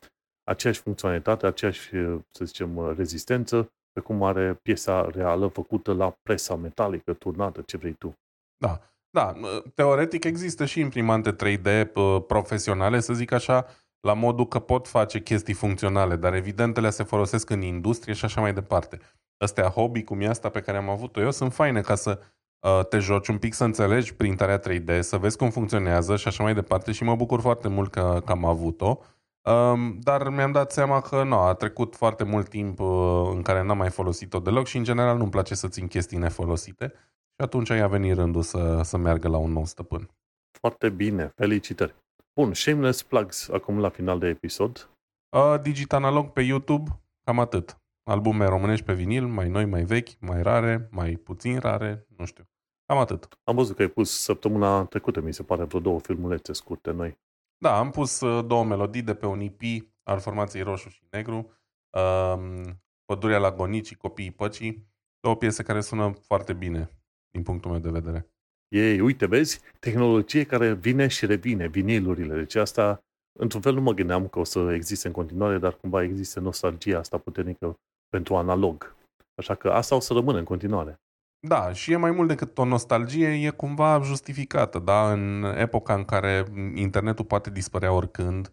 aceeași 0.44 0.80
funcționalitate, 0.80 1.47
aceeași, 1.47 1.88
să 2.30 2.44
zicem, 2.44 2.92
rezistență, 2.97 3.70
pe 3.92 4.01
cum 4.01 4.22
are 4.22 4.55
piesa 4.55 5.11
reală 5.11 5.47
făcută 5.47 5.92
la 5.92 6.16
presa 6.22 6.57
metalică, 6.57 7.12
turnată, 7.12 7.62
ce 7.62 7.76
vrei 7.76 7.92
tu. 7.92 8.14
Da, 8.57 8.80
da, 9.16 9.32
teoretic 9.74 10.24
există 10.24 10.64
și 10.64 10.80
imprimante 10.80 11.34
3D 11.34 11.92
profesionale, 12.26 13.00
să 13.00 13.12
zic 13.12 13.32
așa, 13.32 13.66
la 14.00 14.12
modul 14.12 14.46
că 14.46 14.58
pot 14.58 14.88
face 14.88 15.20
chestii 15.20 15.54
funcționale, 15.54 16.16
dar 16.16 16.34
evident 16.34 16.76
ele 16.76 16.90
se 16.90 17.02
folosesc 17.02 17.50
în 17.50 17.62
industrie 17.62 18.14
și 18.14 18.24
așa 18.24 18.40
mai 18.40 18.52
departe. 18.52 18.98
Astea 19.38 19.68
hobby, 19.68 20.02
cum 20.02 20.20
e 20.20 20.26
asta 20.26 20.48
pe 20.48 20.60
care 20.60 20.76
am 20.76 20.88
avut-o 20.88 21.20
eu, 21.20 21.30
sunt 21.30 21.52
faine 21.52 21.80
ca 21.80 21.94
să 21.94 22.18
uh, 22.60 22.86
te 22.88 22.98
joci 22.98 23.28
un 23.28 23.38
pic, 23.38 23.54
să 23.54 23.64
înțelegi 23.64 24.14
printarea 24.14 24.60
3D, 24.60 25.00
să 25.00 25.16
vezi 25.16 25.36
cum 25.36 25.50
funcționează 25.50 26.16
și 26.16 26.28
așa 26.28 26.42
mai 26.42 26.54
departe 26.54 26.92
și 26.92 27.04
mă 27.04 27.14
bucur 27.14 27.40
foarte 27.40 27.68
mult 27.68 27.90
că, 27.90 28.22
că 28.24 28.32
am 28.32 28.44
avut-o. 28.44 28.98
Um, 29.42 29.98
dar 30.00 30.28
mi-am 30.28 30.52
dat 30.52 30.72
seama 30.72 31.00
că 31.00 31.22
nu, 31.22 31.36
a 31.36 31.54
trecut 31.54 31.96
foarte 31.96 32.24
mult 32.24 32.48
timp 32.48 32.80
uh, 32.80 33.30
în 33.32 33.42
care 33.42 33.62
n-am 33.62 33.76
mai 33.76 33.90
folosit-o 33.90 34.38
deloc 34.38 34.66
și 34.66 34.76
în 34.76 34.84
general 34.84 35.16
nu-mi 35.16 35.30
place 35.30 35.54
să 35.54 35.68
țin 35.68 35.86
chestii 35.86 36.18
nefolosite 36.18 36.92
și 37.39 37.43
atunci 37.45 37.68
i-a 37.68 37.89
venit 37.89 38.14
rândul 38.14 38.43
să, 38.43 38.80
să 38.82 38.97
meargă 38.97 39.28
la 39.28 39.37
un 39.37 39.53
nou 39.53 39.64
stăpân. 39.64 40.11
Foarte 40.59 40.89
bine, 40.91 41.32
felicitări! 41.34 41.95
Bun, 42.34 42.55
shameless 42.55 43.03
plugs 43.03 43.49
acum 43.49 43.78
la 43.78 43.89
final 43.89 44.18
de 44.18 44.26
episod. 44.26 44.91
Uh, 45.37 45.61
Digital 45.62 46.05
Analog 46.05 46.32
pe 46.32 46.41
YouTube, 46.41 47.01
cam 47.24 47.39
atât. 47.39 47.80
Albume 48.11 48.45
românești 48.45 48.84
pe 48.84 48.95
vinil, 48.95 49.26
mai 49.26 49.49
noi, 49.49 49.64
mai 49.64 49.84
vechi, 49.84 50.20
mai 50.20 50.43
rare, 50.43 50.89
mai 50.91 51.16
puțin 51.16 51.59
rare, 51.59 52.07
nu 52.16 52.24
știu. 52.24 52.45
Cam 52.87 52.99
atât. 52.99 53.28
Am 53.45 53.55
văzut 53.55 53.76
că 53.76 53.82
ai 53.82 53.89
pus 53.89 54.11
săptămâna 54.20 54.84
trecută, 54.84 55.20
mi 55.20 55.32
se 55.32 55.43
pare, 55.43 55.64
vreo 55.64 55.80
două 55.80 56.01
filmulețe 56.01 56.53
scurte 56.53 56.91
noi. 56.91 57.18
Da, 57.59 57.78
am 57.78 57.91
pus 57.91 58.20
uh, 58.20 58.45
două 58.47 58.64
melodii 58.64 59.03
de 59.03 59.14
pe 59.14 59.26
un 59.26 59.41
EP 59.41 59.61
al 60.03 60.18
formației 60.18 60.62
Roșu 60.62 60.89
și 60.89 61.03
Negru, 61.11 61.53
um, 61.91 62.82
Pădurea 63.05 63.39
la 63.39 63.53
Gonicii, 63.53 63.97
Copiii 63.97 64.30
Păcii, 64.30 64.89
două 65.20 65.37
piese 65.37 65.62
care 65.62 65.80
sună 65.80 66.12
foarte 66.26 66.53
bine 66.53 66.95
din 67.37 67.45
punctul 67.45 67.70
meu 67.70 67.80
de 67.80 67.91
vedere. 67.91 68.26
Ei, 68.68 69.01
uite, 69.01 69.26
vezi, 69.26 69.61
tehnologie 69.78 70.45
care 70.45 70.72
vine 70.72 71.07
și 71.07 71.26
revine, 71.26 71.66
vinilurile. 71.68 72.34
Deci 72.34 72.55
asta, 72.55 73.01
într-un 73.39 73.61
fel, 73.61 73.74
nu 73.74 73.80
mă 73.80 73.93
gândeam 73.93 74.28
că 74.28 74.39
o 74.39 74.45
să 74.45 74.72
existe 74.72 75.07
în 75.07 75.12
continuare, 75.12 75.59
dar 75.59 75.74
cumva 75.74 76.03
există 76.03 76.41
nostalgia 76.41 76.99
asta 76.99 77.18
puternică 77.18 77.78
pentru 78.09 78.37
analog. 78.37 78.95
Așa 79.34 79.55
că 79.55 79.68
asta 79.68 79.95
o 79.95 80.01
să 80.01 80.12
rămână 80.12 80.39
în 80.39 80.45
continuare. 80.45 81.01
Da, 81.47 81.72
și 81.72 81.93
e 81.93 81.97
mai 81.97 82.11
mult 82.11 82.28
decât 82.28 82.59
o 82.59 82.64
nostalgie, 82.64 83.28
e 83.28 83.51
cumva 83.51 84.01
justificată, 84.03 84.78
da? 84.78 85.12
În 85.12 85.45
epoca 85.57 85.95
în 85.95 86.05
care 86.05 86.45
internetul 86.74 87.24
poate 87.24 87.51
dispărea 87.51 87.93
oricând, 87.93 88.53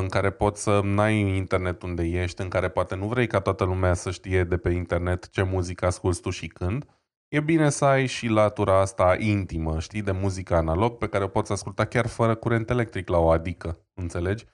în 0.00 0.08
care 0.08 0.30
poți 0.30 0.62
să 0.62 0.80
n-ai 0.84 1.18
internet 1.20 1.82
unde 1.82 2.02
ești, 2.02 2.42
în 2.42 2.48
care 2.48 2.68
poate 2.68 2.94
nu 2.94 3.06
vrei 3.06 3.26
ca 3.26 3.40
toată 3.40 3.64
lumea 3.64 3.94
să 3.94 4.10
știe 4.10 4.44
de 4.44 4.56
pe 4.56 4.70
internet 4.70 5.28
ce 5.28 5.42
muzică 5.42 5.86
asculți 5.86 6.20
tu 6.20 6.30
și 6.30 6.46
când, 6.46 6.86
e 7.28 7.40
bine 7.40 7.70
să 7.70 7.84
ai 7.84 8.06
și 8.06 8.26
latura 8.26 8.80
asta 8.80 9.16
intimă, 9.18 9.80
știi, 9.80 10.02
de 10.02 10.12
muzică 10.12 10.54
analog, 10.54 10.96
pe 10.96 11.08
care 11.08 11.24
o 11.24 11.28
poți 11.28 11.52
asculta 11.52 11.84
chiar 11.84 12.06
fără 12.06 12.34
curent 12.34 12.70
electric 12.70 13.08
la 13.08 13.18
o 13.18 13.30
adică, 13.30 13.78
înțelegi? 13.94 14.46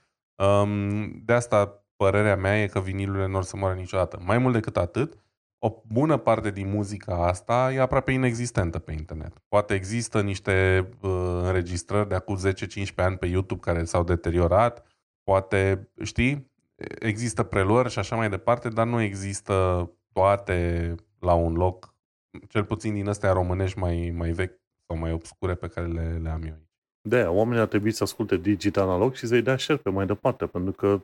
De 1.25 1.33
asta 1.33 1.85
părerea 1.95 2.35
mea 2.35 2.61
e 2.61 2.67
că 2.67 2.79
vinilurile 2.79 3.27
nu 3.27 3.35
or 3.35 3.43
să 3.43 3.57
moară 3.57 3.75
niciodată. 3.75 4.19
Mai 4.25 4.37
mult 4.37 4.53
decât 4.53 4.77
atât, 4.77 5.17
o 5.59 5.81
bună 5.87 6.17
parte 6.17 6.51
din 6.51 6.69
muzica 6.69 7.27
asta 7.27 7.71
e 7.73 7.79
aproape 7.79 8.11
inexistentă 8.11 8.79
pe 8.79 8.91
internet. 8.91 9.33
Poate 9.47 9.73
există 9.73 10.21
niște 10.21 10.87
uh, 11.01 11.11
înregistrări 11.43 12.09
de 12.09 12.15
acum 12.15 12.37
10-15 12.37 12.95
ani 12.95 13.17
pe 13.17 13.25
YouTube 13.25 13.59
care 13.59 13.83
s-au 13.83 14.03
deteriorat, 14.03 14.85
poate, 15.23 15.89
știi, 16.03 16.51
există 16.99 17.43
preluări 17.43 17.89
și 17.89 17.99
așa 17.99 18.15
mai 18.15 18.29
departe, 18.29 18.69
dar 18.69 18.85
nu 18.85 19.01
există 19.01 19.89
toate 20.13 20.95
la 21.19 21.33
un 21.33 21.53
loc, 21.53 21.94
cel 22.47 22.63
puțin 22.63 22.93
din 22.93 23.07
astea 23.07 23.31
românești 23.31 23.79
mai, 23.79 24.13
mai 24.17 24.31
vechi 24.31 24.59
sau 24.87 24.97
mai 24.97 25.11
obscure 25.11 25.55
pe 25.55 25.67
care 25.67 25.87
le, 25.87 26.19
le 26.21 26.29
am 26.29 26.43
eu 26.43 26.53
aici. 26.53 26.69
De 27.09 27.15
aia, 27.15 27.31
oamenii 27.31 27.61
ar 27.61 27.67
trebui 27.67 27.91
să 27.91 28.03
asculte 28.03 28.37
digital 28.37 28.87
analog 28.87 29.13
și 29.13 29.27
să-i 29.27 29.41
dea 29.41 29.57
share 29.57 29.79
pe 29.79 29.89
mai 29.89 30.05
departe, 30.05 30.45
pentru 30.45 30.71
că 30.71 31.01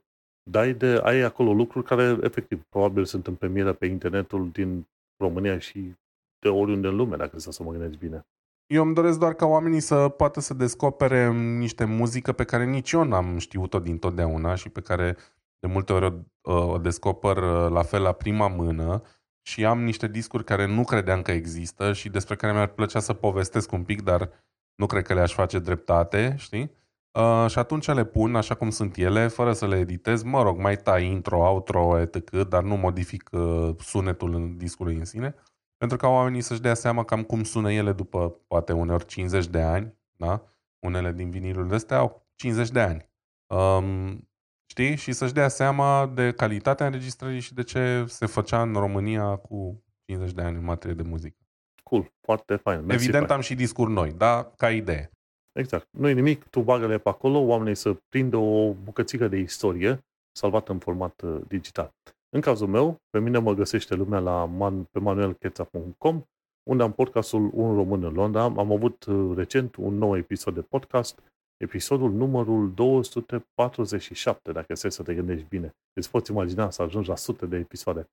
dai 0.50 0.74
de, 0.74 1.00
ai 1.04 1.20
acolo 1.20 1.54
lucruri 1.54 1.86
care, 1.86 2.18
efectiv, 2.22 2.64
probabil 2.70 3.06
sunt 3.06 3.28
în 3.28 3.36
premieră 3.36 3.74
pe 3.74 3.86
internetul 3.86 4.50
din 4.52 4.88
România 5.24 5.60
și 5.60 5.96
de 6.40 6.50
oriunde 6.50 6.88
în 6.88 6.96
lume, 6.96 7.16
dacă 7.16 7.40
să 7.40 7.64
mă 7.64 7.72
gândesc 7.72 7.98
bine. 7.98 8.26
Eu 8.74 8.84
îmi 8.84 8.94
doresc 8.94 9.20
doar 9.20 9.34
ca 9.34 9.46
oamenii 9.46 9.80
să 9.80 10.10
poată 10.10 10.40
să 10.40 10.54
descopere 10.54 11.32
niște 11.34 11.86
muzică 11.86 12.32
pe 12.32 12.44
care 12.44 12.66
nici 12.66 12.92
eu 12.92 13.04
n-am 13.04 13.38
știut-o 13.38 13.80
din 13.80 13.98
totdeauna 13.98 14.56
și 14.56 14.70
pe 14.70 14.82
care 14.82 15.18
de 15.60 15.68
multe 15.68 15.94
ori 15.94 16.06
o, 16.42 16.54
o 16.54 16.78
descoper 16.78 17.38
la 17.70 17.84
fel 17.84 18.02
la 18.02 18.12
prima 18.12 18.48
mână 18.48 19.02
și 19.42 19.66
am 19.66 19.84
niște 19.84 20.08
discuri 20.08 20.44
care 20.44 20.66
nu 20.66 20.84
credeam 20.84 21.22
că 21.22 21.32
există 21.32 21.94
și 21.94 22.10
despre 22.10 22.36
care 22.36 22.54
mi-ar 22.54 22.68
plăcea 22.68 23.00
să 23.00 23.14
povestesc 23.14 23.72
un 23.72 23.84
pic, 23.84 24.02
dar 24.02 24.30
nu 24.76 24.86
cred 24.86 25.04
că 25.06 25.14
le-aș 25.14 25.34
face 25.34 25.60
dreptate, 25.60 26.36
știi? 26.38 26.72
Uh, 27.20 27.46
și 27.50 27.60
atunci 27.60 27.88
le 27.88 28.06
pun 28.06 28.36
așa 28.36 28.56
cum 28.56 28.70
sunt 28.70 28.96
ele, 28.98 29.28
fără 29.28 29.54
să 29.54 29.68
le 29.68 29.78
editez. 29.78 30.24
Mă 30.24 30.42
rog, 30.42 30.58
mai 30.58 30.78
tai 30.78 31.06
intro, 31.06 31.50
outro, 31.50 32.00
etc., 32.00 32.30
dar 32.30 32.64
nu 32.64 32.76
modific 32.76 33.30
uh, 33.32 33.76
sunetul 33.80 34.34
în 34.34 34.58
discului 34.58 34.96
în 34.96 35.06
sine. 35.06 35.36
Pentru 35.78 35.98
ca 35.98 36.08
oamenii 36.08 36.42
să-și 36.42 36.62
dea 36.62 36.74
seama 36.74 37.04
cam 37.04 37.24
cum 37.24 37.44
sună 37.44 37.72
ele 37.72 37.94
după 37.94 38.30
poate 38.48 38.74
uneori 38.74 39.06
50 39.06 39.48
de 39.48 39.62
ani. 39.62 39.94
Da? 40.12 40.44
Unele 40.80 41.12
din 41.12 41.30
vinilurile 41.30 41.76
astea 41.76 41.98
au 41.98 42.28
50 42.36 42.70
de 42.70 42.80
ani. 42.80 43.10
Um, 43.48 44.30
știi? 44.72 44.96
Și 44.96 45.12
să-și 45.12 45.34
dea 45.34 45.48
seama 45.48 46.08
de 46.08 46.32
calitatea 46.32 46.86
înregistrării 46.86 47.40
și 47.40 47.54
de 47.54 47.64
ce 47.64 48.06
se 48.08 48.26
făcea 48.26 48.62
în 48.62 48.74
România 48.74 49.36
cu 49.36 49.84
50 50.06 50.34
de 50.36 50.42
ani 50.42 50.58
în 50.58 50.64
materie 50.64 50.96
de 50.96 51.04
muzică. 51.04 51.38
Cool, 51.84 52.12
foarte 52.22 52.56
fain. 52.56 52.86
Mersi 52.86 53.04
Evident 53.04 53.26
fain. 53.26 53.38
am 53.38 53.42
și 53.42 53.56
discuri 53.56 53.92
noi, 53.92 54.12
da? 54.12 54.52
Ca 54.58 54.72
idee. 54.72 55.12
Exact. 55.54 55.88
nu 55.92 56.08
e 56.08 56.14
nimic, 56.14 56.44
tu 56.44 56.62
bagă-le 56.62 56.98
pe 56.98 57.10
acolo, 57.10 57.40
oamenii 57.40 57.76
să 57.76 57.94
prindă 58.10 58.38
o 58.38 58.74
bucățică 58.74 59.28
de 59.28 59.38
istorie 59.38 60.06
salvată 60.32 60.72
în 60.72 60.80
format 60.80 61.22
uh, 61.22 61.42
digital. 61.48 61.94
În 62.30 62.42
cazul 62.42 62.68
meu, 62.68 62.98
pe 63.10 63.20
mine 63.20 63.38
mă 63.38 63.54
găsește 63.54 63.96
lumea 63.96 64.20
la 64.20 64.46
man, 64.46 64.84
pe 64.84 65.00
manuelcheța.com, 65.00 66.24
unde 66.70 66.84
am 66.84 66.92
podcastul 66.92 67.50
Un 67.54 67.76
Român 67.76 68.04
în 68.04 68.14
Londra. 68.14 68.44
Am 68.44 68.72
avut 68.72 69.06
uh, 69.06 69.36
recent 69.36 69.76
un 69.76 69.98
nou 69.98 70.18
episod 70.18 70.54
de 70.54 70.62
podcast, 70.62 71.20
episodul 71.62 72.12
numărul 72.12 72.74
247, 72.74 74.52
dacă 74.52 74.76
să 74.76 74.90
să 74.90 75.04
te 75.04 75.14
gândești 75.14 75.46
bine. 75.50 75.76
Deci 75.94 76.08
poți 76.08 76.32
imagina 76.32 76.70
să 76.70 76.82
ajungi 76.82 77.10
la 77.10 77.16
sute 77.16 77.46
de 77.46 77.58
episoade. 77.58 78.10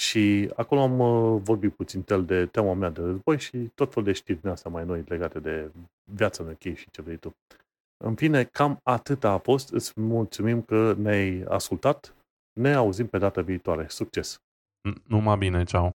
Și 0.00 0.50
acolo 0.56 0.80
am 0.80 0.98
uh, 0.98 1.40
vorbit 1.44 1.74
puțin 1.74 2.02
tel 2.02 2.24
de 2.24 2.46
tema 2.46 2.74
mea 2.74 2.90
de 2.90 3.00
război 3.00 3.38
și 3.38 3.70
tot 3.74 3.88
felul 3.88 4.04
de 4.04 4.12
știri 4.12 4.40
din 4.40 4.50
astea 4.50 4.70
mai 4.70 4.84
noi 4.84 5.04
legate 5.06 5.38
de 5.38 5.70
viața 6.12 6.44
în 6.44 6.50
UK 6.50 6.76
și 6.76 6.90
ce 6.90 7.02
vrei 7.02 7.16
tu. 7.16 7.36
În 8.04 8.14
fine, 8.14 8.44
cam 8.44 8.80
atât 8.82 9.24
a 9.24 9.38
fost. 9.38 9.72
Îți 9.72 10.00
mulțumim 10.00 10.62
că 10.62 10.94
ne-ai 10.98 11.44
ascultat. 11.48 12.14
Ne 12.60 12.72
auzim 12.72 13.06
pe 13.06 13.18
data 13.18 13.42
viitoare. 13.42 13.86
Succes! 13.88 14.38
Numai 15.06 15.36
bine, 15.36 15.64
ceau! 15.64 15.92